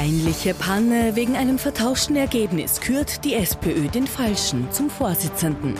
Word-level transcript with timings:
Peinliche 0.00 0.54
Panne 0.54 1.14
wegen 1.14 1.36
einem 1.36 1.58
vertauschten 1.58 2.16
Ergebnis 2.16 2.80
kürt 2.80 3.22
die 3.22 3.34
SPÖ 3.34 3.86
den 3.88 4.06
Falschen 4.06 4.72
zum 4.72 4.88
Vorsitzenden. 4.88 5.74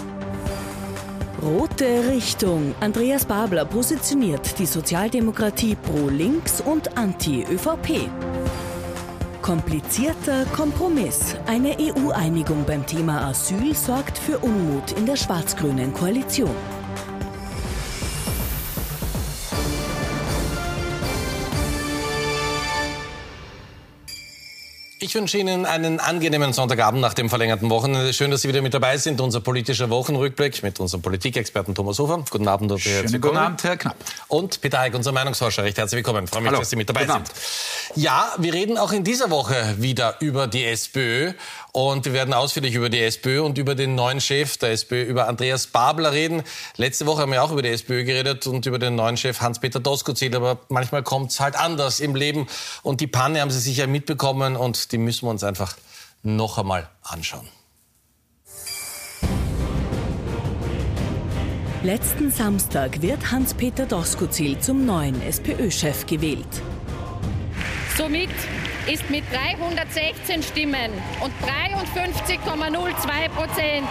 Rote 1.41 2.07
Richtung. 2.07 2.75
Andreas 2.81 3.25
Babler 3.25 3.65
positioniert 3.65 4.59
die 4.59 4.67
Sozialdemokratie 4.67 5.75
pro 5.75 6.11
Links 6.11 6.61
und 6.61 6.99
anti-ÖVP. 6.99 8.11
Komplizierter 9.41 10.45
Kompromiss. 10.55 11.35
Eine 11.47 11.79
EU-Einigung 11.81 12.67
beim 12.67 12.85
Thema 12.85 13.27
Asyl 13.27 13.75
sorgt 13.75 14.19
für 14.19 14.39
Unmut 14.41 14.93
in 14.99 15.07
der 15.07 15.17
schwarz-grünen 15.17 15.95
Koalition. 15.95 16.55
Ich 25.03 25.15
wünsche 25.15 25.39
Ihnen 25.39 25.65
einen 25.65 25.99
angenehmen 25.99 26.53
Sonntagabend 26.53 27.01
nach 27.01 27.15
dem 27.15 27.31
verlängerten 27.31 27.71
Wochenende. 27.71 28.13
Schön, 28.13 28.31
dass 28.31 28.43
Sie 28.43 28.49
wieder 28.49 28.61
mit 28.61 28.75
dabei 28.75 28.99
sind. 28.99 29.19
Unser 29.23 29.41
politischer 29.41 29.89
Wochenrückblick 29.89 30.63
mit 30.63 30.79
unserem 30.79 31.01
Politikexperten 31.01 31.75
Thomas 31.75 31.99
Hofer. 31.99 32.23
Guten 32.29 32.47
Abend 32.47 32.71
und 32.71 32.85
herzlich 32.85 33.15
willkommen. 33.15 33.33
Guten 33.33 33.45
Abend, 33.47 33.65
Herr 33.65 33.79
Knapp. 33.79 33.97
Und 34.29 34.61
Peter 34.61 34.81
Eick, 34.81 34.95
unser 34.95 35.13
Meinungsforscher. 35.13 35.65
Recht 35.65 35.79
herzlich 35.79 35.97
willkommen. 35.97 36.27
Freue 36.27 36.43
mich, 36.43 36.51
Hallo. 36.51 36.59
dass 36.59 36.69
Sie 36.69 36.77
mit 36.77 36.91
dabei 36.91 37.07
Guten 37.07 37.13
sind. 37.13 37.31
Abend. 37.31 37.33
Ja, 37.95 38.35
wir 38.37 38.53
reden 38.53 38.77
auch 38.77 38.93
in 38.93 39.03
dieser 39.03 39.31
Woche 39.31 39.77
wieder 39.79 40.17
über 40.21 40.47
die 40.47 40.67
SPÖ. 40.67 41.33
Und 41.73 42.05
wir 42.05 42.13
werden 42.13 42.35
ausführlich 42.35 42.75
über 42.75 42.89
die 42.89 43.01
SPÖ 43.01 43.43
und 43.43 43.57
über 43.57 43.75
den 43.75 43.95
neuen 43.95 44.21
Chef 44.21 44.57
der 44.57 44.73
SPÖ, 44.73 45.05
über 45.05 45.29
Andreas 45.29 45.69
Babler 45.69 46.13
reden. 46.13 46.43
Letzte 46.77 47.07
Woche 47.07 47.23
haben 47.23 47.33
wir 47.33 47.45
auch 47.45 47.53
über 47.53 47.63
die 47.63 47.69
SPÖ 47.69 48.05
geredet 48.05 48.47
und 48.49 48.67
über 48.67 48.79
den 48.79 48.97
neuen 48.97 49.17
Chef 49.17 49.41
Hans-Peter 49.41 49.79
Doskozil. 49.79 50.35
Aber 50.35 50.59
manchmal 50.69 51.03
kommt 51.03 51.31
es 51.31 51.41
halt 51.41 51.57
anders 51.57 52.01
im 52.01 52.17
Leben. 52.17 52.49
Und 52.83 53.01
die 53.01 53.07
Panne 53.07 53.41
haben 53.41 53.51
Sie 53.51 53.61
sicher 53.61 53.87
mitbekommen 53.87 54.57
und 54.57 54.91
die 54.93 54.99
müssen 55.05 55.27
wir 55.27 55.31
uns 55.31 55.45
einfach 55.45 55.77
noch 56.23 56.59
einmal 56.59 56.89
anschauen. 57.03 57.49
Letzten 61.83 62.31
Samstag 62.31 63.01
wird 63.01 63.31
Hans-Peter 63.31 63.87
Doskozil 63.87 64.59
zum 64.59 64.85
neuen 64.85 65.23
SPÖ-Chef 65.23 66.05
gewählt. 66.05 66.47
Somit 67.97 68.29
ist 68.87 69.09
mit 69.09 69.25
316 69.33 70.43
Stimmen 70.43 70.91
und 71.23 71.33
53,02 71.43 73.29
Prozent 73.31 73.87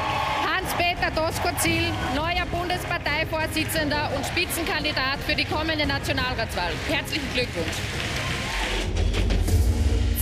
Hans-Peter 0.45 1.09
Doskozil 1.15 1.85
neuer 2.15 2.45
Bundesparteivorsitzender 2.51 4.11
und 4.15 4.25
Spitzenkandidat 4.25 5.17
für 5.25 5.35
die 5.35 5.45
kommende 5.45 5.87
Nationalratswahl. 5.87 6.71
Herzlichen 6.89 7.33
Glückwunsch. 7.33 8.18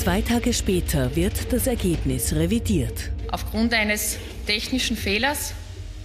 Zwei 0.07 0.21
Tage 0.21 0.53
später 0.53 1.13
wird 1.17 1.51
das 1.51 1.67
Ergebnis 1.67 2.31
revidiert. 2.31 3.11
Aufgrund 3.29 3.73
eines 3.73 4.15
technischen 4.45 4.95
Fehlers 4.95 5.53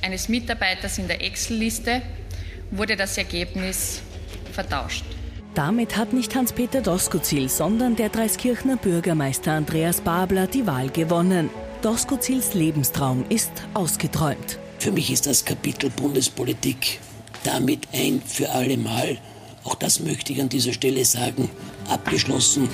eines 0.00 0.28
Mitarbeiters 0.28 0.98
in 0.98 1.06
der 1.06 1.25
Excel-Liste 1.25 2.03
wurde 2.73 2.97
das 2.97 3.17
Ergebnis 3.17 4.03
vertauscht. 4.50 5.05
Damit 5.55 5.97
hat 5.97 6.12
nicht 6.14 6.34
Hans-Peter 6.34 6.80
Doskozil, 6.80 7.48
sondern 7.48 7.95
der 7.95 8.08
Dreiskirchner 8.08 8.77
Bürgermeister 8.77 9.53
Andreas 9.53 10.00
Babler 10.00 10.48
die 10.48 10.67
Wahl 10.67 10.89
gewonnen. 10.91 11.48
Doskozils 11.83 12.55
Lebenstraum 12.55 13.25
ist 13.28 13.53
ausgeträumt. 13.73 14.58
Für 14.80 14.91
mich 14.91 15.12
ist 15.12 15.28
das 15.28 15.45
Kapitel 15.45 15.91
Bundespolitik 15.91 16.98
damit 17.45 17.86
ein 17.92 18.20
für 18.27 18.50
alle 18.50 18.77
Mal, 18.78 19.19
auch 19.62 19.77
das 19.77 20.00
möchte 20.00 20.33
ich 20.33 20.41
an 20.41 20.48
dieser 20.48 20.73
Stelle 20.73 21.05
sagen, 21.05 21.48
abgeschlossen. 21.89 22.69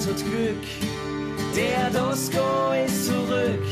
Burgenland 0.00 0.06
hat 0.06 0.24
Glück, 0.24 1.56
der 1.56 1.90
Dosko 1.90 2.72
ist 2.86 3.06
zurück. 3.06 3.62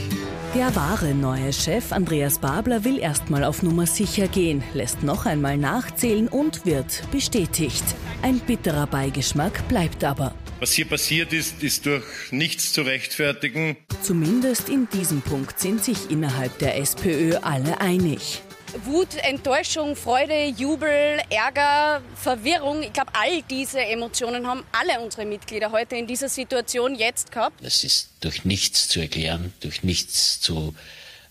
Der 0.55 0.75
wahre 0.75 1.15
neue 1.15 1.53
Chef 1.53 1.92
Andreas 1.92 2.39
Babler 2.39 2.85
will 2.85 2.98
erstmal 2.98 3.45
auf 3.45 3.63
Nummer 3.63 3.86
sicher 3.86 4.29
gehen, 4.29 4.63
lässt 4.75 5.02
noch 5.02 5.27
einmal 5.27 5.57
nachzählen 5.57 6.29
und 6.29 6.64
wird 6.67 7.02
bestätigt. 7.13 7.85
Ein 8.23 8.41
bitterer 8.41 8.86
Beigeschmack 8.86 9.67
bleibt 9.69 10.05
aber. 10.05 10.35
Was 10.61 10.73
hier 10.73 10.86
passiert 10.86 11.33
ist, 11.33 11.63
ist 11.63 11.86
durch 11.86 12.05
nichts 12.31 12.73
zu 12.73 12.83
rechtfertigen. 12.83 13.77
Zumindest 14.02 14.69
in 14.69 14.89
diesem 14.92 15.23
Punkt 15.23 15.61
sind 15.61 15.85
sich 15.85 16.11
innerhalb 16.11 16.58
der 16.58 16.79
SPÖ 16.79 17.36
alle 17.42 17.81
einig. 17.81 18.42
Wut, 18.84 19.14
Enttäuschung, 19.22 19.96
Freude, 19.96 20.46
Jubel, 20.46 21.20
Ärger, 21.30 22.02
Verwirrung. 22.14 22.83
Ich 22.83 22.92
glaube, 22.92 23.12
all 23.14 23.42
diese 23.50 23.80
Emotionen 23.80 24.46
haben 24.46 24.64
alle 24.72 25.00
unsere 25.00 25.24
Mitglieder 25.24 25.72
heute 25.72 25.96
in 25.96 26.06
dieser 26.06 26.28
Situation 26.28 26.94
jetzt 26.94 27.33
gehabt. 27.33 27.62
Das 27.64 27.84
ist 27.84 28.11
durch 28.20 28.44
nichts 28.44 28.89
zu 28.89 29.00
erklären, 29.00 29.52
durch 29.61 29.83
nichts 29.83 30.40
zu 30.40 30.74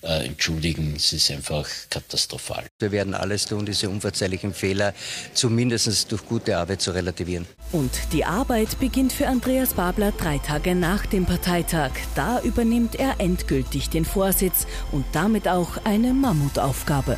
äh, 0.04 0.26
entschuldigen. 0.26 0.94
Es 0.96 1.12
ist 1.14 1.32
einfach 1.32 1.68
katastrophal. 1.90 2.66
Wir 2.80 2.92
werden 2.92 3.14
alles 3.14 3.46
tun, 3.46 3.66
diese 3.66 3.90
unverzeihlichen 3.90 4.54
Fehler 4.54 4.94
zumindest 5.34 6.12
durch 6.12 6.26
gute 6.26 6.58
Arbeit 6.58 6.82
zu 6.82 6.92
relativieren. 6.92 7.48
Und 7.72 7.92
die 8.14 8.24
Arbeit 8.24 8.80
beginnt 8.80 9.12
für 9.12 9.28
Andreas 9.28 9.74
Babler 9.74 10.12
drei 10.12 10.38
Tage 10.38 10.76
nach 10.76 11.06
dem 11.06 11.26
Parteitag. 11.26 11.92
Da 12.16 12.40
übernimmt 12.42 12.96
er 12.96 13.20
endgültig 13.20 13.90
den 13.90 14.06
Vorsitz 14.06 14.68
und 14.92 15.06
damit 15.14 15.48
auch 15.48 15.78
eine 15.84 16.14
Mammutaufgabe. 16.14 17.18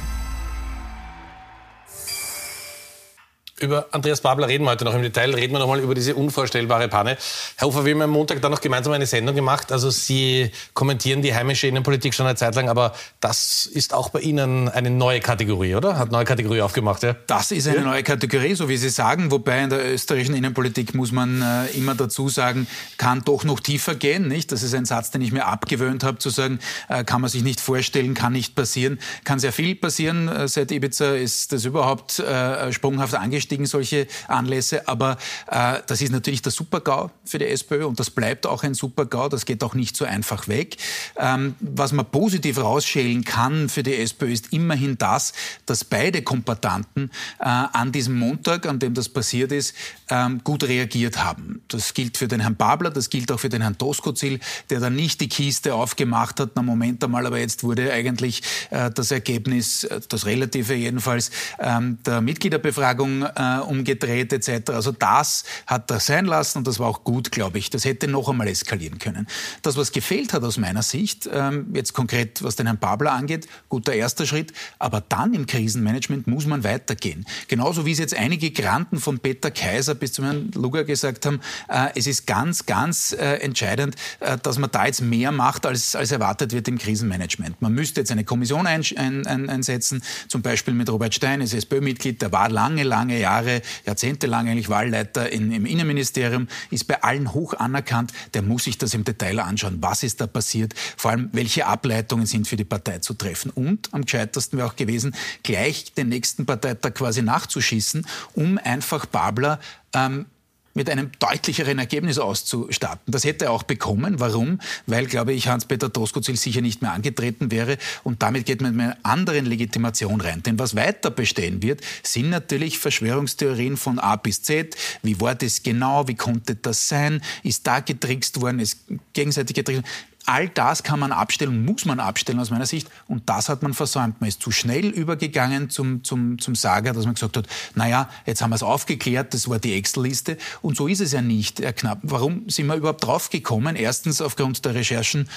Über 3.62 3.88
Andreas 3.92 4.22
Babler 4.22 4.48
reden 4.48 4.64
wir 4.64 4.72
heute 4.72 4.86
noch 4.86 4.94
im 4.94 5.02
Detail. 5.02 5.34
Reden 5.34 5.54
wir 5.54 5.60
noch 5.60 5.68
mal 5.68 5.80
über 5.80 5.94
diese 5.94 6.16
unvorstellbare 6.16 6.88
Panne. 6.88 7.18
Herr 7.58 7.68
Hofer, 7.68 7.84
wir 7.84 7.94
haben 7.94 8.02
am 8.02 8.10
Montag 8.10 8.42
dann 8.42 8.52
noch 8.52 8.62
gemeinsam 8.62 8.94
eine 8.94 9.06
Sendung 9.06 9.36
gemacht. 9.36 9.72
Also 9.74 9.90
Sie 9.90 10.52
kommentieren 10.74 11.22
die 11.22 11.36
heimische 11.36 11.68
Innenpolitik 11.68 12.14
schon 12.14 12.26
eine 12.26 12.36
Zeit 12.36 12.56
lang, 12.56 12.70
aber 12.70 12.94
das 13.20 13.66
ist 13.66 13.94
auch 13.94 14.10
bei 14.10 14.22
Ihnen 14.22 14.70
eine 14.70 14.90
neue 14.90 15.20
Kategorie, 15.20 15.76
oder? 15.76 15.98
Hat 15.98 16.04
eine 16.04 16.14
neue 16.14 16.26
Kategorie 16.26 16.62
aufgemacht, 16.62 17.04
ja? 17.04 17.16
Das 17.28 17.52
ist 17.52 17.68
eine 17.68 17.82
neue 17.82 18.02
Kategorie, 18.04 18.56
so 18.56 18.70
wie 18.70 18.78
Sie 18.78 18.90
sagen. 18.90 19.30
Wobei 19.30 19.64
in 19.64 19.70
der 19.70 19.94
österreichischen 19.94 20.36
Innenpolitik 20.36 20.96
muss 20.96 21.12
man 21.12 21.42
äh, 21.42 21.78
immer 21.78 21.96
dazu 21.96 22.30
sagen, 22.30 22.66
kann 22.98 23.24
doch 23.26 23.44
noch 23.44 23.60
tiefer 23.60 23.96
gehen, 23.96 24.30
nicht? 24.30 24.54
Das 24.54 24.64
ist 24.64 24.74
ein 24.74 24.86
Satz, 24.86 25.12
den 25.12 25.22
ich 25.22 25.34
mir 25.34 25.46
abgewöhnt 25.46 26.06
habe, 26.06 26.18
zu 26.20 26.30
sagen, 26.30 26.60
äh, 26.88 27.04
kann 27.04 27.20
man 27.20 27.30
sich 27.30 27.44
nicht 27.44 27.60
vorstellen, 27.60 28.14
kann 28.14 28.32
nicht 28.32 28.56
passieren. 28.56 29.00
Kann 29.26 29.40
sehr 29.40 29.52
viel 29.52 29.76
passieren. 29.76 30.30
Äh, 30.30 30.48
seit 30.48 30.72
Ibiza 30.72 31.16
ist 31.16 31.52
das 31.52 31.66
überhaupt 31.66 32.20
äh, 32.20 32.72
sprunghaft 32.72 33.16
angestiegen 33.16 33.49
gegen 33.50 33.66
solche 33.66 34.08
Anlässe. 34.28 34.88
Aber 34.88 35.18
äh, 35.52 35.80
das 35.88 36.02
ist 36.02 36.12
natürlich 36.12 36.42
der 36.42 36.52
Supergau 36.52 37.12
für 37.26 37.40
die 37.40 37.48
SPÖ 37.48 37.86
und 37.86 38.00
das 38.00 38.10
bleibt 38.10 38.46
auch 38.46 38.64
ein 38.64 38.74
Supergau. 38.74 39.30
Das 39.30 39.46
geht 39.46 39.64
auch 39.64 39.74
nicht 39.74 39.96
so 39.98 40.06
einfach 40.06 40.48
weg. 40.48 40.78
Ähm, 41.18 41.56
was 41.60 41.92
man 41.92 42.06
positiv 42.06 42.58
rausschälen 42.58 43.24
kann 43.24 43.70
für 43.70 43.84
die 43.84 43.96
SPÖ 43.96 44.32
ist 44.32 44.54
immerhin 44.54 44.98
das, 44.98 45.34
dass 45.66 45.84
beide 45.84 46.22
Kombatanten 46.22 47.12
äh, 47.40 47.44
an 47.44 47.92
diesem 47.92 48.18
Montag, 48.18 48.66
an 48.66 48.80
dem 48.80 48.94
das 48.94 49.10
passiert 49.10 49.52
ist, 49.52 49.76
ähm, 50.10 50.42
gut 50.44 50.64
reagiert 50.64 51.24
haben. 51.24 51.62
Das 51.68 51.94
gilt 51.94 52.18
für 52.18 52.28
den 52.28 52.40
Herrn 52.40 52.56
Babler, 52.56 52.92
das 52.92 53.10
gilt 53.10 53.32
auch 53.32 53.40
für 53.40 53.50
den 53.50 53.62
Herrn 53.62 53.78
Toskozil, 53.78 54.40
der 54.70 54.80
dann 54.80 54.96
nicht 54.96 55.22
die 55.22 55.30
Kiste 55.30 55.74
aufgemacht 55.74 56.40
hat. 56.40 56.52
Na 56.56 56.62
Moment 56.62 57.04
einmal, 57.04 57.26
aber 57.26 57.40
jetzt 57.40 57.64
wurde 57.64 57.92
eigentlich 57.92 58.42
äh, 58.70 58.92
das 58.92 59.12
Ergebnis, 59.12 59.84
äh, 59.84 60.02
das 60.08 60.26
relative 60.26 60.74
jedenfalls, 60.76 61.32
ähm, 61.60 61.98
der 62.06 62.22
Mitgliederbefragung 62.22 63.26
äh, 63.40 63.60
umgedreht 63.60 64.34
etc. 64.34 64.72
Also 64.72 64.92
das 64.92 65.46
hat 65.66 65.90
er 65.90 66.00
sein 66.00 66.26
lassen 66.26 66.60
und 66.60 66.68
das 66.68 66.80
war 66.80 66.88
auch 66.88 67.04
gut, 67.04 67.32
glaube 67.32 67.58
ich. 67.58 67.70
Das 67.70 67.86
hätte 67.86 68.08
noch 68.08 68.28
einmal 68.28 68.48
eskalieren 68.48 69.00
können. 69.00 69.28
Das, 69.62 69.78
was 69.78 69.92
gefehlt 69.92 70.34
hat 70.34 70.44
aus 70.44 70.58
meiner 70.58 70.84
Sicht, 70.84 71.30
ähm, 71.32 71.68
jetzt 71.74 71.94
konkret 71.94 72.44
was 72.44 72.56
den 72.56 72.66
Herrn 72.66 72.78
Babler 72.80 73.14
angeht, 73.14 73.48
guter 73.70 73.94
erster 73.94 74.26
Schritt, 74.26 74.54
aber 74.78 75.02
dann 75.02 75.34
im 75.34 75.46
Krisenmanagement 75.46 76.28
muss 76.28 76.46
man 76.46 76.64
weitergehen. 76.64 77.26
Genauso 77.48 77.86
wie 77.86 77.94
es 77.94 78.00
jetzt 78.00 78.16
einige 78.16 78.52
Granten 78.52 79.00
von 79.00 79.20
Peter 79.20 79.52
Kaiser 79.52 79.96
bis 79.96 80.14
zum 80.14 80.26
Herrn 80.26 80.52
Luger 80.54 80.84
gesagt 80.84 81.26
haben, 81.26 81.40
äh, 81.70 81.90
es 81.96 82.08
ist 82.08 82.28
ganz, 82.28 82.66
ganz 82.66 83.14
äh, 83.14 83.36
entscheidend, 83.36 83.96
äh, 84.20 84.38
dass 84.38 84.58
man 84.58 84.70
da 84.72 84.86
jetzt 84.86 85.02
mehr 85.02 85.32
macht, 85.32 85.66
als, 85.66 85.96
als 85.96 86.12
erwartet 86.12 86.52
wird 86.52 86.68
im 86.68 86.78
Krisenmanagement. 86.78 87.62
Man 87.62 87.74
müsste 87.74 88.02
jetzt 88.02 88.12
eine 88.12 88.26
Kommission 88.26 88.68
ein, 88.68 88.84
ein, 88.98 89.26
ein, 89.26 89.50
einsetzen, 89.50 90.04
zum 90.28 90.42
Beispiel 90.42 90.74
mit 90.74 90.90
Robert 90.90 91.14
Stein, 91.14 91.42
ist 91.42 91.54
SPÖ-Mitglied, 91.54 92.22
der 92.22 92.32
war 92.32 92.50
lange, 92.50 92.84
lange 92.84 93.20
Jahre 93.20 93.29
Jahre, 93.30 93.62
jahrzehntelang 93.86 94.48
eigentlich 94.48 94.70
Wahlleiter 94.70 95.32
in, 95.32 95.52
im 95.52 95.66
Innenministerium, 95.66 96.48
ist 96.72 96.88
bei 96.88 97.04
allen 97.04 97.34
hoch 97.34 97.54
anerkannt. 97.54 98.12
Der 98.34 98.42
muss 98.42 98.64
sich 98.64 98.78
das 98.78 98.94
im 98.94 99.04
Detail 99.04 99.40
anschauen. 99.40 99.78
Was 99.82 100.04
ist 100.04 100.20
da 100.20 100.28
passiert? 100.28 100.74
Vor 100.98 101.12
allem, 101.12 101.30
welche 101.32 101.66
Ableitungen 101.68 102.26
sind 102.26 102.48
für 102.48 102.58
die 102.58 102.66
Partei 102.66 103.00
zu 103.00 103.14
treffen? 103.14 103.52
Und 103.52 103.94
am 103.94 104.04
gescheitersten 104.06 104.58
wäre 104.58 104.68
auch 104.68 104.76
gewesen, 104.76 105.16
gleich 105.44 105.94
den 105.94 106.10
nächsten 106.10 106.46
Parteitag 106.46 106.94
quasi 106.96 107.22
nachzuschießen, 107.22 108.06
um 108.34 108.58
einfach 108.58 109.06
Babler 109.06 109.60
ähm, 109.94 110.26
mit 110.74 110.90
einem 110.90 111.12
deutlicheren 111.20 111.80
Ergebnis 111.80 112.20
auszustatten. 112.20 113.12
Das 113.12 113.24
hätte 113.24 113.46
er 113.46 113.52
auch 113.52 113.64
bekommen. 113.64 114.20
Warum? 114.20 114.60
Weil, 114.86 115.06
glaube 115.06 115.34
ich, 115.34 115.48
Hans-Peter 115.48 115.90
Doskozil 115.90 116.38
sicher 116.38 116.62
nicht 116.62 116.82
mehr 116.82 116.94
angetreten 116.94 117.52
wäre 117.52 117.78
und 118.04 118.22
damit 118.22 118.46
geht 118.46 118.62
man 118.62 118.76
mit 118.76 118.86
einer 118.86 118.98
anderen 119.04 119.46
Legitimation 119.46 120.22
rein. 120.22 120.44
Denn 120.44 120.60
was 120.60 120.76
weiter 120.76 121.12
bestehen 121.12 121.62
wird, 121.62 121.82
sind 122.04 122.30
natürlich 122.30 122.80
Verschwörungstheorien 122.80 123.78
von 123.78 124.00
A 124.00 124.16
bis 124.16 124.44
Z. 124.44 124.76
Wie 125.04 125.20
war 125.20 125.36
das 125.36 125.64
genau? 125.64 126.08
Wie 126.08 126.16
konnte 126.16 126.56
das 126.56 126.88
sein? 126.88 127.22
Ist 127.44 127.66
da 127.68 127.80
getrickst 127.80 128.42
worden? 128.42 128.60
Ist 128.60 128.80
gegenseitig 129.14 129.56
getrickst 129.56 129.84
worden? 129.84 130.10
All 130.30 130.48
das 130.48 130.84
kann 130.84 131.00
man 131.00 131.12
abstellen, 131.12 131.66
muss 131.66 131.86
man 131.86 132.00
abstellen 132.00 132.40
aus 132.40 132.52
meiner 132.52 132.68
Sicht. 132.68 132.88
Und 133.08 133.28
das 133.28 133.50
hat 133.50 133.64
man 133.64 133.74
versäumt. 133.74 134.22
Man 134.22 134.28
ist 134.28 134.44
zu 134.44 134.52
schnell 134.52 134.86
übergegangen 134.86 135.72
zum, 135.72 136.04
zum, 136.04 136.38
zum 136.38 136.54
Sager, 136.54 136.94
dass 136.94 137.06
man 137.06 137.16
gesagt 137.16 137.36
hat, 137.36 137.48
naja, 137.74 138.08
jetzt 138.28 138.44
haben 138.44 138.52
wir 138.52 138.56
es 138.56 138.62
aufgeklärt, 138.62 139.34
das 139.34 139.50
war 139.50 139.58
die 139.58 139.74
Excel-Liste. 139.74 140.38
Und 140.62 140.78
so 140.78 140.88
ist 140.88 141.02
es 141.02 141.14
ja 141.14 141.24
nicht, 141.24 141.62
Herr 141.62 141.74
Knapp. 141.74 141.98
Warum 142.04 142.48
sind 142.48 142.68
wir 142.68 142.76
überhaupt 142.76 143.04
draufgekommen? 143.04 143.76
Erstens 143.76 144.22
aufgrund 144.22 144.64
der 144.66 144.76
Recherchen 144.76 145.28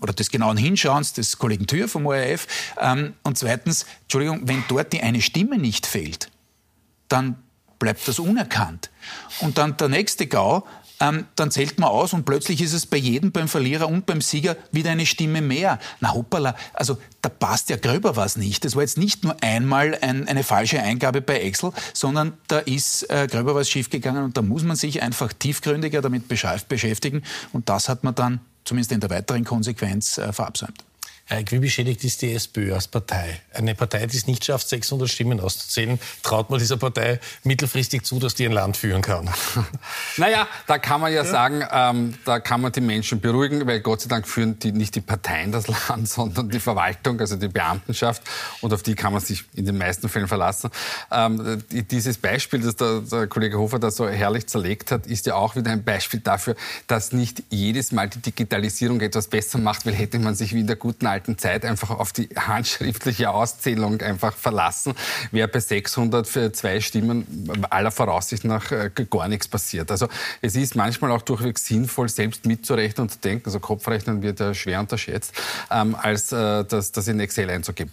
oder 0.00 0.14
des 0.14 0.30
genauen 0.30 0.56
Hinschauens 0.56 1.12
des 1.12 1.36
Kollegen 1.36 1.66
Thür 1.66 1.86
vom 1.86 2.06
ORF. 2.06 2.46
Ähm, 2.80 3.12
und 3.22 3.36
zweitens, 3.36 3.84
Entschuldigung, 4.04 4.48
wenn 4.48 4.64
dort 4.68 4.94
die 4.94 5.02
eine 5.02 5.20
Stimme 5.20 5.58
nicht 5.58 5.84
fehlt, 5.84 6.30
dann 7.08 7.36
bleibt 7.80 8.06
das 8.06 8.20
unerkannt. 8.20 8.90
Und 9.40 9.58
dann 9.58 9.76
der 9.76 9.88
nächste 9.88 10.28
GAU, 10.28 10.62
ähm, 11.00 11.26
dann 11.34 11.50
zählt 11.50 11.80
man 11.80 11.88
aus 11.88 12.12
und 12.12 12.24
plötzlich 12.24 12.60
ist 12.60 12.74
es 12.74 12.86
bei 12.86 12.98
jedem, 12.98 13.32
beim 13.32 13.48
Verlierer 13.48 13.88
und 13.88 14.04
beim 14.04 14.20
Sieger 14.20 14.56
wieder 14.70 14.90
eine 14.90 15.06
Stimme 15.06 15.40
mehr. 15.40 15.78
Na 16.00 16.12
hoppala, 16.12 16.54
also 16.74 16.98
da 17.22 17.30
passt 17.30 17.70
ja 17.70 17.76
gröber 17.76 18.16
was 18.16 18.36
nicht. 18.36 18.64
Das 18.64 18.76
war 18.76 18.82
jetzt 18.82 18.98
nicht 18.98 19.24
nur 19.24 19.34
einmal 19.42 19.98
ein, 20.02 20.28
eine 20.28 20.44
falsche 20.44 20.80
Eingabe 20.80 21.22
bei 21.22 21.40
Excel, 21.40 21.72
sondern 21.94 22.34
da 22.48 22.58
ist 22.58 23.08
äh, 23.10 23.26
gröber 23.28 23.54
was 23.54 23.70
schiefgegangen 23.70 24.22
und 24.22 24.36
da 24.36 24.42
muss 24.42 24.62
man 24.62 24.76
sich 24.76 25.02
einfach 25.02 25.32
tiefgründiger 25.32 26.02
damit 26.02 26.28
beschäftigen 26.28 27.22
und 27.52 27.68
das 27.70 27.88
hat 27.88 28.04
man 28.04 28.14
dann 28.14 28.40
zumindest 28.64 28.92
in 28.92 29.00
der 29.00 29.08
weiteren 29.10 29.44
Konsequenz 29.44 30.18
äh, 30.18 30.32
verabsäumt. 30.34 30.84
Wie 31.30 31.60
beschädigt 31.60 32.02
ist 32.02 32.22
die 32.22 32.32
SPÖ 32.32 32.74
als 32.74 32.88
Partei? 32.88 33.40
Eine 33.54 33.76
Partei, 33.76 34.04
die 34.06 34.16
es 34.16 34.26
nicht 34.26 34.44
schafft, 34.44 34.68
600 34.68 35.08
Stimmen 35.08 35.38
auszuzählen, 35.38 36.00
traut 36.24 36.50
man 36.50 36.58
dieser 36.58 36.76
Partei 36.76 37.20
mittelfristig 37.44 38.02
zu, 38.02 38.18
dass 38.18 38.34
die 38.34 38.46
ein 38.46 38.52
Land 38.52 38.76
führen 38.76 39.02
kann? 39.02 39.30
Naja, 40.16 40.48
da 40.66 40.78
kann 40.78 41.00
man 41.00 41.12
ja, 41.12 41.22
ja. 41.22 41.30
sagen, 41.30 41.64
ähm, 41.70 42.14
da 42.24 42.40
kann 42.40 42.60
man 42.60 42.72
die 42.72 42.80
Menschen 42.80 43.20
beruhigen, 43.20 43.66
weil 43.66 43.80
Gott 43.80 44.02
sei 44.02 44.08
Dank 44.08 44.26
führen 44.26 44.58
die, 44.58 44.72
nicht 44.72 44.94
die 44.94 45.00
Parteien 45.00 45.52
das 45.52 45.66
Land, 45.88 46.08
sondern 46.08 46.50
die 46.50 46.60
Verwaltung, 46.60 47.20
also 47.20 47.36
die 47.36 47.48
Beamtenschaft. 47.48 48.22
Und 48.60 48.72
auf 48.72 48.82
die 48.82 48.94
kann 48.94 49.12
man 49.12 49.22
sich 49.22 49.44
in 49.54 49.64
den 49.66 49.78
meisten 49.78 50.08
Fällen 50.08 50.28
verlassen. 50.28 50.70
Ähm, 51.10 51.62
dieses 51.70 52.18
Beispiel, 52.18 52.60
das 52.60 52.76
der, 52.76 53.00
der 53.00 53.26
Kollege 53.28 53.58
Hofer 53.58 53.78
da 53.78 53.90
so 53.90 54.08
herrlich 54.08 54.46
zerlegt 54.46 54.90
hat, 54.90 55.06
ist 55.06 55.26
ja 55.26 55.36
auch 55.36 55.56
wieder 55.56 55.70
ein 55.70 55.84
Beispiel 55.84 56.20
dafür, 56.20 56.56
dass 56.86 57.12
nicht 57.12 57.44
jedes 57.50 57.92
Mal 57.92 58.08
die 58.08 58.20
Digitalisierung 58.20 59.00
etwas 59.00 59.28
besser 59.28 59.58
macht, 59.58 59.86
weil 59.86 59.94
hätte 59.94 60.18
man 60.18 60.34
sich 60.34 60.54
wie 60.54 60.60
in 60.60 60.66
der 60.66 60.76
guten 60.76 61.06
alten 61.06 61.19
alten 61.20 61.36
Zeit 61.36 61.64
einfach 61.66 61.90
auf 61.90 62.12
die 62.12 62.28
handschriftliche 62.34 63.30
Auszählung 63.30 64.00
einfach 64.00 64.34
verlassen, 64.36 64.94
wäre 65.30 65.48
bei 65.48 65.60
600 65.60 66.26
für 66.26 66.52
zwei 66.52 66.80
Stimmen 66.80 67.26
aller 67.68 67.90
Voraussicht 67.90 68.44
nach 68.44 68.72
äh, 68.72 68.90
gar 69.10 69.28
nichts 69.28 69.46
passiert. 69.46 69.90
Also 69.90 70.08
es 70.40 70.56
ist 70.56 70.76
manchmal 70.76 71.10
auch 71.10 71.22
durchweg 71.22 71.58
sinnvoll, 71.58 72.08
selbst 72.08 72.46
mitzurechnen 72.46 73.02
und 73.02 73.10
zu 73.10 73.18
denken, 73.18 73.44
also 73.46 73.60
Kopfrechnen 73.60 74.22
wird 74.22 74.40
ja 74.40 74.54
schwer 74.54 74.80
unterschätzt, 74.80 75.34
ähm, 75.70 75.94
als 75.94 76.32
äh, 76.32 76.64
das, 76.64 76.92
das 76.92 77.06
in 77.06 77.20
Excel 77.20 77.50
einzugeben. 77.50 77.92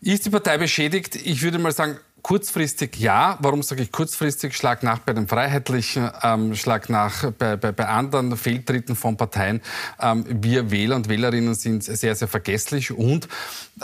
Ist 0.00 0.24
die 0.24 0.30
Partei 0.30 0.56
beschädigt? 0.58 1.14
Ich 1.14 1.42
würde 1.42 1.58
mal 1.58 1.72
sagen, 1.72 1.98
Kurzfristig 2.22 3.00
ja. 3.00 3.36
Warum 3.40 3.64
sage 3.64 3.82
ich 3.82 3.90
kurzfristig? 3.90 4.56
Schlag 4.56 4.84
nach 4.84 5.00
bei 5.00 5.12
den 5.12 5.26
Freiheitlichen, 5.26 6.08
ähm, 6.22 6.54
Schlag 6.54 6.88
nach 6.88 7.32
bei, 7.32 7.56
bei, 7.56 7.72
bei 7.72 7.88
anderen 7.88 8.36
Fehltritten 8.36 8.94
von 8.94 9.16
Parteien. 9.16 9.60
Ähm, 10.00 10.24
wir 10.28 10.70
Wähler 10.70 10.94
und 10.94 11.08
Wählerinnen 11.08 11.54
sind 11.54 11.82
sehr, 11.82 12.14
sehr 12.14 12.28
vergesslich. 12.28 12.92
Und 12.92 13.26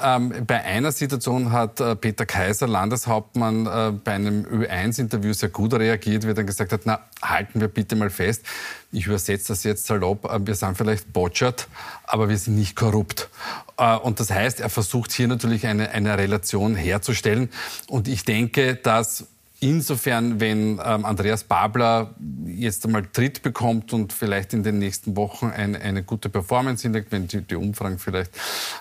ähm, 0.01 0.33
bei 0.47 0.63
einer 0.63 0.93
Situation 0.93 1.51
hat 1.51 1.81
äh, 1.81 1.97
Peter 1.97 2.27
Kaiser, 2.27 2.69
Landeshauptmann, 2.69 3.67
äh, 3.67 3.93
bei 4.05 4.13
einem 4.13 4.45
Ö1-Interview 4.45 5.33
sehr 5.33 5.49
gut 5.49 5.75
reagiert, 5.75 6.23
wie 6.23 6.29
er 6.29 6.35
dann 6.35 6.47
gesagt 6.47 6.73
hat, 6.73 6.83
na, 6.85 7.01
halten 7.21 7.61
wir 7.61 7.69
bitte 7.69 7.97
mal 7.97 8.11
fest, 8.11 8.45
ich 8.93 9.07
übersetze 9.07 9.49
das 9.49 9.65
jetzt 9.65 9.87
salopp, 9.87 10.25
äh, 10.25 10.47
wir 10.47 10.55
sind 10.55 10.77
vielleicht 10.77 11.13
botschert, 11.13 11.69
aber 12.05 12.29
wir 12.29 12.39
sind 12.39 12.57
nicht 12.57 12.77
korrupt. 12.77 13.29
Äh, 13.77 13.97
und 13.97 14.21
das 14.21 14.31
heißt, 14.31 14.61
er 14.61 14.71
versucht 14.71 15.13
hier 15.13 15.29
natürlich 15.29 15.67
eine, 15.67 15.91
eine 15.91 16.17
Relation 16.17 16.75
herzustellen. 16.75 17.51
Und 17.89 18.09
ich 18.09 18.25
denke, 18.25 18.77
dass 18.77 19.27
Insofern, 19.61 20.39
wenn 20.39 20.81
ähm, 20.85 21.05
Andreas 21.05 21.43
Babler 21.43 22.15
jetzt 22.47 22.87
einmal 22.87 23.05
Tritt 23.13 23.43
bekommt 23.43 23.93
und 23.93 24.13
vielleicht 24.13 24.53
in 24.53 24.63
den 24.63 24.79
nächsten 24.79 25.17
Wochen 25.17 25.47
ein, 25.47 25.75
eine 25.75 26.05
gute 26.05 26.29
Performance 26.29 26.83
hinlegt, 26.83 27.11
wenn 27.11 27.27
die, 27.27 27.43
die 27.43 27.57
Umfragen 27.57 27.99
vielleicht 27.99 28.31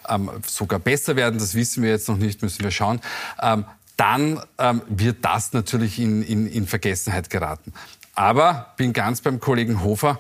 ähm, 0.08 0.30
sogar 0.46 0.78
besser 0.78 1.16
werden, 1.16 1.40
das 1.40 1.56
wissen 1.56 1.82
wir 1.82 1.90
jetzt 1.90 2.08
noch 2.08 2.18
nicht, 2.18 2.44
müssen 2.44 2.64
wir 2.64 2.70
schauen, 2.70 3.02
ähm, 3.42 3.66
dann 3.96 4.40
ähm, 4.60 4.84
wird 4.88 5.26
das 5.26 5.52
natürlich 5.54 5.98
in, 5.98 6.22
in, 6.22 6.48
in 6.48 6.68
Vergessenheit 6.68 7.32
geraten. 7.32 7.74
Aber 8.18 8.74
bin 8.78 8.94
ganz 8.94 9.22
beim 9.22 9.40
Kollegen 9.40 9.84
Hofer. 9.84 10.20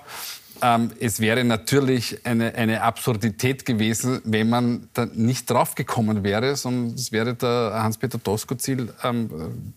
Ähm, 0.61 0.91
es 0.99 1.19
wäre 1.19 1.43
natürlich 1.43 2.23
eine, 2.25 2.53
eine 2.53 2.83
Absurdität 2.83 3.65
gewesen, 3.65 4.21
wenn 4.23 4.49
man 4.49 4.87
da 4.93 5.07
nicht 5.07 5.49
draufgekommen 5.49 6.23
wäre, 6.23 6.55
sondern 6.55 6.93
es 6.93 7.11
wäre 7.11 7.33
der 7.33 7.71
Hans-Peter 7.73 8.19
Doskozil 8.19 8.93
ähm, 9.03 9.73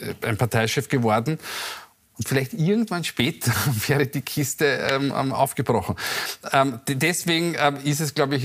äh, 0.00 0.26
ein 0.26 0.36
Parteichef 0.36 0.88
geworden. 0.88 1.36
Und 2.16 2.28
vielleicht 2.28 2.52
irgendwann 2.54 3.02
später 3.02 3.52
wäre 3.88 4.06
die 4.06 4.20
Kiste 4.20 4.64
ähm, 4.64 5.12
ähm 5.16 5.32
aufgebrochen. 5.32 5.96
Ähm, 6.52 6.80
deswegen 6.86 7.56
ähm, 7.58 7.76
ist 7.84 8.00
es, 8.00 8.14
glaube 8.14 8.36
ich, 8.36 8.44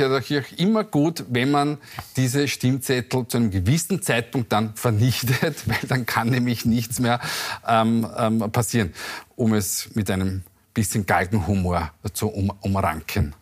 immer 0.59 0.83
gut, 0.83 1.25
wenn 1.29 1.51
man 1.51 1.77
diese 2.15 2.47
Stimmzettel 2.47 3.27
zu 3.27 3.37
einem 3.37 3.51
gewissen 3.51 4.01
Zeitpunkt 4.01 4.51
dann 4.51 4.75
vernichtet, 4.75 5.63
weil 5.67 5.87
dann 5.87 6.05
kann 6.05 6.29
nämlich 6.29 6.65
nichts 6.65 6.99
mehr 6.99 7.19
ähm, 7.67 8.07
ähm, 8.17 8.51
passieren, 8.51 8.93
um 9.35 9.53
es 9.53 9.89
mit 9.93 10.09
einem 10.09 10.43
bisschen 10.73 11.05
Galgenhumor 11.05 11.91
zu 12.13 12.29
um, 12.29 12.51
umranken. 12.61 13.35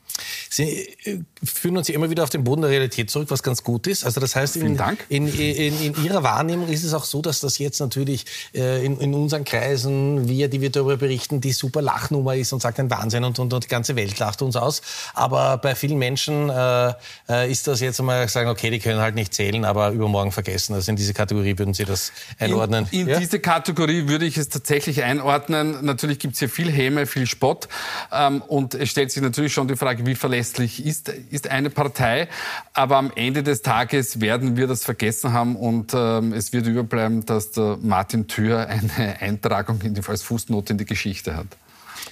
Sie 0.49 0.87
äh, 1.03 1.19
führen 1.43 1.77
uns 1.77 1.89
immer 1.89 2.09
wieder 2.09 2.23
auf 2.23 2.29
den 2.29 2.43
Boden 2.43 2.61
der 2.61 2.71
Realität 2.71 3.09
zurück, 3.09 3.29
was 3.29 3.43
ganz 3.43 3.63
gut 3.63 3.87
ist. 3.87 4.03
Also 4.03 4.19
das 4.19 4.35
heißt, 4.35 4.57
in, 4.57 4.77
in, 5.09 5.27
in, 5.27 5.81
in, 5.81 6.03
Ihrer 6.03 6.23
Wahrnehmung 6.23 6.69
ist 6.69 6.83
es 6.83 6.93
auch 6.93 7.03
so, 7.03 7.21
dass 7.21 7.39
das 7.39 7.57
jetzt 7.57 7.79
natürlich 7.79 8.25
äh, 8.53 8.85
in, 8.85 9.13
unseren 9.13 9.43
Kreisen, 9.43 10.27
wir, 10.27 10.49
die 10.49 10.61
wir 10.61 10.69
darüber 10.69 10.97
berichten, 10.97 11.41
die 11.41 11.51
super 11.51 11.81
Lachnummer 11.81 12.35
ist 12.35 12.53
und 12.53 12.61
sagt 12.61 12.79
ein 12.79 12.89
Wahnsinn 12.89 13.23
und, 13.23 13.39
und, 13.39 13.53
und 13.53 13.63
die 13.63 13.67
ganze 13.67 13.95
Welt 13.95 14.17
lacht 14.19 14.41
uns 14.41 14.55
aus. 14.55 14.81
Aber 15.13 15.57
bei 15.57 15.75
vielen 15.75 15.97
Menschen 15.97 16.49
äh, 16.49 16.93
äh, 17.29 17.51
ist 17.51 17.67
das 17.67 17.79
jetzt 17.79 17.99
einmal 17.99 18.27
sagen, 18.27 18.49
okay, 18.49 18.69
die 18.69 18.79
können 18.79 18.99
halt 18.99 19.15
nicht 19.15 19.33
zählen, 19.33 19.65
aber 19.65 19.91
übermorgen 19.91 20.31
vergessen. 20.31 20.73
Also 20.73 20.91
in 20.91 20.95
diese 20.95 21.13
Kategorie 21.13 21.57
würden 21.57 21.73
Sie 21.73 21.85
das 21.85 22.11
einordnen? 22.39 22.87
In, 22.91 23.07
ja? 23.07 23.19
diese 23.19 23.39
Kategorie 23.39 24.07
würde 24.07 24.25
ich 24.25 24.37
es 24.37 24.49
tatsächlich 24.49 25.03
einordnen. 25.03 25.85
Natürlich 25.85 26.19
gibt 26.19 26.33
es 26.33 26.39
hier 26.39 26.49
viel 26.49 26.71
Häme, 26.71 27.06
viel 27.06 27.27
Spott. 27.27 27.68
Ähm, 28.11 28.42
und 28.42 28.73
es 28.73 28.89
stellt 28.89 29.11
sich 29.11 29.21
natürlich 29.21 29.53
schon 29.53 29.68
die 29.68 29.75
Frage, 29.75 30.06
wie 30.07 30.16
verlässlich 30.16 30.83
ist, 30.83 31.09
ist 31.09 31.49
eine 31.49 31.69
Partei. 31.69 32.28
Aber 32.73 32.97
am 32.97 33.11
Ende 33.16 33.44
des 33.44 33.61
Tages 33.61 34.19
werden 34.21 34.57
wir 34.57 34.66
das 34.66 34.83
vergessen 34.83 35.33
haben 35.33 35.56
und 35.56 35.94
ähm, 35.94 36.33
es 36.33 36.54
wird 36.54 36.66
überbleiben, 36.66 37.26
dass 37.26 37.52
der 37.52 37.78
Martin 37.81 38.28
Thür 38.28 38.68
eine 38.68 39.21
Eintragung 39.21 39.80
in 39.81 39.94
die, 39.94 40.02
als 40.07 40.23
Fußnote 40.23 40.73
in 40.73 40.80
die 40.80 40.85
Geschichte 40.85 41.35
hat 41.35 41.47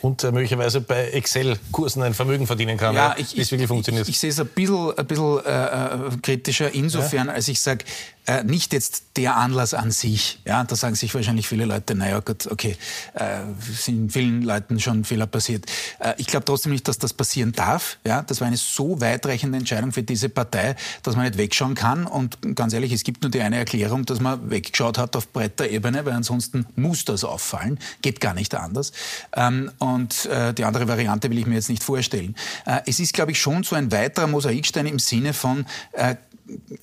und 0.01 0.23
äh, 0.23 0.31
möglicherweise 0.31 0.81
bei 0.81 1.09
Excel-Kursen 1.09 2.03
ein 2.03 2.13
Vermögen 2.13 2.47
verdienen 2.47 2.77
kann, 2.77 2.95
ja, 2.95 3.15
ich, 3.17 3.37
ich, 3.37 3.51
wirklich 3.51 3.67
funktioniert. 3.67 4.07
Ich, 4.07 4.15
ich, 4.15 4.19
sehe 4.19 4.29
es 4.29 4.39
ein 4.39 4.47
bisschen, 4.47 4.97
ein 4.97 5.05
bisschen 5.05 5.45
äh, 5.45 5.65
äh 5.65 5.97
kritischer 6.21 6.73
insofern, 6.73 7.27
ja. 7.27 7.33
als 7.33 7.47
ich 7.47 7.59
sage, 7.59 7.85
äh, 8.27 8.43
nicht 8.43 8.73
jetzt 8.73 9.03
der 9.17 9.37
Anlass 9.37 9.73
an 9.73 9.91
sich. 9.91 10.39
Ja, 10.45 10.63
da 10.63 10.75
sagen 10.75 10.95
sich 10.95 11.13
wahrscheinlich 11.13 11.47
viele 11.47 11.65
Leute, 11.65 11.95
naja 11.95 12.19
gut, 12.19 12.47
okay, 12.47 12.77
äh, 13.13 13.39
sind 13.59 14.11
vielen 14.11 14.41
Leuten 14.41 14.79
schon 14.79 15.03
Fehler 15.03 15.27
passiert. 15.27 15.65
Äh, 15.99 16.13
ich 16.17 16.27
glaube 16.27 16.45
trotzdem 16.45 16.71
nicht, 16.71 16.87
dass 16.87 16.97
das 16.97 17.13
passieren 17.13 17.51
darf. 17.51 17.97
Ja, 18.05 18.21
das 18.23 18.41
war 18.41 18.47
eine 18.47 18.57
so 18.57 18.99
weitreichende 18.99 19.57
Entscheidung 19.57 19.91
für 19.91 20.03
diese 20.03 20.29
Partei, 20.29 20.75
dass 21.03 21.15
man 21.15 21.25
nicht 21.25 21.37
wegschauen 21.37 21.75
kann. 21.75 22.05
Und 22.05 22.37
ganz 22.55 22.73
ehrlich, 22.73 22.91
es 22.91 23.03
gibt 23.03 23.21
nur 23.21 23.31
die 23.31 23.41
eine 23.41 23.57
Erklärung, 23.57 24.05
dass 24.05 24.19
man 24.19 24.49
weggeschaut 24.49 24.97
hat 24.97 25.15
auf 25.15 25.31
breiter 25.31 25.69
Ebene, 25.69 26.05
weil 26.05 26.13
ansonsten 26.13 26.65
muss 26.75 27.05
das 27.05 27.23
auffallen. 27.23 27.79
Geht 28.01 28.21
gar 28.21 28.33
nicht 28.33 28.55
anders. 28.55 28.91
Ähm, 29.33 29.71
und 29.79 30.25
äh, 30.25 30.53
die 30.53 30.63
andere 30.63 30.87
Variante 30.87 31.29
will 31.29 31.37
ich 31.37 31.45
mir 31.45 31.55
jetzt 31.55 31.69
nicht 31.69 31.83
vorstellen. 31.83 32.35
Äh, 32.65 32.81
es 32.85 32.99
ist, 32.99 33.13
glaube 33.13 33.31
ich, 33.31 33.39
schon 33.39 33.63
so 33.63 33.75
ein 33.75 33.91
weiterer 33.91 34.27
Mosaikstein 34.27 34.87
im 34.87 34.99
Sinne 34.99 35.33
von, 35.33 35.65
äh, 35.93 36.15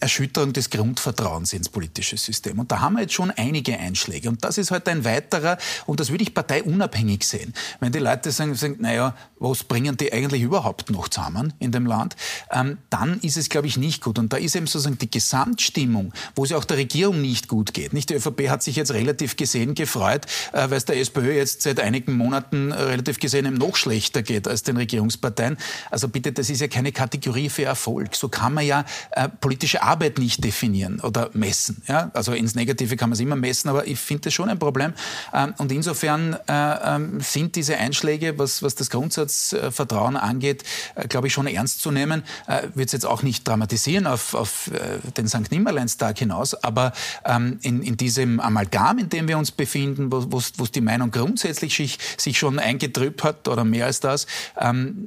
Erschütterung 0.00 0.52
des 0.52 0.71
Grundvertrauens 0.71 1.52
ins 1.52 1.69
politische 1.69 2.16
System. 2.16 2.59
Und 2.59 2.73
da 2.73 2.81
haben 2.81 2.95
wir 2.95 3.02
jetzt 3.02 3.14
schon 3.14 3.31
einige 3.31 3.78
Einschläge. 3.78 4.28
Und 4.28 4.42
das 4.45 4.59
ist 4.59 4.71
halt 4.71 4.88
ein 4.88 5.04
weiterer, 5.04 5.59
und 5.87 6.00
das 6.00 6.11
würde 6.11 6.23
ich 6.25 6.35
parteiunabhängig 6.35 7.25
sehen. 7.25 7.54
Wenn 7.81 7.92
die 7.92 8.00
Leute 8.00 8.33
sagen, 8.33 8.54
sagen 8.54 8.76
naja, 8.81 9.14
was 9.38 9.64
bringen 9.64 9.97
die 9.97 10.12
eigentlich 10.12 10.42
überhaupt 10.42 10.90
noch 10.90 11.09
zusammen 11.09 11.52
in 11.59 11.73
dem 11.73 11.87
Land, 11.87 12.16
ähm, 12.50 12.78
dann 12.90 13.21
ist 13.21 13.37
es, 13.37 13.49
glaube 13.49 13.66
ich, 13.66 13.76
nicht 13.76 14.02
gut. 14.02 14.19
Und 14.19 14.33
da 14.33 14.37
ist 14.37 14.57
eben 14.57 14.66
sozusagen 14.66 14.99
die 14.99 15.11
Gesamtstimmung, 15.11 16.12
wo 16.35 16.45
es 16.45 16.52
auch 16.52 16.64
der 16.64 16.78
Regierung 16.78 17.21
nicht 17.21 17.49
gut 17.49 17.75
geht. 17.75 17.92
Nicht? 17.92 18.11
Die 18.11 18.14
ÖVP 18.14 18.49
hat 18.49 18.62
sich 18.62 18.76
jetzt 18.76 18.92
relativ 18.92 19.37
gesehen 19.37 19.75
gefreut, 19.75 20.26
äh, 20.52 20.71
weil 20.71 20.78
es 20.78 20.85
der 20.85 20.99
SPÖ 20.99 21.33
jetzt 21.33 21.62
seit 21.62 21.81
einigen 21.81 22.16
Monaten 22.16 22.73
äh, 22.73 22.75
relativ 22.75 23.21
gesehen 23.21 23.47
eben 23.47 23.57
noch 23.57 23.76
schlechter 23.76 24.23
geht 24.23 24.49
als 24.49 24.62
den 24.62 24.76
Regierungsparteien. 24.76 25.57
Also 25.90 26.09
bitte, 26.09 26.33
das 26.33 26.50
ist 26.50 26.61
ja 26.61 26.69
keine 26.69 26.92
Kategorie 26.92 27.49
für 27.49 27.64
Erfolg. 27.64 28.16
So 28.16 28.28
kann 28.28 28.54
man 28.54 28.66
ja 28.66 28.85
äh, 29.12 29.28
politische 29.52 29.82
Arbeit 29.82 30.18
nicht 30.18 30.42
definieren 30.42 31.00
oder 31.00 31.28
messen. 31.35 31.82
Ja? 31.87 32.11
Also 32.14 32.32
ins 32.32 32.54
Negative 32.54 32.97
kann 32.97 33.11
man 33.11 33.16
es 33.16 33.21
immer 33.21 33.37
messen, 33.37 33.68
aber 33.68 33.87
ich 33.87 33.99
finde 33.99 34.23
das 34.23 34.32
schon 34.32 34.49
ein 34.49 34.59
Problem. 34.59 34.94
Ähm, 35.35 35.52
und 35.59 35.71
insofern 35.71 36.38
äh, 36.49 36.97
ähm, 36.97 37.21
sind 37.21 37.54
diese 37.54 37.76
Einschläge, 37.76 38.38
was, 38.38 38.62
was 38.62 38.76
das 38.76 38.88
Grundsatzvertrauen 38.88 40.16
angeht, 40.16 40.64
äh, 40.94 41.06
glaube 41.06 41.26
ich, 41.26 41.35
schon 41.35 41.47
ernst 41.47 41.82
zu 41.82 41.90
nehmen. 41.90 42.23
Äh, 42.47 42.68
Wird 42.75 42.87
es 42.87 42.92
jetzt 42.92 43.04
auch 43.04 43.23
nicht 43.23 43.47
dramatisieren 43.47 44.06
auf, 44.06 44.32
auf 44.32 44.71
den 45.18 45.28
St. 45.28 45.50
Nimmerleinstag 45.50 46.18
hinaus, 46.18 46.54
aber 46.54 46.92
ähm, 47.26 47.59
in, 47.61 47.82
in 47.82 47.99
diesem 47.99 48.40
Amalgam, 48.40 48.97
in 48.97 49.11
dem 49.11 49.28
wir 49.28 49.37
uns 49.37 49.50
befinden, 49.50 50.11
wo 50.11 50.38
es 50.38 50.52
die 50.73 50.80
Meinung 50.80 51.11
grundsätzlich 51.11 51.76
sich, 51.76 51.99
sich 52.16 52.38
schon 52.38 52.59
eingetrübt 52.59 53.23
hat 53.23 53.49
oder 53.49 53.64
mehr 53.64 53.87
als 53.87 54.00
das, 54.00 54.26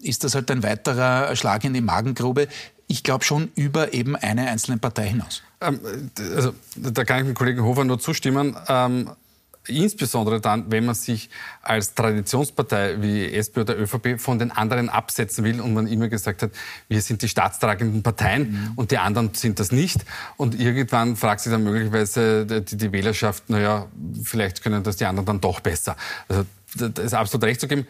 ist 0.01 0.23
das 0.23 0.35
halt 0.35 0.51
ein 0.51 0.61
weiterer 0.61 1.35
Schlag 1.35 1.63
in 1.63 1.73
die 1.73 1.81
Magengrube, 1.81 2.47
ich 2.87 3.03
glaube 3.03 3.23
schon 3.23 3.51
über 3.55 3.93
eben 3.93 4.15
eine 4.15 4.49
einzelne 4.49 4.77
Partei 4.77 5.09
hinaus. 5.09 5.41
Ähm, 5.61 5.79
also, 6.35 6.53
da 6.75 7.03
kann 7.03 7.19
ich 7.19 7.25
dem 7.25 7.33
Kollegen 7.33 7.63
Hofer 7.63 7.83
nur 7.83 7.99
zustimmen. 7.99 8.55
Ähm, 8.67 9.09
insbesondere 9.67 10.41
dann, 10.41 10.71
wenn 10.71 10.85
man 10.85 10.95
sich 10.95 11.29
als 11.61 11.93
Traditionspartei 11.95 13.01
wie 13.01 13.33
SP 13.33 13.61
oder 13.61 13.77
ÖVP 13.77 14.19
von 14.19 14.39
den 14.39 14.51
anderen 14.51 14.89
absetzen 14.89 15.43
will 15.43 15.59
und 15.61 15.73
man 15.73 15.87
immer 15.87 16.07
gesagt 16.07 16.43
hat, 16.43 16.51
wir 16.87 17.01
sind 17.01 17.21
die 17.21 17.27
staatstragenden 17.27 18.03
Parteien 18.03 18.51
mhm. 18.51 18.71
und 18.75 18.91
die 18.91 18.97
anderen 18.97 19.33
sind 19.33 19.59
das 19.59 19.71
nicht. 19.71 20.05
Und 20.37 20.59
irgendwann 20.59 21.15
fragt 21.15 21.41
sich 21.41 21.51
dann 21.51 21.63
möglicherweise 21.63 22.45
die, 22.45 22.77
die 22.77 22.91
Wählerschaft, 22.91 23.49
naja, 23.49 23.87
vielleicht 24.23 24.61
können 24.61 24.83
das 24.83 24.97
die 24.97 25.05
anderen 25.05 25.25
dann 25.25 25.41
doch 25.41 25.59
besser. 25.59 25.95
Also 26.27 26.45
das 26.75 27.05
ist 27.05 27.13
absolut 27.13 27.45
recht 27.45 27.61
zu 27.61 27.67
geben 27.67 27.87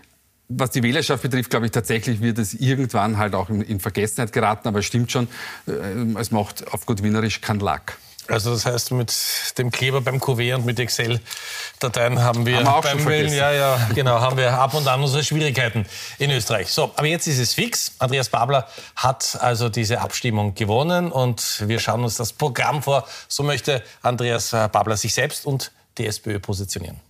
was 0.47 0.71
die 0.71 0.83
Wählerschaft 0.83 1.23
betrifft, 1.23 1.49
glaube 1.49 1.65
ich 1.65 1.71
tatsächlich 1.71 2.21
wird 2.21 2.37
es 2.37 2.53
irgendwann 2.53 3.17
halt 3.17 3.33
auch 3.35 3.49
in, 3.49 3.61
in 3.61 3.79
Vergessenheit 3.79 4.31
geraten. 4.31 4.67
Aber 4.67 4.79
es 4.79 4.85
stimmt 4.85 5.11
schon, 5.11 5.27
äh, 5.67 5.71
es 6.19 6.31
macht 6.31 6.71
auf 6.73 6.85
gut 6.85 7.03
Wienerisch 7.03 7.41
keinen 7.41 7.59
Lack. 7.59 7.97
Also 8.27 8.51
das 8.51 8.65
heißt, 8.65 8.91
mit 8.91 9.13
dem 9.57 9.69
Kleber 9.69 10.01
beim 10.01 10.19
Kuvert 10.19 10.57
und 10.57 10.65
mit 10.65 10.79
Excel-Dateien 10.79 12.23
haben 12.23 12.45
wir 12.45 12.63
haben 12.63 12.83
wir 12.83 12.95
beim 12.95 13.05
Wählen, 13.05 13.31
ja, 13.31 13.51
ja, 13.51 13.89
genau, 13.93 14.19
haben 14.19 14.37
wir 14.37 14.51
ab 14.53 14.73
und 14.73 14.87
an 14.87 15.01
unsere 15.03 15.23
Schwierigkeiten 15.23 15.85
in 16.17 16.31
Österreich. 16.31 16.71
So, 16.71 16.91
aber 16.95 17.05
jetzt 17.05 17.27
ist 17.27 17.37
es 17.37 17.53
fix. 17.53 17.93
Andreas 17.99 18.29
Babler 18.29 18.67
hat 18.95 19.37
also 19.41 19.69
diese 19.69 20.01
Abstimmung 20.01 20.55
gewonnen 20.55 21.11
und 21.11 21.63
wir 21.67 21.79
schauen 21.79 22.03
uns 22.03 22.15
das 22.15 22.33
Programm 22.33 22.81
vor. 22.81 23.07
So 23.27 23.43
möchte 23.43 23.83
Andreas 24.01 24.49
Babler 24.49 24.97
sich 24.97 25.13
selbst 25.13 25.45
und 25.45 25.71
die 25.99 26.07
SPÖ 26.07 26.39
positionieren. 26.39 27.04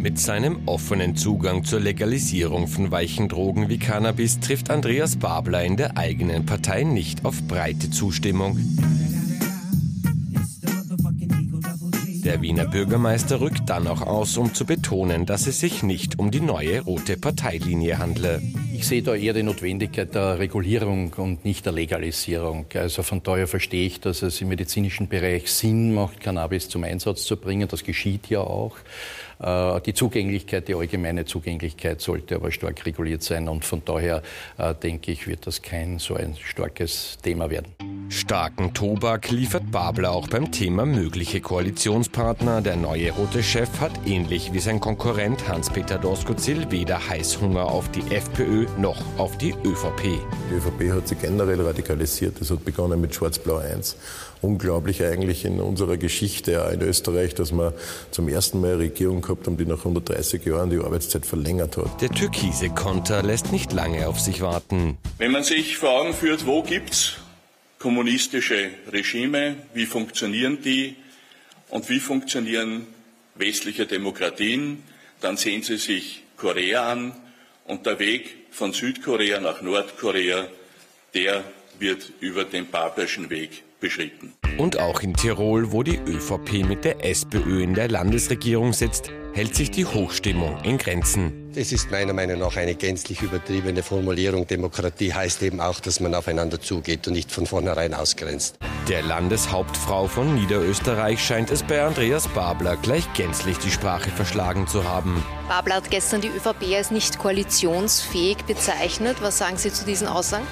Mit 0.00 0.16
seinem 0.20 0.60
offenen 0.66 1.16
Zugang 1.16 1.64
zur 1.64 1.80
Legalisierung 1.80 2.68
von 2.68 2.92
weichen 2.92 3.28
Drogen 3.28 3.68
wie 3.68 3.78
Cannabis 3.78 4.38
trifft 4.38 4.70
Andreas 4.70 5.16
Babler 5.16 5.64
in 5.64 5.76
der 5.76 5.96
eigenen 5.96 6.46
Partei 6.46 6.84
nicht 6.84 7.24
auf 7.24 7.42
breite 7.48 7.90
Zustimmung. 7.90 8.56
Der 12.24 12.42
Wiener 12.42 12.66
Bürgermeister 12.66 13.40
rückt 13.40 13.68
dann 13.70 13.88
auch 13.88 14.02
aus, 14.02 14.36
um 14.36 14.54
zu 14.54 14.66
betonen, 14.66 15.26
dass 15.26 15.46
es 15.48 15.58
sich 15.58 15.82
nicht 15.82 16.18
um 16.18 16.30
die 16.30 16.42
neue 16.42 16.82
rote 16.82 17.16
Parteilinie 17.16 17.98
handle. 17.98 18.40
Ich 18.72 18.86
sehe 18.86 19.02
da 19.02 19.14
eher 19.16 19.32
die 19.32 19.42
Notwendigkeit 19.42 20.14
der 20.14 20.38
Regulierung 20.38 21.12
und 21.14 21.44
nicht 21.44 21.66
der 21.66 21.72
Legalisierung. 21.72 22.66
Also 22.74 23.02
von 23.02 23.22
daher 23.22 23.48
verstehe 23.48 23.86
ich, 23.86 24.00
dass 24.00 24.22
es 24.22 24.40
im 24.40 24.48
medizinischen 24.48 25.08
Bereich 25.08 25.50
Sinn 25.50 25.92
macht, 25.94 26.20
Cannabis 26.20 26.68
zum 26.68 26.84
Einsatz 26.84 27.24
zu 27.24 27.36
bringen. 27.36 27.66
Das 27.66 27.82
geschieht 27.82 28.28
ja 28.28 28.40
auch. 28.40 28.76
Äh, 29.40 29.80
die 29.82 29.94
Zugänglichkeit, 29.94 30.68
die 30.68 30.74
allgemeine 30.74 31.24
Zugänglichkeit 31.24 32.00
sollte 32.00 32.36
aber 32.36 32.50
stark 32.50 32.84
reguliert 32.86 33.22
sein 33.22 33.48
und 33.48 33.64
von 33.64 33.82
daher 33.84 34.22
äh, 34.56 34.74
denke 34.74 35.12
ich, 35.12 35.26
wird 35.26 35.46
das 35.46 35.62
kein 35.62 35.98
so 35.98 36.14
ein 36.14 36.36
starkes 36.42 37.18
Thema 37.22 37.50
werden. 37.50 37.74
Starken 38.10 38.72
Tobak 38.72 39.30
liefert 39.30 39.70
Babler 39.70 40.12
auch 40.12 40.28
beim 40.28 40.50
Thema 40.50 40.86
mögliche 40.86 41.42
Koalitionspartner. 41.42 42.62
Der 42.62 42.76
neue 42.76 43.10
rote 43.12 43.42
Chef 43.42 43.68
hat 43.80 43.92
ähnlich 44.06 44.52
wie 44.54 44.60
sein 44.60 44.80
Konkurrent 44.80 45.46
Hans-Peter 45.46 45.98
Doskozil 45.98 46.70
weder 46.70 47.06
Heißhunger 47.06 47.66
auf 47.66 47.90
die 47.90 48.14
FPÖ 48.14 48.66
noch 48.78 48.96
auf 49.18 49.36
die 49.36 49.50
ÖVP. 49.62 50.20
Die 50.50 50.54
ÖVP 50.54 50.94
hat 50.94 51.06
sich 51.06 51.20
generell 51.20 51.60
radikalisiert. 51.60 52.40
Es 52.40 52.50
hat 52.50 52.64
begonnen 52.64 52.98
mit 52.98 53.14
Schwarz-Blau 53.14 53.58
1 53.58 53.96
unglaublich 54.42 55.02
eigentlich 55.02 55.44
in 55.44 55.60
unserer 55.60 55.96
Geschichte 55.96 56.64
auch 56.64 56.70
in 56.70 56.80
Österreich, 56.80 57.34
dass 57.34 57.52
wir 57.52 57.74
zum 58.10 58.28
ersten 58.28 58.60
Mal 58.60 58.74
eine 58.74 58.78
Regierung 58.78 59.22
gehabt 59.22 59.46
haben, 59.46 59.56
die 59.56 59.66
nach 59.66 59.78
130 59.78 60.44
Jahren 60.44 60.70
die 60.70 60.78
Arbeitszeit 60.78 61.26
verlängert 61.26 61.76
hat. 61.76 62.00
Der 62.00 62.10
türkise 62.10 62.70
Konter 62.70 63.22
lässt 63.22 63.52
nicht 63.52 63.72
lange 63.72 64.08
auf 64.08 64.20
sich 64.20 64.40
warten. 64.40 64.98
Wenn 65.18 65.32
man 65.32 65.42
sich 65.42 65.76
vor 65.76 65.90
Augen 65.90 66.14
führt, 66.14 66.46
wo 66.46 66.62
gibt's 66.62 67.16
kommunistische 67.78 68.70
Regime, 68.92 69.56
wie 69.74 69.86
funktionieren 69.86 70.58
die 70.62 70.96
und 71.68 71.88
wie 71.88 72.00
funktionieren 72.00 72.86
westliche 73.34 73.86
Demokratien, 73.86 74.82
dann 75.20 75.36
sehen 75.36 75.62
Sie 75.62 75.76
sich 75.76 76.22
Korea 76.36 76.90
an 76.90 77.12
und 77.64 77.86
der 77.86 77.98
Weg 77.98 78.34
von 78.50 78.72
Südkorea 78.72 79.40
nach 79.40 79.62
Nordkorea, 79.62 80.48
der 81.14 81.44
wird 81.78 82.12
über 82.20 82.44
den 82.44 82.66
Babelschen 82.66 83.30
Weg 83.30 83.62
beschritten. 83.80 84.34
Und 84.58 84.78
auch 84.78 85.00
in 85.00 85.14
Tirol, 85.14 85.72
wo 85.72 85.82
die 85.82 85.98
ÖVP 85.98 86.66
mit 86.66 86.84
der 86.84 87.04
SPÖ 87.04 87.62
in 87.62 87.74
der 87.74 87.88
Landesregierung 87.88 88.72
sitzt, 88.72 89.10
hält 89.32 89.54
sich 89.54 89.70
die 89.70 89.84
Hochstimmung 89.86 90.58
in 90.64 90.78
Grenzen. 90.78 91.52
Es 91.54 91.70
ist 91.70 91.90
meiner 91.90 92.12
Meinung 92.12 92.40
nach 92.40 92.56
eine 92.56 92.74
gänzlich 92.74 93.22
übertriebene 93.22 93.82
Formulierung. 93.82 94.46
Demokratie 94.46 95.12
heißt 95.12 95.42
eben 95.42 95.60
auch, 95.60 95.80
dass 95.80 96.00
man 96.00 96.14
aufeinander 96.14 96.60
zugeht 96.60 97.06
und 97.06 97.12
nicht 97.12 97.30
von 97.30 97.46
vornherein 97.46 97.94
ausgrenzt. 97.94 98.58
Der 98.88 99.02
Landeshauptfrau 99.02 100.08
von 100.08 100.34
Niederösterreich 100.34 101.24
scheint 101.24 101.50
es 101.50 101.62
bei 101.62 101.82
Andreas 101.82 102.26
Babler 102.28 102.76
gleich 102.76 103.12
gänzlich 103.12 103.58
die 103.58 103.70
Sprache 103.70 104.10
verschlagen 104.10 104.66
zu 104.66 104.84
haben. 104.84 105.22
Babler 105.48 105.76
hat 105.76 105.90
gestern 105.90 106.20
die 106.20 106.28
ÖVP 106.28 106.74
als 106.74 106.90
nicht 106.90 107.18
koalitionsfähig 107.18 108.38
bezeichnet. 108.38 109.18
Was 109.20 109.38
sagen 109.38 109.56
Sie 109.56 109.72
zu 109.72 109.84
diesen 109.84 110.08
Aussagen? 110.08 110.46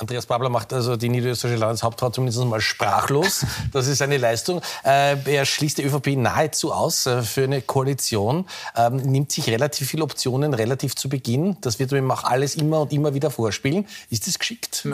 Andreas 0.00 0.26
Babler 0.26 0.48
macht 0.48 0.72
also 0.72 0.96
die 0.96 1.08
niederösterreichische 1.08 1.60
Landeshauptfrau 1.60 2.10
zumindest 2.10 2.44
mal 2.44 2.60
sprachlos. 2.60 3.44
Das 3.72 3.86
ist 3.86 4.00
eine 4.00 4.16
Leistung. 4.16 4.62
Äh, 4.84 5.16
er 5.24 5.44
schließt 5.44 5.78
die 5.78 5.82
ÖVP 5.82 6.16
nahezu 6.16 6.72
aus 6.72 7.06
äh, 7.06 7.22
für 7.22 7.44
eine 7.44 7.60
Koalition, 7.60 8.46
ähm, 8.76 8.96
nimmt 8.96 9.32
sich 9.32 9.48
relativ 9.48 9.88
viele 9.88 10.04
Optionen 10.04 10.54
relativ 10.54 10.94
zu 10.94 11.08
Beginn. 11.08 11.56
Das 11.60 11.78
wird 11.78 11.92
ihm 11.92 12.10
auch 12.10 12.24
alles 12.24 12.54
immer 12.54 12.80
und 12.80 12.92
immer 12.92 13.14
wieder 13.14 13.30
vorspielen. 13.30 13.86
Ist 14.10 14.26
das 14.26 14.38
geschickt? 14.38 14.86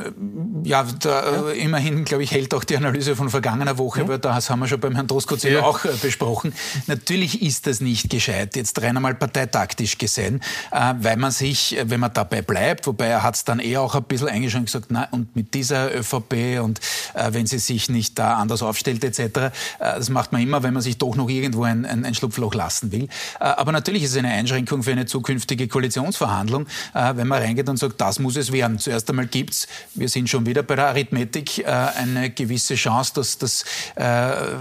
Ja, 0.65 0.85
da, 1.01 1.51
äh, 1.51 1.59
immerhin, 1.59 2.05
glaube 2.05 2.25
ich, 2.25 2.33
hält 2.33 2.55
auch 2.55 2.65
die 2.65 2.77
Analyse 2.77 3.15
von 3.17 3.29
vergangener 3.29 3.79
Woche, 3.79 4.01
ja. 4.01 4.09
weil 4.09 4.19
das 4.19 4.51
haben 4.51 4.61
wir 4.61 4.67
schon 4.67 4.81
beim 4.81 4.95
Herrn 4.95 5.07
Droskozil 5.07 5.53
ja. 5.53 5.63
auch 5.63 5.81
besprochen. 5.81 6.55
Natürlich 6.87 7.43
ist 7.43 7.67
das 7.67 7.81
nicht 7.81 8.11
gescheit, 8.11 8.57
jetzt 8.57 8.81
rein 8.83 8.97
einmal 8.97 9.15
parteitaktisch 9.15 9.99
gesehen, 9.99 10.43
weil 10.71 11.17
man 11.17 11.31
sich, 11.31 11.77
wenn 11.85 12.01
man 12.01 12.13
dabei 12.13 12.43
bleibt, 12.43 12.87
wobei 12.87 13.07
er 13.07 13.23
hat 13.23 13.37
es 13.37 13.45
dann 13.45 13.61
eher 13.61 13.83
auch 13.83 13.95
ein 13.95 14.05
bisschen 14.05 14.29
eingeschränkt 14.29 14.67
gesagt, 14.67 14.91
na, 14.95 15.09
und 15.11 15.35
mit 15.35 15.55
dieser 15.55 15.95
ÖVP 15.95 16.61
und 16.63 16.81
äh, 17.15 17.33
wenn 17.33 17.47
sie 17.47 17.59
sich 17.59 17.89
nicht 17.89 18.19
da 18.19 18.35
anders 18.35 18.63
aufstellt 18.63 19.03
etc. 19.03 19.19
Äh, 19.19 19.51
das 19.79 20.09
macht 20.09 20.33
man 20.33 20.41
immer, 20.41 20.63
wenn 20.63 20.73
man 20.73 20.83
sich 20.83 20.99
doch 20.99 21.17
noch 21.17 21.29
irgendwo 21.29 21.65
ein, 21.65 21.85
ein, 21.85 22.05
ein 22.05 22.15
Schlupfloch 22.15 22.55
lassen 22.55 22.93
will. 22.93 23.09
Äh, 23.41 23.45
aber 23.45 23.73
natürlich 23.73 24.05
ist 24.05 24.13
es 24.13 24.17
eine 24.17 24.29
Einschränkung 24.29 24.83
für 24.85 24.93
eine 24.93 25.07
zukünftige 25.07 25.67
Koalitionsverhandlung, 25.67 26.67
äh, 26.95 27.17
wenn 27.17 27.27
man 27.27 27.43
reingeht 27.43 27.69
und 27.69 27.77
sagt, 27.77 28.01
das 28.01 28.21
muss 28.21 28.37
es 28.37 28.53
werden. 28.53 28.79
Zuerst 28.79 29.11
einmal 29.11 29.27
gibt's, 29.27 29.67
wir 29.95 30.09
sind 30.09 30.31
schon 30.31 30.47
wieder 30.47 30.63
bei 30.63 30.77
der 30.77 30.89
Arithmetik, 30.89 31.59
äh, 31.59 31.65
eine 31.65 32.31
gewisse 32.31 32.77
Chance, 32.77 33.13
dass 33.17 33.39
das 33.39 33.65
äh, 33.97 34.05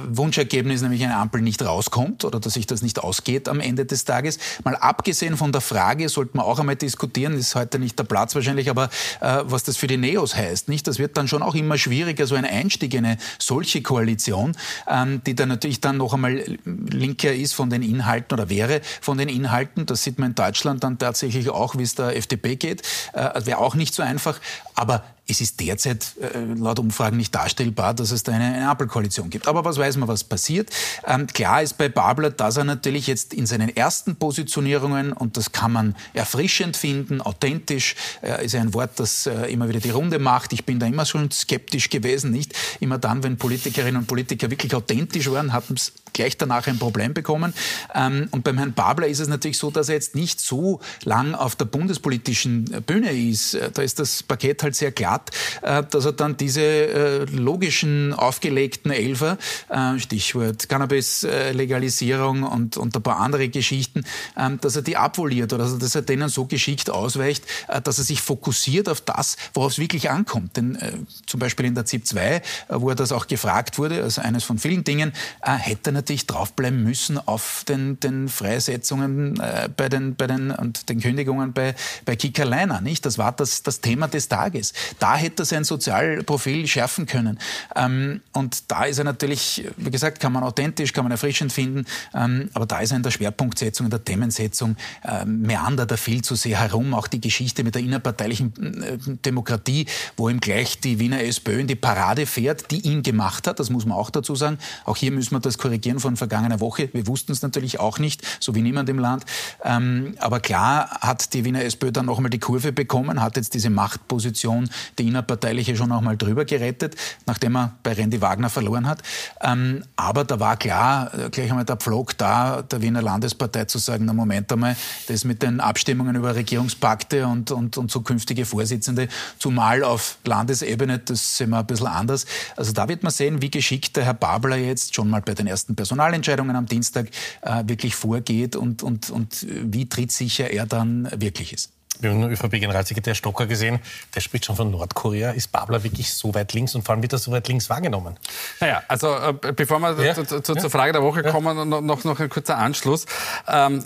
Wunschergebnis, 0.09 0.81
nämlich 0.81 1.03
eine 1.03 1.15
Ampel, 1.15 1.41
nicht 1.41 1.61
rauskommt 1.61 2.25
oder 2.25 2.39
dass 2.39 2.53
sich 2.53 2.65
das 2.65 2.81
nicht 2.81 2.99
ausgeht 2.99 3.47
am 3.47 3.59
Ende 3.59 3.85
des 3.85 4.03
Tages. 4.05 4.39
Mal 4.63 4.75
abgesehen 4.75 5.37
von 5.37 5.51
der 5.51 5.61
Frage, 5.61 6.09
sollte 6.09 6.35
man 6.37 6.45
auch 6.45 6.59
einmal 6.59 6.75
diskutieren, 6.75 7.37
ist 7.37 7.53
heute 7.53 7.77
nicht 7.77 7.99
der 7.99 8.05
Platz 8.05 8.33
wahrscheinlich, 8.33 8.69
aber 8.69 8.89
was 9.19 9.63
das 9.63 9.77
für 9.77 9.87
die 9.87 9.97
Neo 9.97 10.22
parteilos 10.23 10.35
heißt. 10.35 10.69
Nicht? 10.69 10.87
Das 10.87 10.99
wird 10.99 11.17
dann 11.17 11.27
schon 11.27 11.41
auch 11.41 11.55
immer 11.55 11.77
schwieriger, 11.77 12.27
so 12.27 12.35
ein 12.35 12.45
Einstieg 12.45 12.93
in 12.93 13.05
eine 13.05 13.17
solche 13.39 13.81
Koalition, 13.81 14.55
ähm, 14.87 15.21
die 15.25 15.35
dann 15.35 15.49
natürlich 15.49 15.81
dann 15.81 15.97
noch 15.97 16.13
einmal 16.13 16.43
linker 16.65 17.33
ist 17.33 17.53
von 17.53 17.69
den 17.69 17.81
Inhalten 17.81 18.33
oder 18.33 18.49
wäre 18.49 18.81
von 19.01 19.17
den 19.17 19.29
Inhalten. 19.29 19.85
Das 19.85 20.03
sieht 20.03 20.19
man 20.19 20.29
in 20.29 20.35
Deutschland 20.35 20.83
dann 20.83 20.97
tatsächlich 20.97 21.49
auch, 21.49 21.77
wie 21.77 21.83
es 21.83 21.95
der 21.95 22.15
FDP 22.15 22.55
geht. 22.55 22.81
Äh, 23.13 23.45
Wäre 23.45 23.59
auch 23.59 23.75
nicht 23.75 23.93
so 23.93 24.03
einfach. 24.03 24.39
Aber 24.75 25.03
es 25.27 25.39
ist 25.39 25.59
derzeit 25.59 26.15
äh, 26.19 26.39
laut 26.55 26.79
Umfragen 26.79 27.17
nicht 27.17 27.33
darstellbar, 27.33 27.93
dass 27.93 28.11
es 28.11 28.23
da 28.23 28.33
eine, 28.33 28.45
eine 28.45 28.69
Ampelkoalition 28.69 29.29
gibt. 29.29 29.47
Aber 29.47 29.63
was 29.63 29.77
weiß 29.77 29.97
man, 29.97 30.07
was 30.09 30.23
passiert? 30.23 30.69
Ähm, 31.05 31.27
klar 31.27 31.61
ist 31.61 31.77
bei 31.77 31.87
Babler, 31.87 32.29
dass 32.29 32.57
er 32.57 32.65
natürlich 32.65 33.07
jetzt 33.07 33.33
in 33.33 33.45
seinen 33.45 33.69
ersten 33.69 34.15
Positionierungen, 34.15 35.13
und 35.13 35.37
das 35.37 35.51
kann 35.51 35.71
man 35.71 35.95
erfrischend 36.13 36.75
finden, 36.75 37.21
authentisch, 37.21 37.95
äh, 38.21 38.45
ist 38.45 38.55
ein 38.55 38.73
Wort, 38.73 38.99
das 38.99 39.25
äh, 39.25 39.51
immer 39.51 39.69
wieder 39.69 39.79
die 39.79 39.91
Runde 39.91 40.19
macht. 40.19 40.51
Ich 40.51 40.65
bin 40.65 40.79
da 40.79 40.87
immer 40.87 41.05
schon 41.05 41.31
skeptisch 41.31 41.89
gewesen, 41.89 42.31
nicht? 42.31 42.53
Immer 42.81 42.97
dann, 42.97 43.23
wenn 43.23 43.37
Politikerinnen 43.37 44.01
und 44.01 44.07
Politiker 44.07 44.49
wirklich 44.51 44.75
authentisch 44.75 45.29
waren, 45.31 45.53
hatten 45.53 45.75
es 45.75 45.93
gleich 46.13 46.37
danach 46.37 46.67
ein 46.67 46.79
Problem 46.79 47.13
bekommen. 47.13 47.53
Ähm, 47.93 48.27
und 48.31 48.43
beim 48.43 48.57
Herrn 48.57 48.73
Babler 48.73 49.07
ist 49.07 49.19
es 49.19 49.27
natürlich 49.27 49.57
so, 49.57 49.71
dass 49.71 49.89
er 49.89 49.95
jetzt 49.95 50.15
nicht 50.15 50.39
so 50.39 50.79
lang 51.03 51.35
auf 51.35 51.55
der 51.55 51.65
bundespolitischen 51.65 52.65
Bühne 52.85 53.11
ist. 53.11 53.55
Äh, 53.55 53.71
da 53.71 53.81
ist 53.81 53.99
das 53.99 54.23
Paket 54.23 54.63
halt 54.63 54.75
sehr 54.75 54.91
hat, 55.13 55.31
äh, 55.61 55.83
dass 55.89 56.05
er 56.05 56.13
dann 56.13 56.37
diese 56.37 56.61
äh, 56.61 57.25
logischen, 57.25 58.13
aufgelegten 58.13 58.91
Elfer, 58.91 59.37
äh, 59.69 59.99
Stichwort 59.99 60.69
Cannabis-Legalisierung 60.69 62.43
und, 62.43 62.77
und 62.77 62.95
ein 62.95 63.01
paar 63.01 63.19
andere 63.19 63.49
Geschichten, 63.49 64.03
ähm, 64.37 64.59
dass 64.61 64.75
er 64.75 64.81
die 64.81 64.97
abvoliert 64.97 65.53
oder 65.53 65.65
dass 65.65 65.95
er 65.95 66.01
denen 66.01 66.29
so 66.29 66.45
geschickt 66.45 66.89
ausweicht, 66.89 67.45
dass 67.83 67.97
er 67.97 68.03
sich 68.03 68.21
fokussiert 68.21 68.89
auf 68.89 69.01
das, 69.01 69.37
worauf 69.53 69.73
es 69.73 69.79
wirklich 69.79 70.09
ankommt. 70.09 70.57
Denn 70.57 70.77
zum 71.25 71.39
Beispiel 71.39 71.65
in 71.65 71.75
der 71.75 71.85
ZIP 71.85 72.05
2, 72.05 72.41
wo 72.69 72.89
er 72.89 72.95
das 72.95 73.11
auch 73.11 73.27
gefragt 73.27 73.77
wurde, 73.77 74.03
also 74.03 74.21
eines 74.21 74.43
von 74.43 74.57
vielen 74.57 74.83
Dingen, 74.83 75.13
hätte 75.41 75.91
er 75.91 75.93
natürlich 76.03 76.27
draufbleiben 76.27 76.83
müssen 76.83 77.17
auf 77.17 77.63
den, 77.67 77.99
den 77.99 78.27
Freisetzungen 78.29 79.41
bei 79.75 79.89
den, 79.89 80.15
bei 80.15 80.27
den, 80.27 80.51
und 80.51 80.89
den 80.89 80.99
Kündigungen 80.99 81.53
bei, 81.53 81.75
bei 82.05 82.15
Kika 82.15 82.43
Leiner, 82.43 82.81
nicht? 82.81 83.05
Das 83.05 83.17
war 83.17 83.31
das, 83.31 83.63
das 83.63 83.81
Thema 83.81 84.07
des 84.07 84.27
Tages 84.27 84.73
da 84.99 85.15
hätte 85.15 85.43
er 85.43 85.45
sein 85.45 85.63
Sozialprofil 85.63 86.67
schärfen 86.67 87.05
können. 87.05 87.39
Ähm, 87.75 88.21
und 88.31 88.71
da 88.71 88.85
ist 88.85 88.97
er 88.97 89.03
natürlich, 89.03 89.65
wie 89.77 89.91
gesagt, 89.91 90.19
kann 90.19 90.33
man 90.33 90.43
authentisch, 90.43 90.93
kann 90.93 91.03
man 91.03 91.11
erfrischend 91.11 91.51
finden, 91.51 91.85
ähm, 92.13 92.49
aber 92.53 92.65
da 92.65 92.79
ist 92.79 92.91
er 92.91 92.97
in 92.97 93.03
der 93.03 93.11
Schwerpunktsetzung, 93.11 93.87
in 93.87 93.91
der 93.91 94.03
Themensetzung, 94.03 94.75
ähm, 95.03 95.41
meandert 95.41 95.91
er 95.91 95.97
viel 95.97 96.21
zu 96.21 96.35
sehr 96.35 96.59
herum. 96.59 96.93
Auch 96.93 97.07
die 97.07 97.21
Geschichte 97.21 97.63
mit 97.63 97.75
der 97.75 97.81
innerparteilichen 97.81 98.83
äh, 98.83 98.97
Demokratie, 99.25 99.87
wo 100.17 100.29
ihm 100.29 100.39
gleich 100.39 100.79
die 100.79 100.99
Wiener 100.99 101.21
SPÖ 101.21 101.59
in 101.59 101.67
die 101.67 101.75
Parade 101.75 102.25
fährt, 102.25 102.71
die 102.71 102.81
ihn 102.81 103.03
gemacht 103.03 103.47
hat, 103.47 103.59
das 103.59 103.69
muss 103.69 103.85
man 103.85 103.97
auch 103.97 104.09
dazu 104.09 104.35
sagen. 104.35 104.57
Auch 104.85 104.97
hier 104.97 105.11
müssen 105.11 105.31
wir 105.31 105.39
das 105.39 105.57
korrigieren 105.57 105.92
von 105.99 106.17
vergangener 106.17 106.59
Woche. 106.59 106.89
Wir 106.93 107.07
wussten 107.07 107.31
es 107.31 107.41
natürlich 107.41 107.79
auch 107.79 107.99
nicht, 107.99 108.21
so 108.39 108.55
wie 108.55 108.61
niemand 108.61 108.89
im 108.89 108.99
Land. 108.99 109.25
Ähm, 109.63 110.15
aber 110.19 110.39
klar 110.39 110.89
hat 111.01 111.33
die 111.33 111.45
Wiener 111.45 111.63
SPÖ 111.63 111.91
dann 111.91 112.05
noch 112.05 112.17
einmal 112.17 112.29
die 112.29 112.39
Kurve 112.39 112.71
bekommen, 112.71 113.21
hat 113.21 113.37
jetzt 113.37 113.53
diese 113.53 113.69
Machtposition, 113.69 114.69
die 114.97 115.07
innerparteiliche 115.07 115.75
schon 115.75 115.91
auch 115.91 116.01
mal 116.01 116.17
drüber 116.17 116.45
gerettet, 116.45 116.95
nachdem 117.25 117.55
er 117.55 117.73
bei 117.83 117.93
Randy 117.93 118.21
Wagner 118.21 118.49
verloren 118.49 118.87
hat. 118.87 119.01
Ähm, 119.41 119.83
aber 119.95 120.23
da 120.23 120.39
war 120.39 120.57
klar, 120.57 121.13
äh, 121.13 121.29
gleich 121.29 121.49
einmal 121.49 121.65
der 121.65 121.77
Pflog 121.77 122.17
da, 122.17 122.61
der 122.61 122.81
Wiener 122.81 123.01
Landespartei 123.01 123.65
zu 123.65 123.77
sagen, 123.77 124.05
na 124.05 124.13
Moment 124.13 124.51
einmal, 124.51 124.75
das 125.07 125.23
mit 125.23 125.41
den 125.41 125.59
Abstimmungen 125.59 126.15
über 126.15 126.35
Regierungspakte 126.35 127.27
und, 127.27 127.51
und, 127.51 127.77
und 127.77 127.91
zukünftige 127.91 128.45
Vorsitzende, 128.45 129.07
zumal 129.39 129.83
auf 129.83 130.17
Landesebene, 130.25 130.99
das 130.99 131.37
sehen 131.37 131.49
wir 131.51 131.59
ein 131.59 131.67
bisschen 131.67 131.87
anders. 131.87 132.25
Also 132.55 132.71
da 132.71 132.87
wird 132.87 133.03
man 133.03 133.11
sehen, 133.11 133.41
wie 133.41 133.51
geschickt 133.51 133.95
der 133.95 134.05
Herr 134.05 134.13
Babler 134.13 134.57
jetzt 134.57 134.95
schon 134.95 135.09
mal 135.09 135.21
bei 135.21 135.33
den 135.33 135.47
ersten 135.47 135.75
Personalentscheidungen 135.83 136.55
am 136.55 136.65
Dienstag 136.65 137.09
äh, 137.41 137.63
wirklich 137.67 137.93
vorgeht 137.93 138.55
und, 138.55 138.83
und, 138.83 139.09
und 139.09 139.45
wie 139.49 139.89
trittsicher 139.89 140.49
er 140.49 140.65
dann 140.65 141.09
wirklich 141.17 141.51
ist. 141.51 141.73
Wir 141.99 142.09
haben 142.09 142.19
nur 142.19 142.29
ÖVP-Generalsekretär 142.29 143.15
Stocker 143.15 143.45
gesehen, 143.45 143.79
der 144.15 144.21
spricht 144.21 144.45
schon 144.45 144.55
von 144.55 144.71
Nordkorea. 144.71 145.31
Ist 145.31 145.51
Babler 145.51 145.83
wirklich 145.83 146.13
so 146.13 146.33
weit 146.33 146.53
links 146.53 146.75
und 146.75 146.83
vor 146.83 146.93
allem 146.93 147.01
wird 147.01 147.13
er 147.13 147.19
so 147.19 147.31
weit 147.31 147.47
links 147.47 147.69
wahrgenommen? 147.69 148.17
Naja, 148.59 148.83
also 148.87 149.15
äh, 149.15 149.33
bevor 149.55 149.79
wir 149.79 150.03
ja? 150.03 150.13
zu, 150.15 150.25
zu, 150.25 150.53
ja? 150.53 150.61
zur 150.61 150.69
Frage 150.69 150.93
der 150.93 151.03
Woche 151.03 151.23
ja? 151.23 151.31
kommen, 151.31 151.69
noch, 151.69 152.03
noch 152.03 152.19
ein 152.19 152.29
kurzer 152.29 152.57
Anschluss. 152.57 153.05
Ähm, 153.47 153.83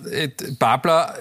Babler 0.58 1.16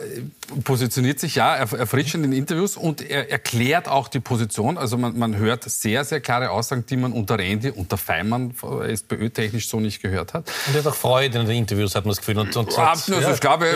positioniert 0.64 1.19
sich 1.19 1.35
ja 1.35 1.57
erfrischend 1.57 2.25
in 2.25 2.33
Interviews 2.33 2.76
und 2.76 3.02
er 3.02 3.31
erklärt 3.31 3.88
auch 3.88 4.09
die 4.09 4.21
Position. 4.21 4.78
Also 4.78 4.97
man, 4.97 5.19
man 5.19 5.37
hört 5.37 5.64
sehr, 5.64 6.05
sehr 6.05 6.21
klare 6.21 6.50
Aussagen, 6.50 6.85
die 6.87 6.97
man 6.97 7.12
unter 7.12 7.38
Rendi, 7.38 7.71
unter 7.71 7.97
Feimann, 7.97 8.55
SPÖ-technisch 8.87 9.69
so 9.69 9.81
nicht 9.81 10.02
gehört 10.02 10.35
hat. 10.35 10.49
Und 10.66 10.75
er 10.75 10.81
hat 10.81 10.87
auch 10.87 10.95
Freude 10.95 11.40
in 11.40 11.47
den 11.47 11.57
Interviews, 11.57 11.95
hat 11.95 12.05
man 12.05 12.11
das 12.11 12.19
Gefühl. 12.19 12.38
Und, 12.38 12.57
und 12.57 12.73
sagt, 12.73 12.88
also 12.88 13.21
ja, 13.21 13.33
ich 13.33 13.40
glaube, 13.40 13.66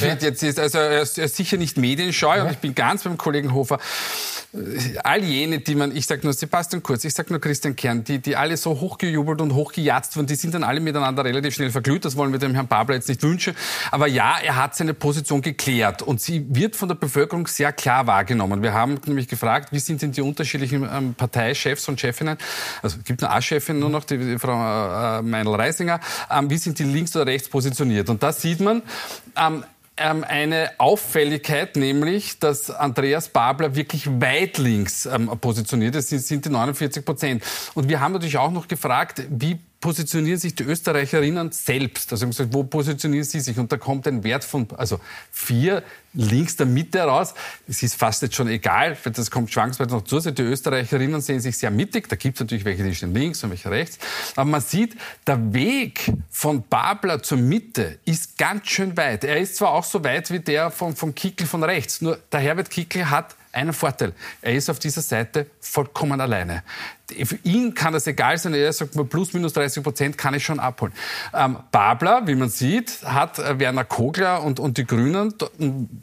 ja. 0.00 0.08
jetzt 0.20 0.42
ist, 0.42 0.58
also 0.58 0.78
er 0.78 1.02
ist 1.02 1.14
sicher 1.14 1.56
nicht 1.56 1.76
medienscheu 1.76 2.47
und 2.48 2.54
ich 2.54 2.58
bin 2.58 2.74
ganz 2.74 3.04
beim 3.04 3.18
Kollegen 3.18 3.54
Hofer 3.54 3.78
all 5.04 5.22
jene, 5.22 5.58
die 5.58 5.74
man, 5.74 5.94
ich 5.94 6.06
sage 6.06 6.22
nur 6.24 6.32
Sebastian 6.32 6.82
Kurz, 6.82 7.04
ich 7.04 7.12
sage 7.12 7.30
nur 7.30 7.40
Christian 7.40 7.76
Kern, 7.76 8.02
die, 8.04 8.18
die 8.18 8.34
alle 8.34 8.56
so 8.56 8.80
hochgejubelt 8.80 9.42
und 9.42 9.52
hochgejatzt 9.52 10.16
wurden, 10.16 10.26
die 10.26 10.36
sind 10.36 10.54
dann 10.54 10.64
alle 10.64 10.80
miteinander 10.80 11.22
relativ 11.22 11.54
schnell 11.54 11.70
verglüht. 11.70 12.06
Das 12.06 12.16
wollen 12.16 12.32
wir 12.32 12.38
dem 12.38 12.54
Herrn 12.54 12.66
Babler 12.66 12.94
jetzt 12.94 13.08
nicht 13.08 13.22
wünschen. 13.22 13.54
Aber 13.90 14.06
ja, 14.06 14.38
er 14.42 14.56
hat 14.56 14.74
seine 14.74 14.94
Position 14.94 15.42
geklärt 15.42 16.00
und 16.00 16.22
sie 16.22 16.46
wird 16.48 16.76
von 16.76 16.88
der 16.88 16.94
Bevölkerung 16.94 17.46
sehr 17.46 17.72
klar 17.72 18.06
wahrgenommen. 18.06 18.62
Wir 18.62 18.72
haben 18.72 18.98
nämlich 19.04 19.28
gefragt, 19.28 19.68
wie 19.72 19.80
sind 19.80 20.00
denn 20.00 20.12
die 20.12 20.22
unterschiedlichen 20.22 20.88
ähm, 20.90 21.14
Parteichefs 21.14 21.86
und 21.88 22.00
Chefinnen, 22.00 22.38
also 22.82 22.96
es 22.98 23.04
gibt 23.04 23.22
eine 23.22 23.32
A-Chefin 23.34 23.78
nur 23.78 23.90
noch, 23.90 24.04
die, 24.04 24.16
die 24.16 24.38
Frau 24.38 25.18
äh, 25.18 25.22
Meinl-Reisinger, 25.22 26.00
ähm, 26.30 26.48
wie 26.48 26.56
sind 26.56 26.78
die 26.78 26.84
links 26.84 27.14
oder 27.14 27.26
rechts 27.26 27.50
positioniert? 27.50 28.08
Und 28.08 28.22
da 28.22 28.32
sieht 28.32 28.60
man, 28.60 28.82
ähm, 29.36 29.62
ähm, 29.98 30.24
eine 30.26 30.70
Auffälligkeit, 30.78 31.76
nämlich, 31.76 32.38
dass 32.38 32.70
Andreas 32.70 33.28
Babler 33.28 33.74
wirklich 33.74 34.08
weit 34.20 34.58
links 34.58 35.06
ähm, 35.06 35.28
positioniert 35.40 35.94
ist, 35.96 36.08
sind, 36.08 36.22
sind 36.22 36.44
die 36.44 36.50
49 36.50 37.04
Prozent. 37.04 37.44
Und 37.74 37.88
wir 37.88 38.00
haben 38.00 38.12
natürlich 38.12 38.38
auch 38.38 38.50
noch 38.50 38.68
gefragt, 38.68 39.22
wie 39.30 39.58
positionieren 39.80 40.38
sich 40.38 40.54
die 40.54 40.64
Österreicherinnen 40.64 41.52
selbst? 41.52 42.10
Also 42.12 42.26
gesagt, 42.26 42.52
wo 42.52 42.64
positionieren 42.64 43.24
sie 43.24 43.40
sich? 43.40 43.58
Und 43.58 43.70
da 43.70 43.76
kommt 43.76 44.06
ein 44.08 44.24
Wert 44.24 44.44
von, 44.44 44.66
also 44.76 44.98
vier 45.30 45.84
links 46.14 46.56
der 46.56 46.66
Mitte 46.66 46.98
heraus. 46.98 47.34
Es 47.68 47.82
ist 47.82 47.94
fast 47.94 48.22
jetzt 48.22 48.34
schon 48.34 48.48
egal, 48.48 48.96
weil 49.04 49.12
das 49.12 49.30
kommt 49.30 49.52
schwanksweise 49.52 49.90
noch 49.90 50.02
zu. 50.02 50.18
Die 50.18 50.42
Österreicherinnen 50.42 51.20
sehen 51.20 51.40
sich 51.40 51.56
sehr 51.56 51.70
mittig. 51.70 52.08
Da 52.08 52.16
gibt 52.16 52.36
es 52.36 52.40
natürlich 52.40 52.64
welche, 52.64 52.82
die 52.82 52.94
stehen 52.94 53.14
links 53.14 53.44
und 53.44 53.50
welche 53.50 53.70
rechts. 53.70 53.98
Aber 54.34 54.50
man 54.50 54.60
sieht, 54.60 54.96
der 55.26 55.52
Weg 55.54 56.12
von 56.30 56.64
Babler 56.68 57.22
zur 57.22 57.38
Mitte 57.38 57.98
ist 58.04 58.36
ganz 58.36 58.66
schön 58.68 58.96
weit. 58.96 59.22
Er 59.22 59.38
ist 59.38 59.56
zwar 59.56 59.70
auch 59.70 59.84
so 59.84 60.02
weit 60.02 60.30
wie 60.32 60.40
der 60.40 60.70
von, 60.70 60.96
von 60.96 61.14
Kickel 61.14 61.46
von 61.46 61.62
rechts. 61.62 62.00
Nur 62.00 62.18
der 62.32 62.40
Herbert 62.40 62.70
Kickel 62.70 63.08
hat 63.10 63.36
einen 63.52 63.72
Vorteil. 63.72 64.12
Er 64.42 64.54
ist 64.54 64.68
auf 64.70 64.78
dieser 64.78 65.02
Seite 65.02 65.46
vollkommen 65.60 66.20
alleine. 66.20 66.62
Für 67.24 67.38
ihn 67.42 67.74
kann 67.74 67.94
das 67.94 68.06
egal 68.06 68.36
sein. 68.36 68.52
Er 68.52 68.72
sagt, 68.72 68.92
plus 69.08 69.32
minus 69.32 69.54
30 69.54 69.82
Prozent 69.82 70.18
kann 70.18 70.34
ich 70.34 70.44
schon 70.44 70.60
abholen. 70.60 70.92
Ähm, 71.32 71.58
Babler, 71.70 72.26
wie 72.26 72.34
man 72.34 72.50
sieht, 72.50 73.02
hat 73.02 73.38
äh, 73.38 73.58
Werner 73.58 73.84
Kogler 73.84 74.42
und, 74.42 74.60
und 74.60 74.76
die 74.76 74.84
Grünen 74.86 75.32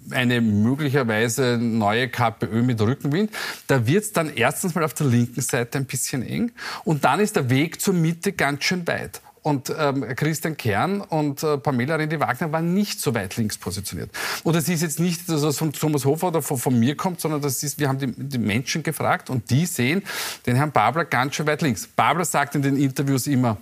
eine 0.10 0.42
möglicherweise 0.42 1.60
neue 1.62 2.10
KPÖ 2.10 2.64
mit 2.64 2.82
Rückenwind. 2.82 3.32
Da 3.68 3.86
wird 3.86 4.04
es 4.04 4.14
dann 4.14 4.34
erstens 4.36 4.74
mal 4.74 4.84
auf 4.84 4.96
der 4.96 5.08
linken 5.08 5.42
Seite 5.42 5.78
ein 5.78 5.86
bisschen 5.86 6.26
eng 6.26 6.52
und 6.84 7.06
dann 7.06 7.20
ist 7.20 7.36
der 7.36 7.50
Weg 7.50 7.82
zur 7.82 7.94
Mitte 7.94 8.34
ganz 8.34 8.64
schön 8.64 8.88
weit. 8.88 9.22
Und 9.46 9.72
ähm, 9.78 10.04
Christian 10.16 10.58
Kern 10.58 11.02
und 11.02 11.44
äh, 11.44 11.60
Pamela 11.60 11.98
Rendi-Wagner 11.98 12.52
waren 12.52 12.74
nicht 12.74 13.00
so 13.00 13.14
weit 13.14 13.38
links 13.38 13.60
positioniert. 13.60 14.10
Und 14.44 14.56
das 14.56 14.68
ist 14.68 14.82
jetzt 14.82 15.00
nicht, 15.00 15.30
dass 15.30 15.44
es 15.44 15.60
von 15.60 15.72
Thomas 15.72 16.04
Hofer 16.04 16.30
oder 16.30 16.42
von, 16.42 16.58
von 16.58 16.80
mir 16.80 16.98
kommt, 16.98 17.22
sondern 17.22 17.44
das 17.44 17.62
ist, 17.62 17.78
wir 17.78 17.88
haben 17.88 18.00
die, 18.00 18.08
die, 18.08 18.40
Menschen 18.40 18.82
gefragt 18.82 19.30
und 19.30 19.52
die 19.52 19.68
sehen 19.68 20.02
den 20.48 20.56
Herrn 20.56 20.72
Babler 20.72 21.06
ganz 21.06 21.36
schön 21.36 21.46
weit 21.46 21.62
links. 21.62 21.86
Babler 21.86 22.26
sagt 22.26 22.56
in 22.56 22.64
den 22.64 22.76
Interviews 22.76 23.28
immer, 23.28 23.58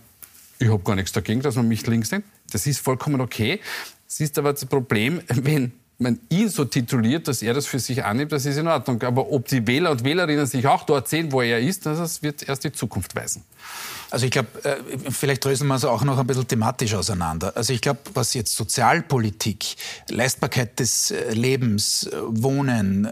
ich 0.57 0.69
habe 0.69 0.81
gar 0.83 0.95
nichts 0.95 1.11
dagegen, 1.11 1.41
dass 1.41 1.57
man 1.57 1.67
mich 1.67 1.85
links 1.85 2.11
nimmt. 2.11 2.23
Das 2.53 2.65
ist 2.65 2.79
vollkommen 2.79 3.19
okay. 3.19 3.59
Es 4.07 4.21
ist 4.21 4.39
aber 4.39 4.53
das 4.53 4.65
Problem, 4.65 5.21
wenn 5.27 5.73
man 5.97 6.17
ihn 6.29 6.47
so 6.47 6.63
tituliert, 6.63 7.27
dass 7.27 7.41
er 7.41 7.53
das 7.53 7.65
für 7.65 7.79
sich 7.79 8.05
annimmt, 8.05 8.31
das 8.31 8.45
ist 8.45 8.55
in 8.55 8.69
Ordnung. 8.69 9.03
Aber 9.03 9.29
ob 9.33 9.49
die 9.49 9.67
Wähler 9.67 9.91
und 9.91 10.05
Wählerinnen 10.05 10.45
sich 10.45 10.65
auch 10.65 10.85
dort 10.85 11.09
sehen, 11.09 11.33
wo 11.33 11.41
er 11.41 11.59
ist, 11.59 11.85
das 11.85 12.23
wird 12.23 12.47
erst 12.47 12.63
die 12.63 12.71
Zukunft 12.71 13.17
weisen. 13.17 13.43
Also 14.13 14.27
ich 14.27 14.31
glaube, 14.31 14.49
äh, 14.63 14.75
vielleicht 15.09 15.43
dröseln 15.43 15.67
wir 15.69 15.75
es 15.75 15.85
auch 15.85 16.03
noch 16.03 16.19
ein 16.19 16.27
bisschen 16.27 16.47
thematisch 16.47 16.93
auseinander. 16.93 17.51
Also 17.57 17.73
ich 17.73 17.81
glaube, 17.81 17.99
was 18.13 18.35
jetzt 18.35 18.55
Sozialpolitik, 18.55 19.75
Leistbarkeit 20.07 20.79
des 20.79 21.09
äh, 21.09 21.33
Lebens, 21.33 22.03
äh, 22.03 22.17
Wohnen, 22.21 23.07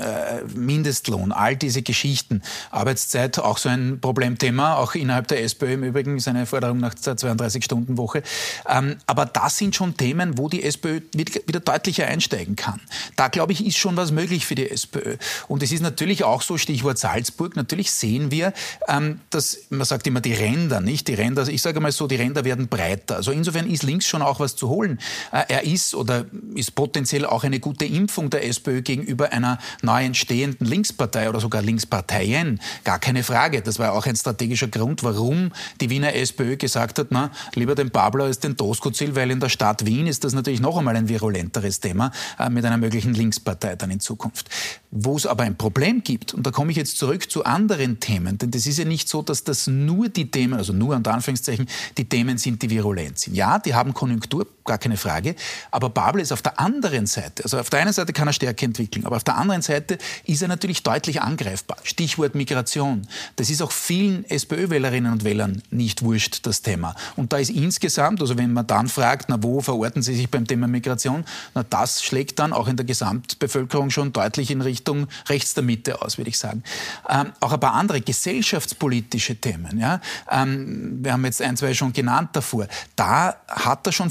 Mindestlohn, 0.53 1.31
all 1.31 1.55
diese 1.55 1.81
Geschichten, 1.81 2.43
Arbeitszeit, 2.69 3.39
auch 3.39 3.57
so 3.57 3.69
ein 3.69 3.99
Problemthema, 3.99 4.75
auch 4.75 4.93
innerhalb 4.93 5.27
der 5.27 5.43
SPÖ 5.43 5.73
im 5.73 5.83
Übrigen, 5.83 6.19
seine 6.19 6.45
Forderung 6.45 6.77
nach 6.77 6.93
der 6.93 7.15
32-Stunden-Woche. 7.15 8.21
Ähm, 8.69 8.97
aber 9.07 9.25
das 9.25 9.57
sind 9.57 9.75
schon 9.75 9.97
Themen, 9.97 10.37
wo 10.37 10.49
die 10.49 10.61
SPÖ 10.61 11.01
wieder 11.15 11.61
deutlicher 11.61 12.05
einsteigen 12.05 12.55
kann. 12.55 12.79
Da, 13.15 13.27
glaube 13.29 13.53
ich, 13.53 13.65
ist 13.65 13.77
schon 13.79 13.97
was 13.97 14.11
möglich 14.11 14.45
für 14.45 14.55
die 14.55 14.69
SPÖ. 14.69 15.17
Und 15.47 15.63
es 15.63 15.71
ist 15.71 15.81
natürlich 15.81 16.23
auch 16.23 16.43
so, 16.43 16.59
Stichwort 16.59 16.99
Salzburg, 16.99 17.55
natürlich 17.55 17.91
sehen 17.91 18.29
wir, 18.29 18.53
ähm, 18.87 19.19
dass, 19.31 19.57
man 19.71 19.85
sagt 19.85 20.05
immer 20.05 20.21
die 20.21 20.33
Ränder, 20.33 20.79
nicht? 20.79 20.90
Die 20.91 21.13
Ränder, 21.13 21.47
ich 21.47 21.61
sage 21.61 21.79
mal 21.79 21.91
so, 21.91 22.07
die 22.07 22.15
Ränder 22.15 22.43
werden 22.43 22.67
breiter. 22.67 23.15
Also 23.15 23.31
insofern 23.31 23.67
ist 23.69 23.83
links 23.83 24.07
schon 24.07 24.21
auch 24.21 24.39
was 24.39 24.55
zu 24.55 24.69
holen. 24.69 24.99
Äh, 25.31 25.43
er 25.47 25.63
ist 25.63 25.95
oder 25.95 26.25
ist 26.55 26.75
potenziell 26.75 27.25
auch 27.25 27.43
eine 27.43 27.59
gute 27.59 27.85
Impfung 27.85 28.29
der 28.29 28.45
SPÖ 28.45 28.81
gegenüber 28.81 29.31
einer 29.31 29.57
neu 29.81 30.03
entstehenden 30.03 30.67
Linkspartei 30.67 31.29
oder 31.29 31.39
sogar 31.39 31.61
Linksparteien. 31.61 32.59
Gar 32.83 32.99
keine 32.99 33.23
Frage. 33.23 33.61
Das 33.61 33.79
war 33.79 33.93
auch 33.93 34.05
ein 34.05 34.15
strategischer 34.15 34.67
Grund, 34.67 35.03
warum 35.03 35.51
die 35.79 35.89
Wiener 35.89 36.13
SPÖ 36.13 36.57
gesagt 36.57 36.99
hat, 36.99 37.07
na, 37.09 37.31
lieber 37.55 37.75
den 37.75 37.89
Pablo 37.91 38.25
als 38.25 38.39
den 38.39 38.55
Doskozil, 38.55 39.15
weil 39.15 39.31
in 39.31 39.39
der 39.39 39.49
Stadt 39.49 39.85
Wien 39.85 40.07
ist 40.07 40.23
das 40.23 40.33
natürlich 40.33 40.59
noch 40.61 40.77
einmal 40.77 40.95
ein 40.95 41.07
virulenteres 41.09 41.79
Thema 41.79 42.11
äh, 42.37 42.49
mit 42.49 42.65
einer 42.65 42.77
möglichen 42.77 43.13
Linkspartei 43.13 43.75
dann 43.75 43.91
in 43.91 43.99
Zukunft. 43.99 44.49
Wo 44.91 45.15
es 45.15 45.25
aber 45.25 45.43
ein 45.43 45.55
Problem 45.55 46.03
gibt, 46.03 46.33
und 46.33 46.45
da 46.45 46.51
komme 46.51 46.71
ich 46.71 46.77
jetzt 46.77 46.97
zurück 46.97 47.31
zu 47.31 47.45
anderen 47.45 47.99
Themen, 47.99 48.37
denn 48.37 48.51
das 48.51 48.65
ist 48.65 48.77
ja 48.77 48.85
nicht 48.85 49.07
so, 49.07 49.21
dass 49.21 49.43
das 49.43 49.67
nur 49.67 50.09
die 50.09 50.29
Themen, 50.29 50.53
also 50.53 50.73
nur 50.81 50.95
unter 50.95 51.13
Anführungszeichen, 51.13 51.67
die 51.97 52.05
Themen 52.05 52.37
sind, 52.37 52.61
die 52.61 52.69
virulent 52.69 53.19
sind. 53.19 53.35
Ja, 53.35 53.59
die 53.59 53.73
haben 53.73 53.93
Konjunktur, 53.93 54.47
gar 54.71 54.77
keine 54.77 54.95
Frage, 54.95 55.35
aber 55.69 55.89
Babel 55.89 56.21
ist 56.21 56.31
auf 56.31 56.41
der 56.41 56.57
anderen 56.57 57.05
Seite, 57.05 57.43
also 57.43 57.59
auf 57.59 57.69
der 57.69 57.81
einen 57.81 57.91
Seite 57.91 58.13
kann 58.13 58.27
er 58.27 58.33
Stärke 58.33 58.65
entwickeln, 58.65 59.05
aber 59.05 59.17
auf 59.17 59.25
der 59.25 59.35
anderen 59.35 59.61
Seite 59.61 59.97
ist 60.23 60.41
er 60.41 60.47
natürlich 60.47 60.81
deutlich 60.81 61.21
angreifbar. 61.21 61.77
Stichwort 61.83 62.35
Migration. 62.35 63.05
Das 63.35 63.49
ist 63.49 63.61
auch 63.61 63.71
vielen 63.73 64.23
SPÖ-Wählerinnen 64.29 65.11
und 65.11 65.25
Wählern 65.25 65.61
nicht 65.71 66.03
wurscht, 66.03 66.45
das 66.45 66.61
Thema. 66.61 66.95
Und 67.17 67.33
da 67.33 67.37
ist 67.37 67.49
insgesamt, 67.49 68.21
also 68.21 68.37
wenn 68.37 68.53
man 68.53 68.65
dann 68.65 68.87
fragt, 68.87 69.27
na 69.27 69.43
wo 69.43 69.59
verorten 69.59 70.01
Sie 70.01 70.15
sich 70.15 70.31
beim 70.31 70.47
Thema 70.47 70.67
Migration, 70.67 71.25
na 71.53 71.63
das 71.63 72.01
schlägt 72.01 72.39
dann 72.39 72.53
auch 72.53 72.69
in 72.69 72.77
der 72.77 72.85
Gesamtbevölkerung 72.85 73.89
schon 73.89 74.13
deutlich 74.13 74.51
in 74.51 74.61
Richtung 74.61 75.07
rechts 75.27 75.53
der 75.53 75.63
Mitte 75.63 76.01
aus, 76.01 76.17
würde 76.17 76.29
ich 76.29 76.37
sagen. 76.37 76.63
Ähm, 77.09 77.33
auch 77.41 77.51
ein 77.51 77.59
paar 77.59 77.73
andere 77.73 77.99
gesellschaftspolitische 77.99 79.35
Themen. 79.35 79.79
Ja? 79.79 79.99
Ähm, 80.31 80.99
wir 81.03 81.11
haben 81.11 81.25
jetzt 81.25 81.41
ein, 81.41 81.57
zwei 81.57 81.73
schon 81.73 81.91
genannt 81.91 82.29
davor. 82.33 82.67
Da 82.95 83.35
hat 83.49 83.85
er 83.85 83.91
schon 83.91 84.09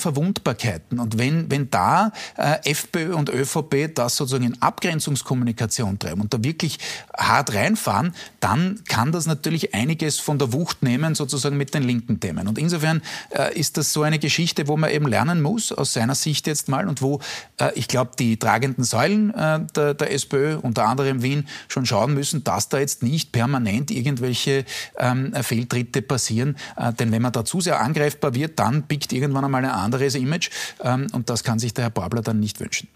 Verwundbarkeiten. 0.51 0.99
Und 0.99 1.19
wenn, 1.19 1.51
wenn 1.51 1.71
da 1.71 2.13
äh, 2.37 2.71
FPÖ 2.71 3.15
und 3.15 3.29
ÖVP 3.29 3.95
das 3.95 4.17
sozusagen 4.17 4.45
in 4.45 4.63
Abgrenzungskommunikation 4.63 5.99
treiben 5.99 6.21
und 6.21 6.35
da 6.35 6.43
wirklich 6.43 6.79
hart 7.17 7.55
reinfahren, 7.55 8.15
dann 8.41 8.81
kann 8.89 9.13
das 9.13 9.27
natürlich 9.27 9.75
einiges 9.75 10.19
von 10.19 10.39
der 10.39 10.53
Wucht 10.53 10.83
nehmen, 10.83 11.15
sozusagen 11.15 11.57
mit 11.57 11.75
den 11.75 11.83
linken 11.83 12.21
Themen. 12.21 12.49
Und 12.49 12.59
insofern 12.59 13.03
äh, 13.31 13.59
ist 13.59 13.77
das 13.77 13.93
so 13.93 14.03
eine 14.03 14.19
Geschichte, 14.19 14.69
wo 14.69 14.77
man 14.77 14.91
eben 14.91 15.07
lernen 15.07 15.43
muss, 15.43 15.73
aus 15.73 15.93
seiner 15.93 16.15
Sicht 16.15 16.47
jetzt 16.47 16.69
mal, 16.69 16.89
und 16.89 17.03
wo 17.03 17.21
äh, 17.59 17.73
ich 17.75 17.89
glaube, 17.89 18.13
die 18.19 18.37
tragenden 18.37 18.85
Säulen 18.85 19.33
äh, 19.35 19.61
der, 19.75 19.95
der 19.95 20.13
SPÖ, 20.13 20.57
unter 20.57 20.87
anderem 20.87 21.23
Wien, 21.23 21.47
schon 21.69 21.87
schauen 21.87 22.15
müssen, 22.15 22.45
dass 22.45 22.69
da 22.69 22.79
jetzt 22.79 23.03
nicht 23.03 23.33
permanent 23.33 23.91
irgendwelche 23.91 24.65
ähm, 24.99 25.33
Fehltritte 25.43 26.03
passieren. 26.03 26.57
Äh, 26.77 26.93
denn 26.93 27.13
wenn 27.13 27.23
man 27.23 27.33
da 27.33 27.45
zu 27.45 27.61
sehr 27.61 27.81
angreifbar 27.81 28.35
wird, 28.35 28.59
dann 28.59 28.83
biegt 28.83 29.13
irgendwann 29.13 29.45
einmal 29.45 29.65
ein 29.65 29.71
anderes 29.71 30.15
Image. 30.31 30.51
Ähm, 30.83 31.09
und 31.13 31.29
das 31.29 31.45
kann 31.45 31.59
sich 31.59 31.75
der 31.75 31.85
Herr 31.85 31.91
Babler 31.91 32.23
dann 32.23 32.41
nicht 32.41 32.61
wünschen. 32.61 32.89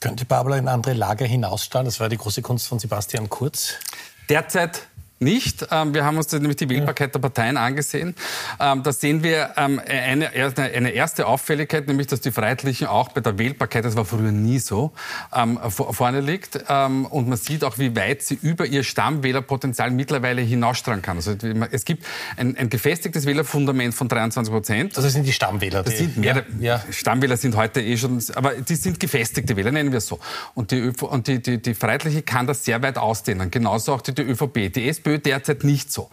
Könnte 0.00 0.24
Babler 0.24 0.58
in 0.58 0.68
andere 0.68 0.92
Lager 0.92 1.24
hinausstrahlen? 1.24 1.86
Das 1.86 2.00
war 2.00 2.08
die 2.08 2.18
große 2.18 2.42
Kunst 2.42 2.66
von 2.66 2.78
Sebastian 2.78 3.30
Kurz. 3.30 3.74
Derzeit 4.28 4.86
nicht. 5.20 5.66
Ähm, 5.70 5.94
wir 5.94 6.04
haben 6.04 6.16
uns 6.16 6.30
nämlich 6.32 6.56
die 6.56 6.68
Wählbarkeit 6.68 7.14
der 7.14 7.20
Parteien 7.20 7.56
angesehen. 7.56 8.14
Ähm, 8.60 8.82
da 8.82 8.92
sehen 8.92 9.22
wir 9.22 9.50
ähm, 9.56 9.80
eine, 9.86 10.30
eine 10.30 10.90
erste 10.90 11.26
Auffälligkeit, 11.26 11.86
nämlich 11.86 12.08
dass 12.08 12.20
die 12.20 12.32
Freiheitlichen 12.32 12.86
auch 12.86 13.10
bei 13.10 13.20
der 13.20 13.38
Wählbarkeit, 13.38 13.84
das 13.84 13.96
war 13.96 14.04
früher 14.04 14.32
nie 14.32 14.58
so, 14.58 14.92
vorne 15.68 16.20
liegt. 16.20 16.56
Und 16.68 17.28
man 17.28 17.36
sieht 17.36 17.64
auch, 17.64 17.78
wie 17.78 17.94
weit 17.96 18.22
sie 18.22 18.38
über 18.40 18.66
ihr 18.66 18.84
Stammwählerpotenzial 18.84 19.90
mittlerweile 19.90 20.42
hinausstrahlen 20.42 21.02
kann. 21.02 21.16
Also 21.16 21.36
es 21.70 21.84
gibt 21.84 22.04
ein, 22.36 22.56
ein 22.56 22.70
gefestigtes 22.70 23.26
Wählerfundament 23.26 23.94
von 23.94 24.08
23 24.08 24.52
Prozent. 24.52 24.96
Das 24.96 25.12
sind 25.12 25.26
die 25.26 25.32
Stammwähler. 25.32 25.82
Das 25.82 25.98
sind 25.98 26.16
mehr, 26.16 26.44
ja. 26.60 26.82
Stammwähler 26.90 27.36
sind 27.36 27.56
heute 27.56 27.80
eh 27.80 27.96
schon, 27.96 28.22
aber 28.34 28.54
die 28.54 28.76
sind 28.76 29.00
gefestigte 29.00 29.56
Wähler, 29.56 29.72
nennen 29.72 29.92
wir 29.92 29.98
es 29.98 30.06
so. 30.06 30.18
Und 30.54 30.70
die, 30.70 30.92
und 31.00 31.26
die, 31.26 31.42
die, 31.42 31.60
die 31.60 31.74
Freiheitliche 31.74 32.22
kann 32.22 32.46
das 32.46 32.64
sehr 32.64 32.82
weit 32.82 32.98
ausdehnen. 32.98 33.50
Genauso 33.50 33.94
auch 33.94 34.00
die, 34.00 34.14
die 34.14 34.22
ÖVP. 34.22 34.72
Die 34.72 34.82
SPÖ 35.04 35.18
derzeit 35.18 35.64
nicht 35.64 35.92
so. 35.92 36.10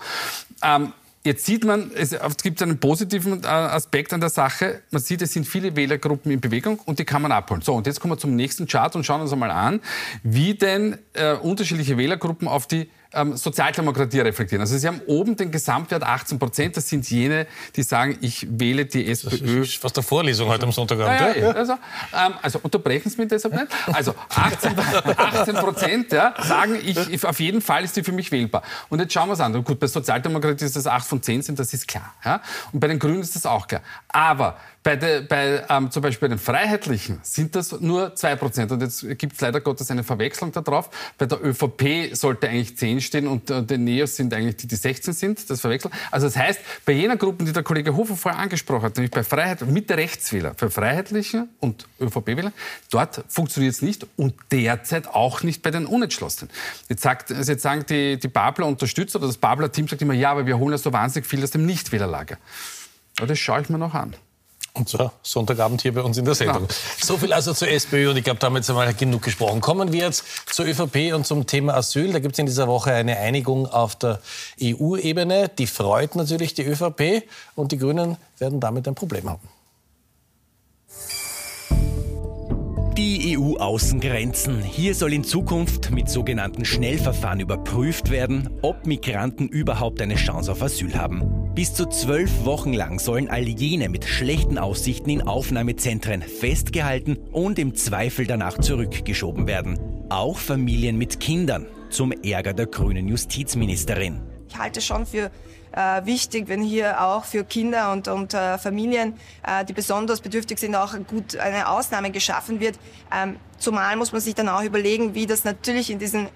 Ähm, 0.64 0.94
Jetzt 1.24 1.46
sieht 1.46 1.64
man, 1.64 1.92
es 1.94 2.16
gibt 2.42 2.64
einen 2.64 2.80
positiven 2.80 3.44
äh, 3.44 3.46
Aspekt 3.46 4.12
an 4.12 4.22
der 4.22 4.32
Sache. 4.32 4.82
Man 4.90 5.04
sieht, 5.04 5.22
es 5.22 5.32
sind 5.32 5.46
viele 5.46 5.76
Wählergruppen 5.76 6.32
in 6.32 6.42
Bewegung 6.42 6.80
und 6.80 6.98
die 6.98 7.06
kann 7.06 7.22
man 7.22 7.32
abholen. 7.32 7.62
So, 7.62 7.76
und 7.76 7.86
jetzt 7.86 8.00
kommen 8.00 8.14
wir 8.14 8.18
zum 8.18 8.36
nächsten 8.36 8.66
Chart 8.66 8.96
und 8.96 9.04
schauen 9.04 9.22
uns 9.22 9.32
einmal 9.32 9.52
an, 9.52 9.82
wie 10.24 10.56
denn 10.56 10.98
äh, 11.14 11.34
unterschiedliche 11.34 11.96
Wählergruppen 12.00 12.48
auf 12.48 12.66
die 12.66 12.90
ähm, 13.14 13.36
Sozialdemokratie 13.36 14.20
reflektieren. 14.22 14.62
Also 14.62 14.78
Sie 14.78 14.88
haben 14.88 15.02
oben 15.08 15.36
den 15.36 15.52
Gesamtwert 15.52 16.04
18 16.04 16.40
Prozent. 16.40 16.78
Das 16.78 16.88
sind 16.88 17.10
jene, 17.10 17.48
die 17.76 17.84
sagen, 17.84 18.18
ich 18.22 18.48
wähle 18.50 18.86
die 18.86 19.10
SPÖ. 19.10 19.60
Das 19.60 19.68
ist 19.70 19.78
fast 19.78 19.98
der 19.98 20.04
Vorlesung 20.04 20.50
heute 20.50 20.66
am 20.66 20.72
Sonntagabend. 20.72 21.20
Ja, 21.20 21.30
ja, 21.30 21.50
ja. 21.50 21.52
Also, 21.52 21.74
ähm, 21.74 22.34
also, 22.42 22.60
unterbrechen 22.64 23.10
Sie 23.10 23.18
mich 23.18 23.28
deshalb 23.30 23.54
nicht. 23.54 23.68
Also 23.88 24.16
18 24.30 25.56
Prozent 25.56 26.12
ja, 26.12 26.34
sagen, 26.42 26.78
ich, 26.84 27.26
auf 27.26 27.40
jeden 27.40 27.62
Fall 27.62 27.84
ist 27.84 27.96
die 27.96 28.04
für 28.04 28.12
mich 28.12 28.32
wählbar. 28.32 28.64
Und 28.90 29.00
jetzt 29.00 29.14
schauen 29.14 29.30
wir 29.30 29.34
es 29.34 29.40
an. 29.40 29.54
Und 29.56 29.64
gut, 29.64 29.80
bei 29.80 29.88
Sozialdemokratie 29.88 30.66
ist 30.66 30.76
das 30.76 30.88
8 30.88 31.06
von 31.06 31.22
10 31.22 31.42
sind, 31.42 31.60
das 31.60 31.74
ist 31.74 31.88
klar. 31.88 32.14
Ja? 32.24 32.42
Und 32.72 32.80
bei 32.80 32.88
den 32.88 33.00
Grünen 33.00 33.22
ist 33.22 33.36
das 33.36 33.46
auch 33.46 33.68
klar. 33.68 33.82
Aber 34.08 34.58
bei, 34.84 34.96
de, 34.96 35.22
bei 35.22 35.64
ähm, 35.70 35.92
zum 35.92 36.02
Beispiel 36.02 36.28
bei 36.28 36.36
den 36.36 36.40
Freiheitlichen 36.40 37.20
sind 37.22 37.56
das 37.56 37.80
nur 37.80 38.16
2%. 38.16 38.72
Und 38.72 38.82
jetzt 38.82 39.06
gibt 39.18 39.34
es 39.34 39.42
leider 39.42 39.62
Gottes 39.62 39.92
eine 39.92 40.04
Verwechslung 40.04 40.52
darauf. 40.52 40.90
Bei 41.18 41.28
der 41.28 41.44
ÖVP 41.44 42.16
sollte 42.16 42.50
eigentlich 42.50 42.78
10 42.78 43.01
stehen 43.02 43.28
und 43.28 43.50
äh, 43.50 43.64
die 43.64 43.78
Neos 43.78 44.16
sind 44.16 44.34
eigentlich 44.34 44.58
die, 44.58 44.68
die 44.68 44.76
16 44.76 45.14
sind. 45.14 45.50
Das 45.50 45.62
verwechseln. 45.62 45.94
Also 46.12 46.28
das 46.28 46.38
heißt, 46.38 46.60
bei 46.86 46.94
jener 46.94 47.18
Gruppen, 47.18 47.46
die 47.46 47.54
der 47.54 47.64
Kollege 47.64 47.96
Hofer 47.96 48.16
vorher 48.16 48.40
angesprochen 48.40 48.84
hat, 48.84 48.96
nämlich 48.96 49.12
bei 49.12 49.24
Freiheit, 49.24 49.62
mit 49.68 49.90
der 49.90 49.98
Rechtswähler, 49.98 50.54
für 50.56 50.70
Freiheitliche 50.70 51.48
und 51.60 51.88
ÖVP-Wähler, 52.00 52.52
dort 52.90 53.24
funktioniert 53.28 53.74
es 53.74 53.82
nicht 53.82 54.06
und 54.18 54.34
derzeit 54.52 55.08
auch 55.08 55.44
nicht 55.44 55.62
bei 55.62 55.72
den 55.72 55.86
Unentschlossenen. 55.86 56.52
Jetzt, 56.90 57.02
sagt, 57.02 57.30
jetzt 57.30 57.62
sagen 57.62 57.86
die, 57.90 58.18
die 58.18 58.28
Babler-Unterstützer 58.28 59.20
oder 59.20 59.28
das 59.28 59.38
Babler-Team 59.38 59.88
sagt 59.88 60.02
immer, 60.02 60.14
ja, 60.14 60.32
aber 60.32 60.46
wir 60.46 60.58
holen 60.58 60.72
ja 60.72 60.78
so 60.78 60.94
wahnsinnig 60.94 61.28
viel 61.28 61.44
aus 61.44 61.52
dem 61.52 61.66
Nichtwählerlager. 61.66 62.38
Aber 63.18 63.28
das 63.28 63.40
schaue 63.40 63.62
ich 63.62 63.70
mir 63.70 63.78
noch 63.78 63.94
an. 63.94 64.16
Und 64.74 64.88
zwar 64.88 65.12
Sonntagabend 65.22 65.82
hier 65.82 65.94
bei 65.94 66.02
uns 66.02 66.18
in 66.18 66.24
der 66.24 66.34
Sendung. 66.34 66.64
Ja. 66.64 67.06
So 67.06 67.18
viel 67.18 67.34
also 67.34 67.54
zur 67.54 67.68
SPÖ 67.68 68.10
und 68.10 68.18
ich 68.18 68.24
glaube, 68.24 68.40
damit 68.40 68.68
haben 68.70 68.78
wir 68.78 68.94
genug 68.94 69.22
gesprochen. 69.22 69.60
Kommen 69.60 69.92
wir 69.92 70.06
jetzt 70.06 70.24
zur 70.54 70.66
ÖVP 70.66 71.14
und 71.14 71.28
zum 71.28 71.46
Thema 71.46 71.74
Asyl. 71.74 72.14
Da 72.14 72.20
gibt 72.20 72.36
es 72.36 72.40
in 72.40 72.46
dieser 72.46 72.68
Woche 72.68 72.94
eine 72.94 73.18
Einigung 73.18 73.68
auf 73.68 73.98
der 73.98 74.22
EU-Ebene. 74.62 75.50
Die 75.50 75.68
freut 75.68 76.16
natürlich 76.16 76.54
die 76.54 76.64
ÖVP 76.64 77.24
und 77.56 77.74
die 77.74 77.78
Grünen 77.78 78.16
werden 78.38 78.62
damit 78.62 78.88
ein 78.88 78.96
Problem 78.96 79.30
haben. 79.30 79.50
Die 82.98 83.38
EU-Außengrenzen. 83.38 84.62
Hier 84.62 84.94
soll 84.94 85.14
in 85.14 85.24
Zukunft 85.24 85.92
mit 85.92 86.10
sogenannten 86.10 86.66
Schnellverfahren 86.66 87.40
überprüft 87.40 88.12
werden, 88.12 88.50
ob 88.62 88.86
Migranten 88.86 89.48
überhaupt 89.48 90.02
eine 90.02 90.16
Chance 90.16 90.52
auf 90.52 90.62
Asyl 90.62 90.94
haben. 90.96 91.54
Bis 91.56 91.74
zu 91.74 91.86
zwölf 91.86 92.44
Wochen 92.44 92.74
lang 92.74 93.00
sollen 93.00 93.30
all 93.30 93.48
jene 93.48 93.88
mit 93.88 94.04
schlechten 94.04 94.58
Aussichten 94.58 95.10
in 95.10 95.22
Aufnahmezentren 95.22 96.22
festgehalten 96.22 97.18
und 97.32 97.60
im 97.60 97.76
Zweifel 97.76 98.28
danach 98.28 98.58
zurückgeschoben 98.58 99.48
werden. 99.48 99.80
Auch 100.10 100.38
Familien 100.38 100.98
mit 100.98 101.22
Kindern, 101.22 101.68
zum 101.90 102.12
Ärger 102.12 102.54
der 102.54 102.68
grünen 102.68 103.08
Justizministerin. 103.08 104.31
Ich 104.52 104.58
halte 104.58 104.82
schon 104.82 105.06
für 105.06 105.32
äh, 105.72 106.06
wichtig, 106.06 106.48
wenn 106.48 106.62
hier 106.62 107.02
auch 107.02 107.24
für 107.24 107.44
Kinder 107.44 107.92
und, 107.92 108.08
und 108.08 108.34
äh, 108.34 108.58
Familien, 108.58 109.14
äh, 109.48 109.64
die 109.64 109.74
besonders 109.74 110.22
bedürftig 110.22 110.60
sind, 110.60 110.76
auch 110.76 110.94
gut 111.08 111.38
eine 111.38 111.70
Ausnahme 111.70 112.12
geschaffen 112.12 112.60
wird. 112.60 112.78
Ähm, 113.16 113.38
zumal 113.58 113.96
muss 113.96 114.12
man 114.12 114.20
sich 114.20 114.36
dann 114.36 114.50
auch 114.50 114.64
überlegen, 114.64 115.16
wie 115.16 115.26
das 115.26 115.44
natürlich 115.44 115.90
in 115.90 116.00
diesen 116.00 116.28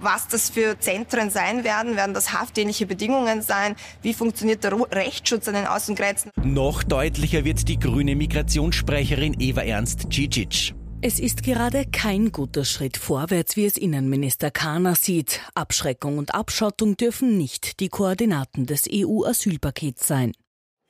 was 0.00 0.28
das 0.28 0.50
für 0.50 0.78
Zentren 0.78 1.30
sein 1.30 1.64
werden. 1.64 1.96
Werden 1.96 2.12
das 2.12 2.34
haftähnliche 2.34 2.84
Bedingungen 2.84 3.40
sein? 3.40 3.74
Wie 4.02 4.12
funktioniert 4.12 4.62
der 4.64 4.74
Rechtsschutz 4.92 5.48
an 5.48 5.54
den 5.54 5.66
Außengrenzen? 5.66 6.30
Noch 6.44 6.82
deutlicher 6.82 7.46
wird 7.46 7.66
die 7.68 7.78
grüne 7.78 8.14
Migrationssprecherin 8.14 9.34
Eva 9.40 9.62
Ernst 9.62 10.12
Cicic. 10.12 10.74
Es 11.04 11.18
ist 11.18 11.42
gerade 11.42 11.84
kein 11.84 12.30
guter 12.30 12.64
Schritt 12.64 12.96
vorwärts, 12.96 13.56
wie 13.56 13.64
es 13.64 13.76
Innenminister 13.76 14.52
Kahner 14.52 14.94
sieht. 14.94 15.40
Abschreckung 15.52 16.16
und 16.16 16.32
Abschottung 16.32 16.96
dürfen 16.96 17.36
nicht 17.36 17.80
die 17.80 17.88
Koordinaten 17.88 18.66
des 18.66 18.88
EU-Asylpakets 18.88 20.06
sein. 20.06 20.30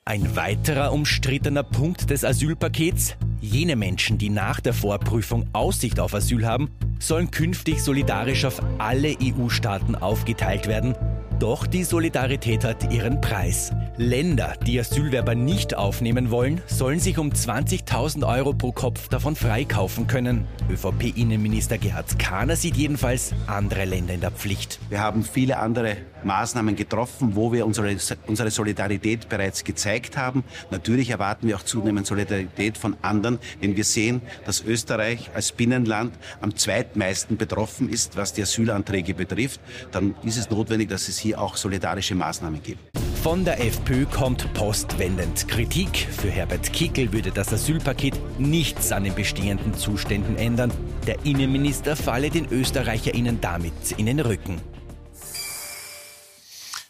Ein 0.05 0.37
weiterer 0.37 0.92
umstrittener 0.92 1.62
Punkt 1.62 2.11
des 2.11 2.27
Asylpakets? 2.27 3.16
Jene 3.40 3.75
Menschen, 3.75 4.18
die 4.18 4.29
nach 4.29 4.61
der 4.61 4.75
Vorprüfung 4.75 5.48
Aussicht 5.55 5.98
auf 5.98 6.12
Asyl 6.12 6.44
haben, 6.44 6.68
sollen 6.98 7.31
künftig 7.31 7.83
solidarisch 7.83 8.44
auf 8.44 8.61
alle 8.77 9.16
EU-Staaten 9.18 9.94
aufgeteilt 9.94 10.66
werden. 10.66 10.94
Doch 11.42 11.66
die 11.66 11.83
Solidarität 11.83 12.62
hat 12.62 12.92
ihren 12.92 13.20
Preis. 13.20 13.72
Länder, 13.96 14.55
die 14.64 14.78
Asylwerber 14.78 15.35
nicht 15.35 15.76
aufnehmen 15.76 16.31
wollen, 16.31 16.62
sollen 16.68 17.00
sich 17.00 17.18
um 17.18 17.31
20.000 17.31 18.24
Euro 18.24 18.52
pro 18.52 18.70
Kopf 18.70 19.09
davon 19.09 19.35
freikaufen 19.35 20.07
können. 20.07 20.46
ÖVP-Innenminister 20.70 21.78
Gerhard 21.78 22.16
Kahner 22.20 22.55
sieht 22.55 22.76
jedenfalls 22.76 23.35
andere 23.48 23.87
Länder 23.87 24.14
in 24.14 24.20
der 24.20 24.31
Pflicht. 24.31 24.78
Wir 24.88 25.00
haben 25.00 25.24
viele 25.24 25.59
andere 25.59 25.96
Maßnahmen 26.24 26.76
getroffen, 26.76 27.35
wo 27.35 27.52
wir 27.52 27.66
unsere, 27.66 27.96
unsere 28.28 28.50
Solidarität 28.50 29.28
bereits 29.28 29.64
gezeigt 29.64 30.16
haben. 30.16 30.44
Natürlich 30.70 31.11
erwarten 31.11 31.48
wir 31.48 31.57
auch 31.57 31.64
zunehmend 31.64 32.07
Solidarität 32.07 32.78
von 32.78 32.96
anderen, 33.02 33.40
wenn 33.61 33.76
wir 33.76 33.85
sehen, 33.85 34.22
dass 34.44 34.62
Österreich 34.62 35.31
als 35.35 35.52
Binnenland 35.52 36.14
am 36.40 36.55
zweitmeisten 36.57 37.37
betroffen 37.37 37.88
ist, 37.88 38.16
was 38.16 38.33
die 38.33 38.42
Asylanträge 38.42 39.14
betrifft. 39.14 39.61
Dann 39.90 40.14
ist 40.22 40.38
es 40.38 40.48
notwendig, 40.48 40.88
dass 40.88 41.09
es 41.09 41.18
hier 41.18 41.32
auch 41.37 41.57
solidarische 41.57 42.14
Maßnahmen 42.14 42.62
gibt. 42.62 42.81
Von 43.23 43.45
der 43.45 43.64
FPÖ 43.64 44.05
kommt 44.07 44.53
postwendend 44.53 45.47
Kritik. 45.47 45.97
Für 45.97 46.29
Herbert 46.29 46.73
Kickel 46.73 47.12
würde 47.12 47.31
das 47.31 47.53
Asylpaket 47.53 48.18
nichts 48.40 48.90
an 48.90 49.05
den 49.05 49.14
bestehenden 49.14 49.75
Zuständen 49.75 50.37
ändern. 50.37 50.73
Der 51.07 51.25
Innenminister 51.25 51.95
falle 51.95 52.31
den 52.31 52.51
ÖsterreicherInnen 52.51 53.40
damit 53.40 53.92
in 53.97 54.07
den 54.07 54.18
Rücken. 54.18 54.61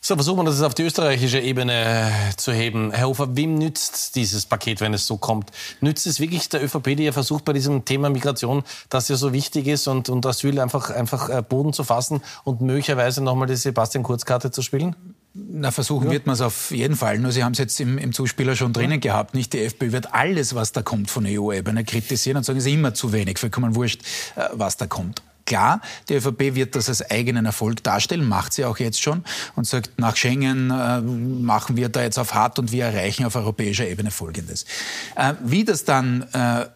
So, 0.05 0.17
versuchen 0.17 0.39
wir 0.39 0.45
das 0.47 0.61
auf 0.63 0.75
die 0.75 0.83
österreichische 0.83 1.39
Ebene 1.39 2.11
zu 2.37 2.53
heben. 2.53 2.91
Herr 2.91 3.07
Hofer, 3.07 3.37
wem 3.37 3.55
nützt 3.55 4.17
dieses 4.17 4.47
Paket, 4.47 4.81
wenn 4.81 4.95
es 4.95 5.07
so 5.07 5.17
kommt? 5.17 5.53
Nützt 5.81 6.09
es 6.09 6.19
wirklich 6.19 6.49
der 6.49 6.65
ÖVP, 6.65 6.97
die 6.97 7.05
ja 7.05 7.13
versucht 7.13 7.45
bei 7.45 7.53
diesem 7.53 7.85
Thema 7.85 8.11
Migration, 8.11 8.65
das 8.89 9.07
ja 9.07 9.15
so 9.15 9.33
wichtig 9.33 9.69
ist 9.69 9.87
und, 9.87 10.09
und 10.09 10.27
Asyl 10.27 10.59
einfach, 10.59 10.91
einfach 10.91 11.29
äh, 11.29 11.41
Boden 11.41 11.73
zu 11.73 11.85
fassen 11.85 12.21
und 12.43 12.61
möglicherweise 12.63 13.23
nochmal 13.23 13.47
die 13.47 13.55
Sebastian 13.55 14.03
Kurz-Karte 14.03 14.51
zu 14.51 14.63
spielen? 14.63 14.97
Na, 15.35 15.71
versuchen 15.71 16.07
ja. 16.07 16.15
wird 16.15 16.27
man 16.27 16.35
es 16.35 16.41
auf 16.41 16.73
jeden 16.73 16.97
Fall. 16.97 17.21
Nur 17.21 17.31
Sie 17.31 17.45
haben 17.45 17.53
es 17.53 17.59
jetzt 17.59 17.79
im, 17.79 17.97
im 17.97 18.13
Zuspieler 18.13 18.57
schon 18.57 18.73
drinnen 18.73 18.99
gehabt. 18.99 19.35
Nicht 19.35 19.53
die 19.53 19.61
FPÖ 19.61 19.93
wird 19.93 20.13
alles, 20.13 20.57
was 20.57 20.73
da 20.73 20.83
kommt 20.83 21.13
von 21.13 21.27
EU-Ebene 21.29 21.85
kritisieren 21.85 22.39
und 22.39 22.43
sagen, 22.43 22.59
es 22.59 22.67
ist 22.67 22.73
immer 22.73 22.93
zu 22.93 23.13
wenig. 23.13 23.39
Vollkommen 23.39 23.77
wurscht, 23.77 24.03
äh, 24.35 24.49
was 24.53 24.77
da 24.77 24.89
kommt. 24.89 25.23
Klar, 25.47 25.81
die 26.09 26.15
ÖVP 26.15 26.55
wird 26.55 26.77
das 26.77 26.89
als 26.89 27.11
eigenen 27.11 27.47
Erfolg 27.47 27.83
darstellen, 27.83 28.27
macht 28.27 28.53
sie 28.53 28.65
auch 28.65 28.79
jetzt 28.79 29.03
schon 29.03 29.25
und 29.57 29.67
sagt, 29.67 29.99
nach 29.99 30.17
Schengen 30.17 30.71
äh, 30.71 31.01
machen 31.01 31.77
wir 31.77 31.89
da 31.89 32.03
jetzt 32.03 32.19
auf 32.19 32.35
hart 32.35 32.59
und 32.59 32.73
wir 32.73 32.85
erreichen 32.85 33.25
auf 33.25 33.35
europäischer 33.35 33.87
Ebene 33.87 34.11
Folgendes. 34.11 34.65
Äh, 35.17 35.35
wie 35.43 35.65
das 35.65 35.85
dann 35.85 36.23
äh, 36.33 36.67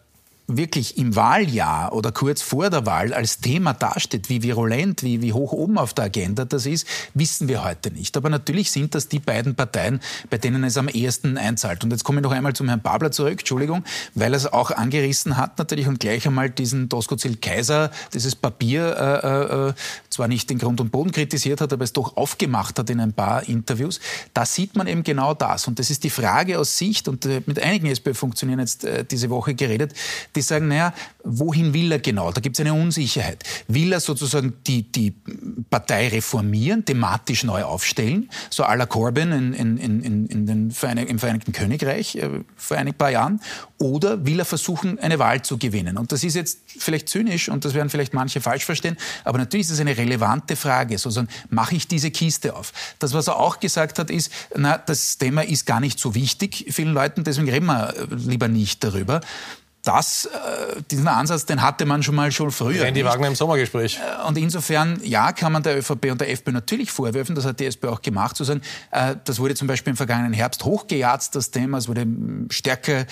wirklich 0.47 0.97
im 0.97 1.15
Wahljahr 1.17 1.91
oder 1.93 2.13
kurz 2.13 2.41
vor 2.41 2.69
der 2.69 2.85
Wahl 2.85 3.13
als 3.13 3.39
Thema 3.39 3.73
dasteht, 3.73 4.29
wie 4.29 4.41
virulent, 4.43 5.03
wie, 5.03 5.21
wie 5.21 5.33
hoch 5.33 5.51
oben 5.51 5.77
auf 5.77 5.93
der 5.93 6.05
Agenda 6.05 6.45
das 6.45 6.65
ist, 6.65 6.87
wissen 7.13 7.49
wir 7.49 7.65
heute 7.65 7.91
nicht. 7.91 8.15
Aber 8.15 8.29
natürlich 8.29 8.71
sind 8.71 8.95
das 8.95 9.09
die 9.09 9.19
beiden 9.19 9.55
Parteien, 9.55 9.99
bei 10.29 10.37
denen 10.37 10.63
es 10.63 10.77
am 10.77 10.87
ehesten 10.87 11.37
einzahlt. 11.37 11.83
Und 11.83 11.91
jetzt 11.91 12.05
komme 12.05 12.21
ich 12.21 12.23
noch 12.23 12.31
einmal 12.31 12.53
zum 12.53 12.69
Herrn 12.69 12.81
Babler 12.81 13.11
zurück, 13.11 13.39
Entschuldigung, 13.39 13.83
weil 14.15 14.33
er 14.33 14.37
es 14.37 14.45
auch 14.45 14.71
angerissen 14.71 15.35
hat 15.35 15.59
natürlich 15.59 15.87
und 15.87 15.99
gleich 15.99 16.25
einmal 16.25 16.49
diesen 16.49 16.87
Doskozil 16.87 17.35
Kaiser, 17.35 17.91
dieses 18.13 18.35
Papier 18.35 18.95
äh, 18.97 19.69
äh, 19.69 19.73
zwar 20.09 20.29
nicht 20.29 20.49
den 20.49 20.59
Grund 20.59 20.79
und 20.79 20.91
Boden 20.91 21.11
kritisiert 21.11 21.59
hat, 21.59 21.73
aber 21.73 21.83
es 21.83 21.91
doch 21.91 22.15
aufgemacht 22.15 22.79
hat 22.79 22.89
in 22.89 23.01
ein 23.01 23.11
paar 23.11 23.47
Interviews. 23.49 23.99
Da 24.33 24.45
sieht 24.45 24.77
man 24.77 24.87
eben 24.87 25.03
genau 25.03 25.33
das. 25.33 25.67
Und 25.67 25.77
das 25.79 25.89
ist 25.89 26.05
die 26.05 26.09
Frage 26.09 26.57
aus 26.57 26.77
Sicht, 26.77 27.09
und 27.09 27.25
äh, 27.25 27.41
mit 27.45 27.61
einigen 27.61 27.87
SPÖ-Funktionären 27.87 28.61
jetzt 28.61 28.85
äh, 28.85 29.03
diese 29.03 29.29
Woche 29.29 29.53
geredet, 29.53 29.93
die 30.37 30.41
sagen, 30.41 30.67
naja, 30.67 30.93
wohin 31.23 31.73
will 31.73 31.91
er 31.91 31.99
genau? 31.99 32.31
Da 32.31 32.41
gibt 32.41 32.57
es 32.57 32.65
eine 32.65 32.73
Unsicherheit. 32.73 33.43
Will 33.67 33.91
er 33.91 33.99
sozusagen 33.99 34.53
die, 34.65 34.83
die 34.83 35.13
Partei 35.69 36.07
reformieren, 36.07 36.85
thematisch 36.85 37.43
neu 37.43 37.63
aufstellen, 37.63 38.29
so 38.49 38.63
à 38.63 38.75
la 38.75 38.85
Corbyn 38.85 39.31
in, 39.31 39.53
in, 39.53 39.77
in, 39.77 40.25
in 40.27 40.45
den 40.45 40.71
Vereinig 40.71 41.09
im 41.09 41.19
Vereinigten 41.19 41.51
Königreich 41.51 42.15
äh, 42.15 42.29
vor 42.55 42.77
ein 42.77 42.93
paar 42.93 43.11
Jahren? 43.11 43.41
Oder 43.79 44.25
will 44.25 44.39
er 44.39 44.45
versuchen, 44.45 44.99
eine 44.99 45.19
Wahl 45.19 45.41
zu 45.41 45.57
gewinnen? 45.57 45.97
Und 45.97 46.11
das 46.11 46.23
ist 46.23 46.35
jetzt 46.35 46.59
vielleicht 46.67 47.09
zynisch 47.09 47.49
und 47.49 47.65
das 47.65 47.73
werden 47.73 47.89
vielleicht 47.89 48.13
manche 48.13 48.41
falsch 48.41 48.65
verstehen, 48.65 48.97
aber 49.23 49.37
natürlich 49.37 49.67
ist 49.67 49.73
es 49.73 49.79
eine 49.79 49.97
relevante 49.97 50.55
Frage. 50.55 50.97
Sozusagen, 50.97 51.29
mache 51.49 51.75
ich 51.75 51.87
diese 51.87 52.11
Kiste 52.11 52.55
auf? 52.55 52.73
Das, 52.99 53.13
was 53.13 53.27
er 53.27 53.37
auch 53.37 53.59
gesagt 53.59 53.99
hat, 53.99 54.09
ist, 54.09 54.31
na, 54.55 54.77
das 54.77 55.17
Thema 55.17 55.43
ist 55.43 55.65
gar 55.65 55.79
nicht 55.79 55.99
so 55.99 56.15
wichtig 56.15 56.65
vielen 56.69 56.93
Leuten, 56.93 57.23
deswegen 57.23 57.49
reden 57.49 57.65
wir 57.65 57.93
lieber 58.09 58.47
nicht 58.47 58.83
darüber 58.83 59.21
das, 59.87 60.25
äh, 60.25 60.81
diesen 60.91 61.07
Ansatz, 61.07 61.45
den 61.45 61.61
hatte 61.61 61.85
man 61.85 62.03
schon 62.03 62.15
mal 62.15 62.31
schon 62.31 62.51
früher. 62.51 62.83
Randy 62.83 63.05
Wagner 63.05 63.27
im 63.27 63.35
Sommergespräch. 63.35 63.99
Äh, 63.99 64.27
und 64.27 64.37
insofern, 64.37 64.99
ja, 65.03 65.31
kann 65.31 65.53
man 65.53 65.63
der 65.63 65.77
ÖVP 65.77 66.11
und 66.11 66.19
der 66.19 66.29
FPÖ 66.29 66.51
natürlich 66.51 66.91
vorwerfen, 66.91 67.35
das 67.35 67.45
hat 67.45 67.61
die 67.61 67.65
SPÖ 67.65 67.89
auch 67.89 68.01
gemacht, 68.01 68.35
zu 68.35 68.43
sagen, 68.43 68.61
äh, 68.91 69.15
das 69.23 69.39
wurde 69.39 69.55
zum 69.55 69.67
Beispiel 69.67 69.91
im 69.91 69.97
vergangenen 69.97 70.33
Herbst 70.33 70.65
hochgejatzt, 70.65 71.35
das 71.35 71.51
Thema, 71.51 71.77
es 71.77 71.87
wurde 71.87 72.05
stärker 72.49 73.05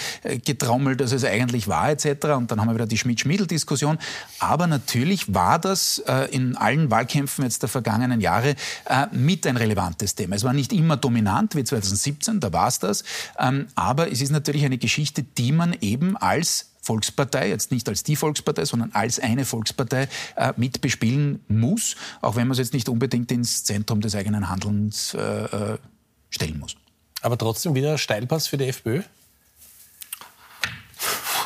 getrommelt, 0.43 1.01
als 1.01 1.11
es 1.11 1.23
eigentlich 1.23 1.67
war, 1.67 1.89
etc. 1.89 2.25
Und 2.35 2.51
dann 2.51 2.59
haben 2.59 2.67
wir 2.67 2.75
wieder 2.75 2.87
die 2.87 2.97
Schmidt-Schmiedl-Diskussion. 2.97 3.97
Aber 4.39 4.67
natürlich 4.67 5.33
war 5.33 5.59
das 5.59 6.01
in 6.31 6.57
allen 6.57 6.91
Wahlkämpfen 6.91 7.43
jetzt 7.43 7.61
der 7.61 7.69
vergangenen 7.69 8.21
Jahre 8.21 8.55
mit 9.11 9.45
ein 9.47 9.57
relevantes 9.57 10.15
Thema. 10.15 10.35
Es 10.35 10.43
war 10.43 10.53
nicht 10.53 10.73
immer 10.73 10.97
dominant 10.97 11.55
wie 11.55 11.63
2017, 11.63 12.39
da 12.39 12.51
war 12.53 12.67
es 12.67 12.79
das. 12.79 13.03
Ähm, 13.39 13.67
aber 13.75 14.11
es 14.11 14.21
ist 14.21 14.31
natürlich 14.31 14.65
eine 14.65 14.77
Geschichte, 14.77 15.23
die 15.23 15.51
man 15.51 15.75
eben 15.81 16.17
als 16.17 16.64
Volkspartei, 16.85 17.49
jetzt 17.49 17.71
nicht 17.71 17.89
als 17.89 18.03
die 18.03 18.15
Volkspartei, 18.15 18.63
sondern 18.65 18.91
als 18.93 19.19
eine 19.19 19.43
Volkspartei 19.43 20.07
äh, 20.35 20.53
mit 20.55 20.81
muss, 21.47 21.95
auch 22.21 22.35
wenn 22.35 22.47
man 22.47 22.53
es 22.53 22.59
jetzt 22.59 22.73
nicht 22.73 22.89
unbedingt 22.89 23.31
ins 23.31 23.63
Zentrum 23.63 24.01
des 24.01 24.15
eigenen 24.15 24.49
Handelns 24.49 25.13
äh, 25.15 25.19
äh 25.19 25.77
stellen 26.29 26.59
muss. 26.59 26.75
Aber 27.21 27.37
trotzdem 27.37 27.75
wieder 27.75 27.97
Steilpass 27.97 28.47
für 28.47 28.57
die 28.57 28.65
FPÖ? 28.65 29.01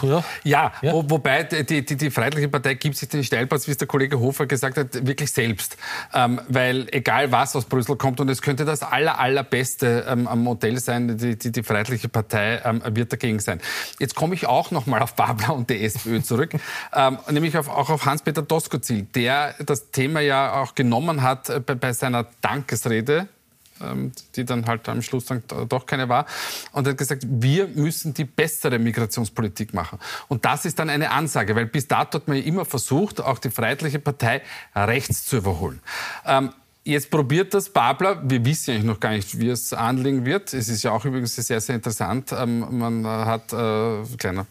Ja, 0.01 0.23
ja, 0.43 0.73
ja. 0.81 0.93
Wo, 0.93 1.03
wobei 1.09 1.43
die, 1.43 1.85
die, 1.85 1.97
die 1.97 2.11
Freiheitliche 2.11 2.49
Partei 2.49 2.75
gibt 2.75 2.95
sich 2.95 3.09
den 3.09 3.23
Steilpass, 3.23 3.67
wie 3.67 3.71
es 3.71 3.77
der 3.77 3.87
Kollege 3.87 4.19
Hofer 4.19 4.45
gesagt 4.45 4.77
hat, 4.77 5.05
wirklich 5.05 5.31
selbst. 5.31 5.77
Ähm, 6.13 6.41
weil 6.47 6.87
egal 6.91 7.31
was 7.31 7.55
aus 7.55 7.65
Brüssel 7.65 7.95
kommt, 7.95 8.19
und 8.19 8.29
es 8.29 8.41
könnte 8.41 8.65
das 8.65 8.83
aller, 8.83 9.19
allerbeste 9.19 10.05
ähm, 10.07 10.27
Modell 10.35 10.79
sein, 10.79 11.17
die, 11.17 11.37
die, 11.37 11.51
die 11.51 11.63
Freiheitliche 11.63 12.09
Partei 12.09 12.61
ähm, 12.63 12.81
wird 12.85 13.11
dagegen 13.11 13.39
sein. 13.39 13.61
Jetzt 13.99 14.15
komme 14.15 14.35
ich 14.35 14.47
auch 14.47 14.71
noch 14.71 14.85
mal 14.85 15.01
auf 15.01 15.15
Babler 15.15 15.53
und 15.53 15.69
die 15.69 15.83
SPÖ 15.83 16.21
zurück, 16.21 16.51
ähm, 16.93 17.17
nämlich 17.29 17.57
auf, 17.57 17.69
auch 17.69 17.89
auf 17.89 18.05
Hans-Peter 18.05 18.41
Doskozil, 18.41 19.07
der 19.15 19.55
das 19.59 19.91
Thema 19.91 20.19
ja 20.21 20.61
auch 20.61 20.75
genommen 20.75 21.21
hat 21.21 21.49
äh, 21.49 21.59
bei, 21.59 21.75
bei 21.75 21.93
seiner 21.93 22.25
Dankesrede 22.41 23.27
die 24.35 24.45
dann 24.45 24.65
halt 24.65 24.87
am 24.89 25.01
Schluss 25.01 25.25
dann 25.25 25.43
doch 25.67 25.85
keine 25.85 26.09
war. 26.09 26.25
Und 26.71 26.87
er 26.87 26.91
hat 26.91 26.97
gesagt, 26.97 27.23
wir 27.27 27.67
müssen 27.67 28.13
die 28.13 28.25
bessere 28.25 28.79
Migrationspolitik 28.79 29.73
machen. 29.73 29.99
Und 30.27 30.45
das 30.45 30.65
ist 30.65 30.79
dann 30.79 30.89
eine 30.89 31.11
Ansage, 31.11 31.55
weil 31.55 31.65
bis 31.65 31.87
dato 31.87 32.19
hat 32.19 32.27
man 32.27 32.37
ja 32.37 32.43
immer 32.43 32.65
versucht, 32.65 33.21
auch 33.21 33.39
die 33.39 33.49
Freiheitliche 33.49 33.99
Partei 33.99 34.41
rechts 34.75 35.25
zu 35.25 35.37
überholen. 35.37 35.79
Ähm, 36.25 36.51
Jetzt 36.85 37.11
probiert 37.11 37.53
das 37.53 37.69
Babler. 37.69 38.19
Wir 38.27 38.43
wissen 38.45 38.71
eigentlich 38.71 38.85
noch 38.85 38.99
gar 38.99 39.11
nicht, 39.11 39.37
wie 39.37 39.49
es 39.49 39.73
anlegen 39.73 40.25
wird. 40.25 40.53
Es 40.53 40.69
ist 40.69 40.81
ja 40.81 40.91
auch 40.91 41.05
übrigens 41.05 41.35
sehr, 41.35 41.61
sehr 41.61 41.75
interessant. 41.75 42.31
Ähm, 42.31 42.65
man 42.79 43.05
hat, 43.05 43.53
äh, 43.53 44.03
kleiner, 44.17 44.47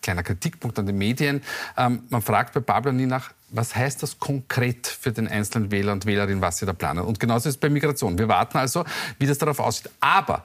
kleiner 0.00 0.22
Kritikpunkt 0.22 0.78
an 0.78 0.86
den 0.86 0.96
Medien, 0.96 1.42
ähm, 1.76 2.04
man 2.08 2.22
fragt 2.22 2.54
bei 2.54 2.60
Babler 2.60 2.92
nie 2.92 3.06
nach, 3.06 3.32
was 3.50 3.76
heißt 3.76 4.02
das 4.02 4.18
konkret 4.18 4.86
für 4.86 5.12
den 5.12 5.28
einzelnen 5.28 5.70
Wähler 5.70 5.92
und 5.92 6.04
Wählerin, 6.04 6.40
was 6.40 6.58
sie 6.58 6.66
da 6.66 6.72
planen? 6.72 7.04
Und 7.04 7.20
genauso 7.20 7.48
ist 7.48 7.56
es 7.56 7.60
bei 7.60 7.68
Migration. 7.68 8.18
Wir 8.18 8.28
warten 8.28 8.58
also, 8.58 8.84
wie 9.18 9.26
das 9.26 9.38
darauf 9.38 9.60
aussieht. 9.60 9.90
Aber 10.00 10.42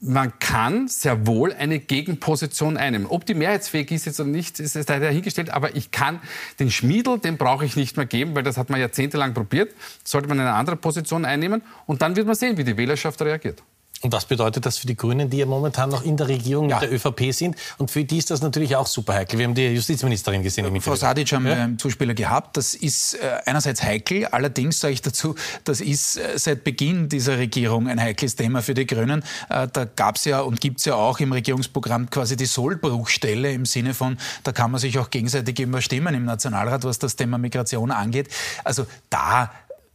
man 0.00 0.38
kann 0.40 0.88
sehr 0.88 1.26
wohl 1.26 1.52
eine 1.52 1.78
Gegenposition 1.78 2.76
einnehmen. 2.76 3.06
Ob 3.06 3.24
die 3.24 3.34
mehrheitsfähig 3.34 3.90
ist 3.92 4.06
jetzt 4.06 4.18
oder 4.18 4.28
nicht, 4.28 4.58
ist 4.58 4.76
dahingestellt. 4.88 5.50
Aber 5.50 5.76
ich 5.76 5.92
kann 5.92 6.20
den 6.58 6.70
Schmiedel, 6.70 7.18
den 7.18 7.36
brauche 7.36 7.64
ich 7.64 7.76
nicht 7.76 7.96
mehr 7.96 8.06
geben, 8.06 8.34
weil 8.34 8.42
das 8.42 8.56
hat 8.56 8.68
man 8.68 8.80
jahrzehntelang 8.80 9.32
probiert. 9.32 9.72
Sollte 10.04 10.28
man 10.28 10.40
eine 10.40 10.52
andere 10.52 10.76
Position 10.76 11.24
einnehmen 11.24 11.62
und 11.86 12.02
dann 12.02 12.16
wird 12.16 12.26
man 12.26 12.34
sehen, 12.34 12.56
wie 12.56 12.64
die 12.64 12.76
Wählerschaft 12.76 13.22
reagiert. 13.22 13.62
Und 14.02 14.12
was 14.12 14.24
bedeutet 14.24 14.64
das 14.64 14.78
für 14.78 14.86
die 14.86 14.96
Grünen, 14.96 15.28
die 15.28 15.38
ja 15.38 15.46
momentan 15.46 15.90
noch 15.90 16.02
in 16.02 16.16
der 16.16 16.28
Regierung 16.28 16.70
ja. 16.70 16.80
mit 16.80 16.90
der 16.90 16.94
ÖVP 16.94 17.34
sind? 17.34 17.56
Und 17.76 17.90
für 17.90 18.02
die 18.02 18.16
ist 18.16 18.30
das 18.30 18.40
natürlich 18.40 18.74
auch 18.74 18.86
super 18.86 19.12
heikel. 19.12 19.38
Wir 19.38 19.46
haben 19.46 19.54
die 19.54 19.66
Justizministerin 19.66 20.42
gesehen. 20.42 20.64
Im 20.64 20.80
Frau 20.80 20.94
Sadic 20.94 21.30
haben 21.32 21.46
ja? 21.46 21.52
einen 21.52 21.78
Zuspieler 21.78 22.14
gehabt. 22.14 22.56
Das 22.56 22.74
ist 22.74 23.14
äh, 23.14 23.40
einerseits 23.44 23.82
heikel. 23.82 24.24
Allerdings 24.26 24.80
sage 24.80 24.94
ich 24.94 25.02
dazu, 25.02 25.34
das 25.64 25.82
ist 25.82 26.16
äh, 26.16 26.38
seit 26.38 26.64
Beginn 26.64 27.10
dieser 27.10 27.36
Regierung 27.36 27.88
ein 27.88 28.00
heikles 28.00 28.36
Thema 28.36 28.62
für 28.62 28.72
die 28.72 28.86
Grünen. 28.86 29.22
Äh, 29.50 29.68
da 29.70 29.84
gab 29.84 30.16
es 30.16 30.24
ja 30.24 30.40
und 30.40 30.62
gibt 30.62 30.78
es 30.78 30.86
ja 30.86 30.94
auch 30.94 31.20
im 31.20 31.32
Regierungsprogramm 31.32 32.08
quasi 32.08 32.36
die 32.36 32.46
Sollbruchstelle 32.46 33.52
im 33.52 33.66
Sinne 33.66 33.92
von, 33.92 34.16
da 34.44 34.52
kann 34.52 34.70
man 34.70 34.80
sich 34.80 34.98
auch 34.98 35.10
gegenseitig 35.10 35.60
überstimmen 35.60 36.14
im 36.14 36.24
Nationalrat, 36.24 36.84
was 36.84 36.98
das 36.98 37.16
Thema 37.16 37.36
Migration 37.36 37.90
angeht. 37.90 38.28
Also 38.64 38.86
da 39.10 39.50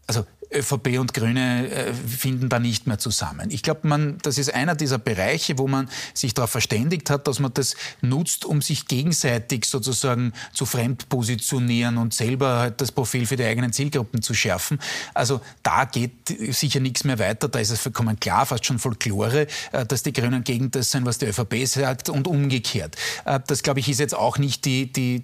also 0.08 0.26
ÖVP 0.54 1.00
und 1.00 1.14
Grüne 1.14 1.70
äh, 1.70 1.94
finden 1.94 2.50
da 2.50 2.60
nicht 2.60 2.88
mehr 2.88 2.98
zusammen. 2.98 3.50
Ich 3.50 3.64
glaube, 3.64 3.88
man, 3.88 4.18
das 4.22 4.38
ist 4.38 4.54
einer 4.54 4.76
dieser 4.76 4.98
Bereiche, 4.98 5.58
wo 5.58 5.68
man 5.68 5.90
sich 6.14 6.34
darauf 6.34 6.52
verständigt 6.52 7.10
hat, 7.10 7.28
dass 7.28 7.40
man 7.40 7.54
das 7.54 7.76
nutzt, 8.02 8.46
um 8.46 8.62
sich 8.62 8.88
gegenseitig 8.88 9.66
sozusagen 9.66 10.34
zu 10.54 10.66
fremdpositionieren 10.66 11.98
und 11.98 12.14
selber 12.14 12.60
halt 12.60 12.82
das 12.82 12.92
Profil 12.92 13.26
für 13.26 13.36
die 13.36 13.44
eigenen 13.44 13.74
Zielgruppen 13.74 14.22
zu 14.22 14.34
schärfen. 14.34 14.80
Also 15.14 15.42
da 15.64 15.86
geht 15.86 16.14
sicher 16.50 16.80
nichts 16.80 17.04
mehr 17.04 17.20
weiter. 17.20 17.48
Da 17.48 17.60
ist 17.60 17.72
es 17.72 17.80
vollkommen 17.80 18.20
klar, 18.20 18.46
fast 18.46 18.66
schon 18.66 18.80
Folklore, 18.80 19.48
äh, 19.72 19.86
dass 19.86 20.04
die 20.04 20.14
Grünen 20.14 20.44
gegen 20.44 20.72
das 20.72 20.92
sind, 20.92 21.06
was 21.06 21.18
die 21.18 21.26
ÖVP 21.26 21.68
sagt 21.68 22.10
und 22.10 22.28
umgekehrt. 22.28 22.96
Äh, 23.26 23.40
das, 23.48 23.64
glaube 23.64 23.80
ich, 23.80 23.90
ist 23.90 24.00
jetzt 24.00 24.16
auch 24.16 24.38
nicht 24.38 24.66
die, 24.66 24.92
die, 24.92 25.24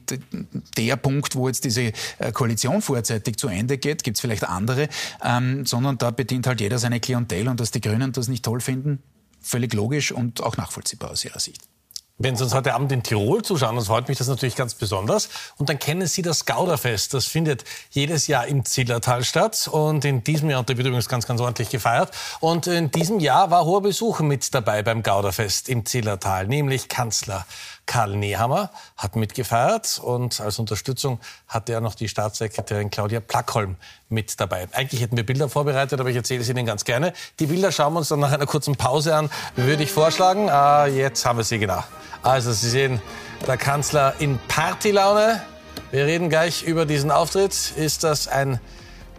der 0.78 0.96
Punkt, 0.96 1.36
wo 1.36 1.48
jetzt 1.48 1.64
diese 1.64 1.92
Koalition 2.34 2.82
vorzeitig 2.82 3.38
zu 3.38 3.48
Ende 3.48 3.78
geht. 3.78 4.04
Gibt 4.04 4.18
es 4.18 4.22
vielleicht 4.22 4.44
andere 4.44 4.90
ähm, 5.24 5.66
sondern 5.66 5.98
da 5.98 6.12
bedient 6.12 6.48
halt 6.48 6.62
jeder 6.62 6.80
seine 6.80 7.00
Klientel 7.00 7.48
und 7.48 7.60
dass 7.60 7.72
die 7.72 7.82
Grünen 7.82 8.12
das 8.12 8.28
nicht 8.28 8.46
toll 8.46 8.62
finden, 8.62 9.02
völlig 9.42 9.74
logisch 9.74 10.12
und 10.12 10.42
auch 10.42 10.58
nachvollziehbar 10.58 11.12
aus 11.12 11.26
ihrer 11.26 11.40
Sicht. 11.40 11.62
Wenn 12.24 12.36
Sie 12.36 12.44
uns 12.44 12.54
heute 12.54 12.76
Abend 12.76 12.92
in 12.92 13.02
Tirol 13.02 13.42
zuschauen, 13.42 13.76
dann 13.76 13.84
freut 13.84 14.08
mich 14.08 14.20
das 14.20 14.28
natürlich 14.28 14.56
ganz 14.56 14.76
besonders. 14.76 15.30
Und 15.58 15.70
dann 15.70 15.80
kennen 15.80 16.06
Sie 16.06 16.22
das 16.22 16.46
Gauderfest. 16.46 17.16
Das 17.16 17.26
findet 17.26 17.64
jedes 17.90 18.28
Jahr 18.28 18.46
im 18.46 18.64
Zillertal 18.64 19.24
statt. 19.24 19.68
Und 19.72 20.06
in 20.06 20.24
diesem 20.24 20.52
Jahr, 20.52 20.60
und 20.60 20.70
da 20.70 20.78
wird 20.78 20.86
übrigens 20.86 21.10
ganz, 21.10 21.26
ganz 21.26 21.42
ordentlich 21.42 21.70
gefeiert. 21.70 22.12
Und 22.40 22.68
in 22.68 22.92
diesem 22.92 23.20
Jahr 23.20 23.50
war 23.50 23.66
hoher 23.66 23.82
Besuch 23.82 24.20
mit 24.20 24.54
dabei 24.54 24.84
beim 24.84 25.02
Gauderfest 25.02 25.68
im 25.68 25.84
Zillertal, 25.84 26.46
nämlich 26.46 26.90
Kanzler 26.90 27.48
Karl 27.92 28.16
Nehammer 28.16 28.70
hat 28.96 29.18
mitgefeiert 29.18 30.00
und 30.02 30.40
als 30.40 30.60
Unterstützung 30.60 31.20
hatte 31.50 31.74
er 31.74 31.82
noch 31.82 31.94
die 31.94 32.08
Staatssekretärin 32.08 32.90
Claudia 32.90 33.20
Plackholm 33.20 33.76
mit 34.08 34.40
dabei. 34.40 34.70
Eigentlich 34.72 35.02
hätten 35.02 35.18
wir 35.18 35.26
Bilder 35.26 35.50
vorbereitet, 35.50 36.00
aber 36.00 36.08
ich 36.08 36.16
erzähle 36.16 36.42
sie 36.42 36.52
Ihnen 36.54 36.66
ganz 36.66 36.86
gerne. 36.86 37.12
Die 37.40 37.48
Bilder 37.48 37.70
schauen 37.70 37.92
wir 37.92 38.00
uns 38.00 38.08
dann 38.08 38.22
nach 38.22 38.32
einer 38.32 38.46
kurzen 38.46 38.78
Pause 38.78 39.14
an, 39.14 39.30
würde 39.58 39.84
ich 39.84 39.92
vorschlagen. 39.92 40.50
Ah, 40.50 40.86
jetzt 40.86 41.26
haben 41.26 41.36
wir 41.36 41.44
sie 41.44 41.60
genau. 41.60 41.84
Also 42.24 42.54
Sie 42.54 42.70
sehen, 42.70 43.02
der 43.46 43.58
Kanzler 43.58 44.14
in 44.20 44.40
Partylaune. 44.48 45.42
Wir 45.92 46.06
reden 46.06 46.30
gleich 46.30 46.64
über 46.64 46.86
diesen 46.86 47.12
Auftritt. 47.12 47.74
Ist 47.76 48.06
das 48.06 48.30
ein 48.30 48.62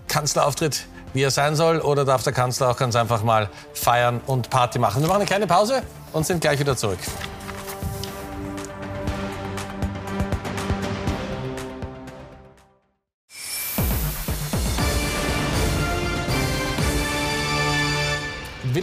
Kanzlerauftritt, 0.08 0.86
wie 1.12 1.22
er 1.22 1.30
sein 1.30 1.56
soll, 1.56 1.78
oder 1.80 2.06
darf 2.06 2.22
der 2.22 2.32
Kanzler 2.32 2.70
auch 2.70 2.78
ganz 2.78 2.96
einfach 2.96 3.22
mal 3.22 3.50
feiern 3.74 4.22
und 4.26 4.48
Party 4.48 4.78
machen? 4.78 5.02
Wir 5.02 5.08
machen 5.08 5.18
eine 5.18 5.26
kleine 5.26 5.46
Pause 5.46 5.82
und 6.14 6.24
sind 6.26 6.40
gleich 6.40 6.58
wieder 6.58 6.74
zurück. 6.74 7.00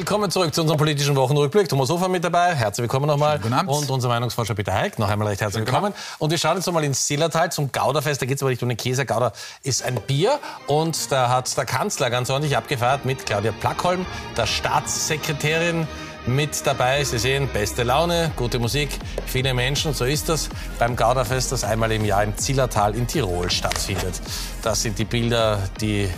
Willkommen 0.10 0.32
zurück 0.32 0.56
zu 0.56 0.62
unserem 0.62 0.80
politischen 0.80 1.16
Wochenrückblick. 1.16 1.70
Thomas 1.70 1.88
Hofer 1.92 2.10
mit 2.10 2.24
dabei. 2.24 2.56
Herzlich 2.56 2.82
willkommen 2.82 3.06
nochmal. 3.06 3.40
Und 3.68 3.92
unser 3.92 4.08
Meinungsforscher 4.08 4.56
Peter 4.56 4.74
Heik. 4.74 4.98
Noch 4.98 5.08
einmal 5.08 5.28
recht 5.28 5.40
herzlich 5.40 5.64
willkommen. 5.64 5.94
Und 6.18 6.32
wir 6.32 6.40
schauen 6.40 6.56
jetzt 6.56 6.66
nochmal 6.66 6.84
ins 6.84 7.06
Zillertal 7.06 7.52
zum 7.52 7.72
Gauderfest. 7.72 8.20
Da 8.20 8.26
geht 8.26 8.38
es 8.38 8.42
aber 8.42 8.50
nicht 8.50 8.64
um 8.64 8.70
den 8.70 8.78
Käse. 8.80 9.06
Gauder 9.06 9.34
ist 9.62 9.84
ein 9.84 10.02
Bier. 10.08 10.40
Und 10.66 11.12
da 11.12 11.30
hat 11.30 11.56
der 11.56 11.66
Kanzler 11.66 12.10
ganz 12.10 12.32
ordentlich 12.32 12.58
abgefeiert 12.58 13.06
mit 13.06 13.28
Claudia 13.28 13.52
Plackholm, 13.52 14.08
der 14.36 14.48
Staatssekretärin 14.48 15.88
mit 16.26 16.66
dabei. 16.66 17.04
Sie 17.04 17.20
sehen, 17.20 17.48
beste 17.48 17.84
Laune, 17.84 18.32
gute 18.36 18.58
Musik, 18.58 18.90
viele 19.28 19.54
Menschen. 19.54 19.94
So 19.94 20.06
ist 20.06 20.28
das 20.28 20.50
beim 20.80 20.96
Gauderfest, 20.96 21.52
das 21.52 21.64
einmal 21.64 21.92
im 21.92 22.04
Jahr 22.04 22.24
im 22.24 22.36
Zillertal 22.36 22.96
in 22.96 23.06
Tirol 23.06 23.52
stattfindet. 23.52 24.20
Das 24.64 24.82
sind 24.82 24.98
die 24.98 25.06
Bilder, 25.06 25.60
die 25.80 26.10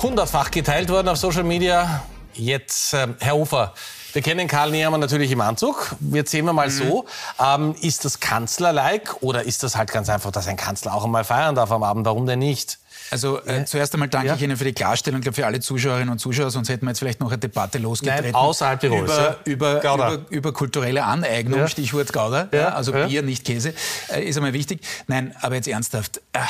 hundertfach 0.00 0.52
geteilt 0.52 0.88
wurden 0.88 1.08
auf 1.08 1.16
Social 1.16 1.42
Media. 1.42 2.04
Jetzt, 2.36 2.94
äh, 2.94 3.08
Herr 3.20 3.34
Hofer, 3.34 3.74
wir 4.12 4.22
kennen 4.22 4.48
Karl 4.48 4.70
Nehammer 4.70 4.98
natürlich 4.98 5.30
im 5.30 5.40
Anzug. 5.40 5.94
Jetzt 6.12 6.30
sehen 6.30 6.44
wir 6.46 6.52
mal 6.52 6.68
mhm. 6.68 6.72
so. 6.72 7.04
Ähm, 7.38 7.74
ist 7.80 8.04
das 8.04 8.20
Kanzler-like 8.20 9.22
oder 9.22 9.42
ist 9.44 9.62
das 9.62 9.76
halt 9.76 9.92
ganz 9.92 10.08
einfach, 10.08 10.30
dass 10.30 10.46
ein 10.48 10.56
Kanzler 10.56 10.94
auch 10.94 11.04
einmal 11.04 11.24
feiern 11.24 11.54
darf 11.54 11.70
am 11.70 11.82
Abend? 11.82 12.06
Warum 12.06 12.26
denn 12.26 12.38
nicht? 12.38 12.78
Also 13.10 13.44
äh, 13.44 13.64
zuerst 13.64 13.94
einmal 13.94 14.08
danke 14.08 14.28
ja. 14.28 14.34
ich 14.34 14.42
Ihnen 14.42 14.56
für 14.56 14.64
die 14.64 14.72
Klarstellung, 14.72 15.20
glaube 15.20 15.36
für 15.36 15.46
alle 15.46 15.60
Zuschauerinnen 15.60 16.08
und 16.08 16.18
Zuschauer, 16.18 16.50
sonst 16.50 16.68
hätten 16.68 16.86
wir 16.86 16.90
jetzt 16.90 16.98
vielleicht 16.98 17.20
noch 17.20 17.28
eine 17.28 17.38
Debatte 17.38 17.78
losgetreten. 17.78 18.24
Nein, 18.24 18.34
außerhalb 18.34 18.80
Tirols. 18.80 19.12
Über, 19.12 19.36
über, 19.44 19.80
über, 19.80 20.20
über, 20.30 20.52
kulturelle 20.52 21.04
Aneignung, 21.04 21.60
ja. 21.60 21.68
Stichwort 21.68 22.12
Gouda, 22.12 22.48
ja. 22.52 22.70
also 22.70 22.92
Bier, 22.92 23.22
nicht 23.22 23.44
Käse, 23.44 23.74
äh, 24.08 24.24
ist 24.24 24.36
einmal 24.36 24.54
wichtig. 24.54 24.80
Nein, 25.06 25.36
aber 25.40 25.54
jetzt 25.54 25.68
ernsthaft. 25.68 26.20
Äh, 26.32 26.40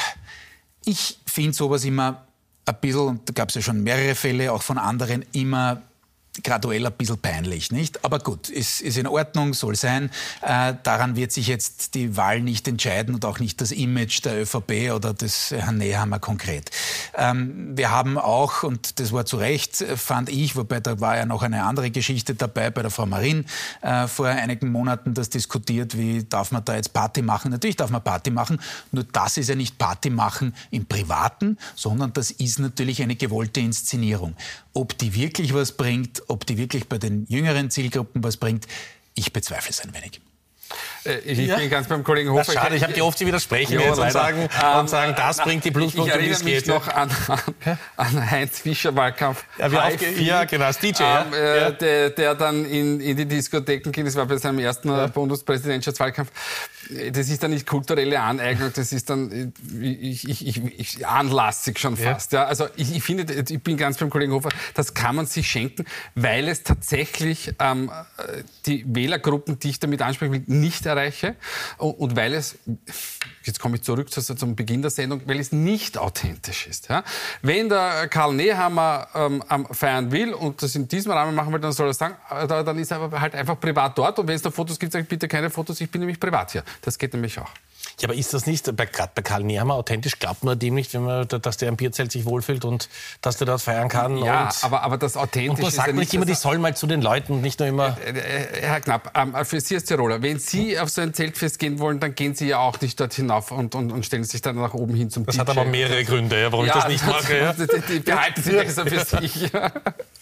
ich 0.85 1.19
finde 1.27 1.53
sowas 1.53 1.85
immer 1.85 2.26
ein 2.67 2.77
bisschen, 2.81 3.09
und 3.09 3.29
da 3.29 3.33
gab 3.33 3.49
es 3.49 3.55
ja 3.55 3.63
schon 3.63 3.83
mehrere 3.83 4.15
Fälle, 4.15 4.53
auch 4.53 4.63
von 4.63 4.79
anderen, 4.79 5.25
immer 5.33 5.83
graduell 6.43 6.87
ein 6.87 6.93
bisschen 6.93 7.19
peinlich, 7.19 7.73
nicht? 7.73 8.05
Aber 8.05 8.19
gut, 8.19 8.49
ist, 8.49 8.81
ist 8.81 8.97
in 8.99 9.07
Ordnung, 9.07 9.55
soll 9.55 9.77
sein. 9.77 10.11
Äh, 10.43 10.75
daran 10.83 11.17
wird 11.17 11.33
sich 11.33 11.47
jetzt 11.47 11.95
die 11.95 12.17
Wahl 12.17 12.41
nicht 12.41 12.69
entscheiden 12.69 13.15
und 13.15 13.25
auch 13.25 13.39
nicht 13.39 13.61
das 13.61 13.73
Image 13.73 14.25
der 14.25 14.43
ÖVP 14.43 14.93
oder 14.95 15.15
des 15.15 15.51
Herrn 15.51 15.79
Nehammer 15.79 16.19
konkret. 16.19 16.71
Ähm, 17.17 17.77
wir 17.77 17.91
haben 17.91 18.19
auch, 18.19 18.63
und 18.63 19.01
das 19.01 19.13
war 19.13 19.27
zu 19.27 19.37
Recht, 19.37 19.85
fand 19.97 20.29
ich, 20.29 20.57
wobei 20.57 20.81
da 20.81 21.01
war 21.01 21.17
ja 21.17 21.27
noch 21.27 21.43
eine 21.43 21.65
andere 21.65 21.91
Geschichte 21.91 22.35
dabei 22.35 22.71
bei 22.71 22.83
der 22.83 22.91
Frau 22.91 23.07
Marin 23.07 23.45
äh, 23.83 24.07
vor 24.07 24.27
einigen 24.27 24.71
Monaten, 24.71 25.15
das 25.15 25.31
diskutiert, 25.31 25.97
wie 25.97 26.25
darf 26.25 26.53
man 26.53 26.65
da 26.65 26.75
jetzt 26.75 26.93
Party 26.93 27.23
machen? 27.23 27.51
Natürlich 27.51 27.77
darf 27.77 27.91
man 27.91 28.03
Party 28.03 28.31
machen, 28.31 28.61
nur 28.93 29.05
das 29.05 29.37
ist 29.37 29.49
ja 29.49 29.55
nicht 29.55 29.79
Party 29.79 30.11
machen 30.11 30.55
im 30.71 30.87
Privaten, 30.87 31.59
sondern 31.75 32.13
das 32.13 32.31
ist 32.31 32.59
natürlich 32.59 33.03
eine 33.03 33.17
gewollte 33.17 33.61
Inszenierung. 33.61 34.35
Ob 34.73 34.97
die 34.99 35.15
wirklich 35.15 35.55
was 35.55 35.73
bringt, 35.73 36.26
ob 36.29 36.47
die 36.47 36.59
wirklich 36.59 36.89
bei 36.89 36.99
den 36.99 37.27
jüngeren 37.29 37.71
Zielgruppen 37.71 38.23
was 38.23 38.37
bringt, 38.37 38.67
ich 39.15 39.33
bezweifle 39.33 39.71
es 39.71 39.81
ein 39.81 39.95
wenig. 39.95 40.21
Äh, 41.05 41.19
ich 41.19 41.39
ja. 41.39 41.57
bin 41.57 41.71
ganz 41.71 41.87
beim 41.89 42.03
Kollegen 42.03 42.31
Hofer. 42.31 42.53
schade, 42.53 42.77
ich 42.77 42.83
habe 42.83 42.93
die 42.93 43.03
oft, 43.03 43.19
die 43.21 43.27
widersprechen 43.27 43.75
ja, 43.75 43.81
jetzt 43.81 43.99
und 43.99 44.11
sagen, 44.11 44.49
ähm, 44.63 44.79
und 44.81 44.91
sagen, 44.91 45.15
das 45.17 45.39
bringt 45.39 45.65
die 45.65 45.71
Pluspunkte, 45.71 46.21
wie 46.21 46.29
es 46.29 46.45
geht. 46.45 46.63
Ich 46.63 46.69
erinnere 46.69 47.07
mich 47.07 47.17
noch 47.27 47.69
an, 47.69 47.79
an 47.97 48.31
Heinz 48.31 48.61
Fischer 48.61 48.95
Wahlkampf. 48.97 49.45
Ja, 49.59 49.91
ja, 50.19 50.45
genau, 50.45 50.65
als 50.65 50.79
DJ. 50.79 51.03
Ähm, 51.03 51.33
äh, 51.33 51.61
ja. 51.61 51.71
der, 51.71 52.11
der, 52.11 52.35
dann 52.35 52.65
in, 52.65 53.01
in, 53.01 53.17
die 53.17 53.27
Diskotheken 53.27 53.93
ging, 53.93 54.05
das 54.05 54.17
war 54.17 54.27
bei 54.27 54.37
seinem 54.37 54.59
ersten 54.59 54.89
ja. 54.89 55.07
Bundespräsidentschaftswahlkampf. 55.07 56.31
Das 57.13 57.29
ist 57.29 57.43
dann 57.43 57.51
nicht 57.51 57.67
kulturelle 57.67 58.21
Aneignung, 58.21 58.71
das 58.75 58.93
ist 58.93 59.11
dann 59.11 59.53
ich, 59.81 60.29
ich, 60.29 60.47
ich, 60.47 60.79
ich 60.79 61.07
anlassig 61.07 61.79
schon 61.79 61.97
fast. 61.97 62.33
Ja. 62.33 62.45
Also 62.45 62.67
ich, 62.77 62.95
ich 62.97 63.03
finde, 63.03 63.33
ich 63.33 63.63
bin 63.63 63.77
ganz 63.77 63.99
beim 63.99 64.11
Kollegen 64.11 64.33
Hofer, 64.33 64.51
das 64.75 64.95
kann 64.95 65.17
man 65.17 65.27
sich 65.27 65.51
schenken, 65.51 65.85
weil 66.15 66.49
es 66.49 66.63
tatsächlich 66.63 67.55
ähm, 67.59 67.91
die 68.67 68.85
Wählergruppen, 68.87 69.59
die 69.59 69.71
ich 69.71 69.81
damit 69.81 70.03
ansprechen 70.03 70.33
will, 70.33 70.43
nicht 70.47 70.87
erreiche 70.87 71.37
und, 71.79 71.93
und 71.93 72.17
weil 72.17 72.35
es, 72.35 72.59
jetzt 73.43 73.61
komme 73.61 73.77
ich 73.77 73.83
zurück 73.83 74.11
zu, 74.11 74.23
zum 74.23 74.57
Beginn 74.57 74.83
der 74.83 74.91
Sendung, 74.91 75.23
weil 75.27 75.41
es 75.41 75.53
nicht 75.53 75.99
authentisch 75.99 76.67
ist. 76.67 76.89
Ja? 76.89 77.05
Wenn 77.43 77.69
der 77.69 78.09
Karl 78.09 78.35
Nehammer 78.35 79.09
ähm, 79.15 79.43
feiern 79.73 80.13
will 80.13 80.35
und 80.35 80.63
das 80.63 80.75
in 80.75 80.89
diesem 80.89 81.13
Rahmen 81.13 81.35
machen 81.35 81.53
will, 81.53 81.61
dann 81.61 81.73
soll 81.73 81.89
er 81.89 81.95
sagen, 81.95 82.17
äh, 82.31 82.47
dann 82.47 82.79
ist 82.79 82.91
er 82.91 83.11
halt 83.21 83.35
einfach 83.35 83.59
privat 83.59 83.97
dort 83.97 84.19
und 84.19 84.29
wenn 84.29 84.37
es 84.37 84.43
da 84.43 84.51
Fotos 84.51 84.79
gibt, 84.79 84.93
sage 84.93 85.03
ich 85.03 85.09
bitte 85.09 85.29
keine 85.29 85.51
Fotos, 85.51 85.81
ich 85.81 85.91
bin 85.91 86.01
nämlich 86.01 86.21
privat 86.21 86.53
hier. 86.53 86.65
Das 86.83 86.99
geht 86.99 87.13
nämlich 87.13 87.39
auch. 87.39 87.51
Ja, 87.99 88.09
aber 88.09 88.15
ist 88.15 88.35
das 88.35 88.47
nicht, 88.47 88.67
gerade 88.67 89.11
bei 89.15 89.23
Karl 89.23 89.43
Nehammer, 89.43 89.75
authentisch, 89.75 90.19
glaubt 90.19 90.45
man 90.45 90.59
dem 90.59 90.75
nicht, 90.75 90.93
wenn 90.93 91.05
man, 91.05 91.27
dass 91.29 91.57
der 91.57 91.71
im 91.71 91.77
Bierzelt 91.77 92.13
sich 92.13 92.27
wohlfühlt 92.27 92.67
und 92.67 92.91
dass 93.23 93.39
der 93.39 93.47
dort 93.47 93.63
feiern 93.63 93.89
kann? 93.89 94.19
Ja, 94.19 94.51
aber, 94.61 94.83
aber 94.83 94.99
das 94.99 95.17
authentisch 95.17 95.51
und 95.51 95.63
man 95.63 95.71
sagt 95.71 95.89
ja 95.89 95.95
nicht 95.95 96.13
immer, 96.13 96.27
die 96.27 96.35
sollen 96.35 96.61
mal 96.61 96.77
zu 96.77 96.87
den 96.87 97.01
Leuten 97.01 97.33
und 97.33 97.41
nicht 97.41 97.59
nur 97.59 97.69
immer... 97.69 97.97
Äh, 98.05 98.11
äh, 98.11 98.61
Herr 98.61 98.81
Knapp, 98.83 99.13
ähm, 99.15 99.35
für 99.47 99.61
Sie 99.61 99.77
als 99.77 99.85
Tiroler, 99.85 100.21
wenn 100.21 100.39
Sie 100.39 100.79
auf 100.79 100.91
so 100.91 101.01
ein 101.01 101.15
Zeltfest 101.15 101.59
gehen 101.59 101.79
wollen, 101.79 101.99
dann 101.99 102.15
gehen 102.15 102.35
Sie 102.35 102.49
ja 102.49 102.59
auch 102.59 102.79
nicht 102.83 103.01
dort 103.01 103.15
hinauf 103.15 103.51
und, 103.51 103.75
und, 103.75 103.91
und 103.91 104.05
stellen 104.05 104.25
sich 104.25 104.43
dann 104.43 104.57
nach 104.57 104.75
oben 104.75 104.95
hin 104.95 105.09
zum 105.09 105.25
Das 105.25 105.37
DJ. 105.37 105.41
hat 105.41 105.51
aber 105.51 105.65
mehrere 105.65 106.05
Gründe, 106.05 106.39
ja, 106.39 106.53
warum 106.53 106.67
ja, 106.67 106.77
ich 106.77 106.83
das 106.83 106.93
nicht 106.93 107.07
mache. 107.07 107.39
Ja. 107.39 107.53
Die, 107.55 107.95
die 107.95 108.01
behalten 108.01 108.43
Sie 108.43 108.51
besser 108.51 108.87
für 108.87 109.05
sich. 109.05 109.51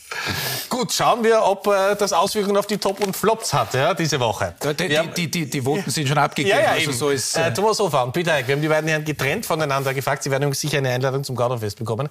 Gut, 0.75 0.93
schauen 0.93 1.23
wir, 1.23 1.41
ob 1.41 1.69
äh, 1.69 1.95
das 1.95 2.13
Auswirkungen 2.13 2.57
auf 2.57 2.67
die 2.67 2.79
Top 2.79 2.99
und 2.99 3.17
Flops 3.17 3.55
hat, 3.55 3.75
ja, 3.75 3.95
diese 3.95 4.19
Woche. 4.19 4.57
Die, 4.77 4.89
die, 5.15 5.31
die, 5.31 5.49
die, 5.49 5.63
Voten 5.63 5.89
sind 5.89 6.09
schon 6.09 6.19
abgegeben. 6.19 6.59
Ja, 6.59 6.65
ja, 6.65 6.71
also 6.73 6.91
so 6.91 7.11
ist, 7.11 7.37
äh, 7.37 7.55
Thomas 7.55 7.79
Hofer 7.79 8.03
und 8.03 8.13
Peter 8.13 8.33
Eick, 8.33 8.49
wir 8.49 8.57
haben 8.57 8.61
die 8.61 8.67
beiden 8.67 8.89
Herren 8.89 9.05
getrennt 9.05 9.47
voneinander 9.47 9.95
gefragt. 9.95 10.25
Sie 10.25 10.33
werden 10.33 10.53
sicher 10.53 10.79
eine 10.79 10.91
Einladung 10.91 11.23
zum 11.23 11.37
Gauderfest 11.37 11.79
bekommen. 11.79 12.09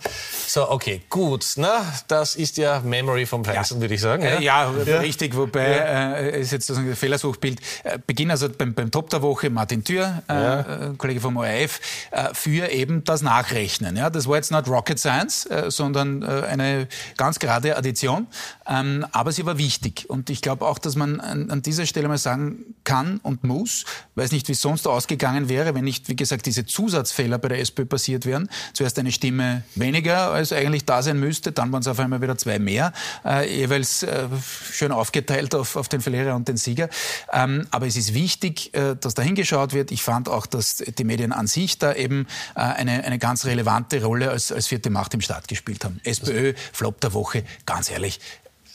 So, 0.48 0.72
okay, 0.72 1.02
gut. 1.10 1.46
Na, 1.58 1.82
das 2.08 2.36
ist 2.36 2.56
ja 2.56 2.80
Memory 2.80 3.26
vom 3.26 3.44
Feinsten, 3.44 3.80
ja. 3.80 3.82
würde 3.82 3.96
ich 3.96 4.00
sagen. 4.00 4.24
Ja, 4.24 4.40
ja, 4.40 4.74
ja. 4.86 5.00
richtig. 5.00 5.36
Wobei 5.36 5.66
äh, 5.66 6.40
ist 6.40 6.54
jetzt 6.54 6.72
ein 6.72 6.96
Fehlersuchbild. 6.96 7.60
Äh, 7.84 8.00
Beginn 8.08 8.32
also 8.32 8.48
beim, 8.48 8.74
beim 8.74 8.92
Top 8.92 9.10
der 9.10 9.22
Woche 9.22 9.50
Martin 9.50 9.84
Thür, 9.84 10.24
äh, 10.30 10.96
Kollege 10.98 11.20
vom 11.20 11.36
ORF, 11.36 11.82
äh, 12.12 12.30
für 12.34 12.70
eben 12.70 13.04
das 13.04 13.24
Nachrechnen. 13.24 13.98
Ja, 13.98 14.10
das 14.10 14.26
war 14.26 14.38
jetzt 14.38 14.54
nicht 14.54 14.70
Rocket 14.70 15.00
Science, 15.00 15.48
äh, 15.48 15.70
sondern 15.70 16.22
äh, 16.22 16.46
eine 16.48 16.88
ganz 17.18 17.40
gerade 17.40 17.76
Addition. 17.76 18.28
Ähm, 18.68 19.06
aber 19.12 19.32
sie 19.32 19.46
war 19.46 19.58
wichtig. 19.58 20.10
Und 20.10 20.30
ich 20.30 20.42
glaube 20.42 20.66
auch, 20.66 20.80
dass 20.80 20.96
man 20.96 21.20
an, 21.20 21.52
an, 21.52 21.62
dieser 21.62 21.86
Stelle 21.86 22.08
mal 22.08 22.18
sagen 22.18 22.76
kann 22.84 23.20
und 23.24 23.44
muss, 23.44 23.86
weiß 24.16 24.32
nicht, 24.32 24.48
wie 24.48 24.54
es 24.54 24.62
sonst 24.62 24.88
ausgegangen 24.88 25.50
wäre, 25.50 25.76
wenn 25.76 25.84
nicht, 25.84 26.10
wie 26.10 26.16
gesagt, 26.16 26.46
diese 26.46 26.66
Zusatzfehler 26.66 27.38
bei 27.38 27.50
der 27.50 27.60
SPÖ 27.60 27.86
passiert 27.86 28.26
wären. 28.26 28.50
Zuerst 28.74 28.98
eine 29.00 29.12
Stimme 29.12 29.64
weniger, 29.76 30.32
als 30.32 30.54
eigentlich 30.54 30.86
da 30.86 31.02
sein 31.02 31.20
müsste, 31.20 31.52
dann 31.52 31.72
waren 31.72 31.82
es 31.82 31.88
auf 31.88 32.00
einmal 32.00 32.22
wieder 32.22 32.38
zwei 32.38 32.60
mehr, 32.60 32.94
äh, 33.26 33.50
jeweils 33.54 34.04
äh, 34.04 34.28
schön 34.72 34.92
aufgeteilt 34.92 35.56
auf, 35.56 35.76
auf 35.76 35.90
den 35.90 36.02
Verlierer 36.02 36.36
und 36.36 36.48
den 36.48 36.58
Sieger. 36.58 36.90
Ähm, 37.32 37.68
aber 37.72 37.88
es 37.88 37.96
ist 37.96 38.14
wichtig, 38.14 38.74
äh, 38.74 38.96
dass 39.00 39.14
da 39.14 39.22
hingeschaut 39.22 39.74
wird. 39.74 39.92
Ich 39.92 40.04
fand 40.04 40.30
auch, 40.30 40.46
dass 40.46 40.78
die 40.78 41.04
Medien 41.04 41.32
an 41.32 41.48
sich 41.48 41.78
da 41.78 41.94
eben 41.94 42.28
äh, 42.56 42.60
eine, 42.60 43.04
eine 43.04 43.20
ganz 43.20 43.46
relevante 43.46 44.04
Rolle 44.04 44.32
als, 44.32 44.52
als 44.52 44.68
vierte 44.68 44.90
Macht 44.90 45.14
im 45.14 45.22
Staat 45.22 45.48
gespielt 45.48 45.84
haben. 45.84 46.00
SPÖ, 46.04 46.54
Flop 46.72 47.02
der 47.02 47.14
Woche, 47.14 47.44
ganz 47.66 47.92
ehrlich, 47.92 48.20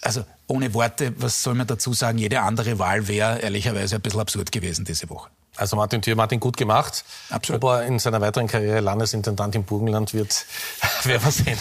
also 0.02 0.24
ohne 0.46 0.72
Worte, 0.74 1.12
was 1.18 1.42
soll 1.42 1.54
man 1.54 1.66
dazu 1.66 1.92
sagen? 1.92 2.18
Jede 2.18 2.40
andere 2.40 2.78
Wahl 2.78 3.08
wäre 3.08 3.38
ehrlicherweise 3.40 3.96
ein 3.96 4.00
bisschen 4.00 4.20
absurd 4.20 4.52
gewesen 4.52 4.84
diese 4.84 5.08
Woche. 5.10 5.30
Also 5.56 5.76
Martin 5.76 6.00
Thier, 6.00 6.14
Martin 6.14 6.38
gut 6.38 6.56
gemacht. 6.56 7.04
Absolut. 7.30 7.62
Ob 7.64 7.70
er 7.70 7.82
in 7.86 7.98
seiner 7.98 8.20
weiteren 8.20 8.46
Karriere 8.46 8.80
Landesintendant 8.80 9.54
im 9.56 9.64
Burgenland 9.64 10.14
wird, 10.14 10.46
werden 11.04 11.24
wir 11.24 11.32
sehen. 11.32 11.58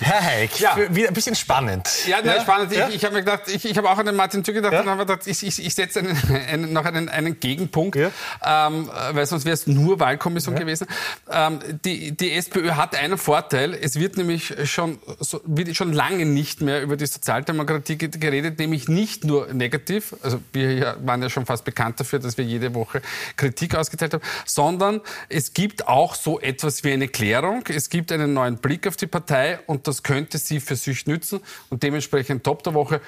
Herr 0.00 0.22
Heik, 0.22 0.58
ja. 0.58 0.76
wieder 0.94 1.08
ein 1.08 1.14
bisschen 1.14 1.34
spannend. 1.34 1.88
Ja, 2.06 2.18
nein, 2.22 2.36
ja? 2.36 2.42
spannend. 2.42 2.72
Ja? 2.72 2.88
Ich, 2.88 2.96
ich 2.96 3.04
habe 3.04 3.14
mir 3.14 3.20
gedacht, 3.20 3.42
ich, 3.48 3.64
ich 3.64 3.76
habe 3.76 3.90
auch 3.90 3.98
an 3.98 4.06
den 4.06 4.16
Martin 4.16 4.44
Züge 4.44 4.60
gedacht 4.60 4.72
ja? 4.72 4.80
und 4.80 4.88
habe 4.88 5.04
gedacht, 5.04 5.26
ich, 5.26 5.42
ich, 5.46 5.64
ich 5.64 5.74
setze 5.74 6.00
einen, 6.00 6.16
einen, 6.48 6.72
noch 6.72 6.84
einen, 6.84 7.08
einen 7.08 7.38
Gegenpunkt, 7.38 7.96
ähm, 7.96 8.90
weil 9.12 9.26
sonst 9.26 9.44
wäre 9.44 9.54
es 9.54 9.66
nur 9.66 10.00
Wahlkommission 10.00 10.54
gewesen. 10.54 10.86
Ähm, 11.30 11.60
die, 11.84 12.12
die 12.12 12.32
SPÖ 12.32 12.72
hat 12.72 12.96
einen 12.96 13.18
Vorteil. 13.18 13.74
Es 13.74 13.98
wird 13.98 14.16
nämlich 14.16 14.54
schon, 14.64 14.98
so, 15.18 15.40
wird 15.44 15.74
schon 15.76 15.92
lange 15.92 16.24
nicht 16.24 16.60
mehr 16.60 16.82
über 16.82 16.96
die 16.96 17.06
Sozialdemokratie 17.06 17.98
geredet, 17.98 18.58
nämlich 18.58 18.88
nicht 18.88 19.24
nur 19.24 19.52
negativ. 19.52 20.14
Also 20.22 20.40
wir 20.52 20.96
waren 21.02 21.22
ja 21.22 21.28
schon 21.28 21.46
fast 21.46 21.64
bekannt 21.64 22.00
dafür, 22.00 22.18
dass 22.18 22.38
wir 22.38 22.44
jede 22.44 22.74
Woche 22.74 23.02
Kritik 23.36 23.74
ausgeteilt 23.74 24.14
haben, 24.14 24.22
sondern 24.46 25.00
es 25.28 25.52
gibt 25.52 25.88
auch 25.88 26.14
so 26.14 26.40
etwas 26.40 26.84
wie 26.84 26.92
eine 26.92 27.08
Klärung. 27.08 27.64
Es 27.68 27.90
gibt 27.90 28.12
einen 28.12 28.32
neuen 28.32 28.56
Blick 28.58 28.86
auf 28.86 28.96
die 28.96 29.06
Partei 29.06 29.58
und 29.66 29.86
das 29.90 30.02
könnte 30.02 30.38
sie 30.38 30.60
für 30.60 30.76
sich 30.76 31.06
nützen. 31.06 31.40
Und 31.68 31.82
dementsprechend 31.82 32.44
Top 32.44 32.62
der 32.62 32.74
Woche. 32.74 33.00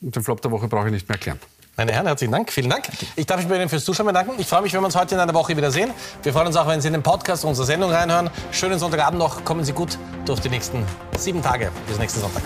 Und 0.00 0.14
den 0.14 0.22
Flop 0.22 0.40
der 0.42 0.50
Woche 0.50 0.68
brauche 0.68 0.86
ich 0.86 0.92
nicht 0.92 1.08
mehr 1.08 1.16
erklären. 1.16 1.40
Meine 1.76 1.92
Herren, 1.92 2.06
herzlichen 2.06 2.32
Dank. 2.32 2.50
Vielen 2.50 2.70
Dank. 2.70 2.88
Ich 3.14 3.24
darf 3.24 3.38
mich 3.38 3.46
bei 3.46 3.54
Ihnen 3.54 3.68
fürs 3.68 3.84
Zuschauen 3.84 4.06
bedanken. 4.06 4.32
Ich 4.38 4.48
freue 4.48 4.62
mich, 4.62 4.72
wenn 4.72 4.80
wir 4.80 4.86
uns 4.86 4.96
heute 4.96 5.14
in 5.14 5.20
einer 5.20 5.34
Woche 5.34 5.56
wieder 5.56 5.70
sehen. 5.70 5.92
Wir 6.24 6.32
freuen 6.32 6.48
uns 6.48 6.56
auch, 6.56 6.66
wenn 6.66 6.80
Sie 6.80 6.88
in 6.88 6.94
den 6.94 7.04
Podcast 7.04 7.44
unserer 7.44 7.66
Sendung 7.66 7.92
reinhören. 7.92 8.30
Schönen 8.50 8.80
Sonntagabend 8.80 9.20
noch. 9.20 9.44
Kommen 9.44 9.64
Sie 9.64 9.72
gut 9.72 9.96
durch 10.24 10.40
die 10.40 10.48
nächsten 10.48 10.84
sieben 11.16 11.40
Tage. 11.40 11.70
Bis 11.86 11.98
nächsten 11.98 12.20
Sonntag. 12.20 12.42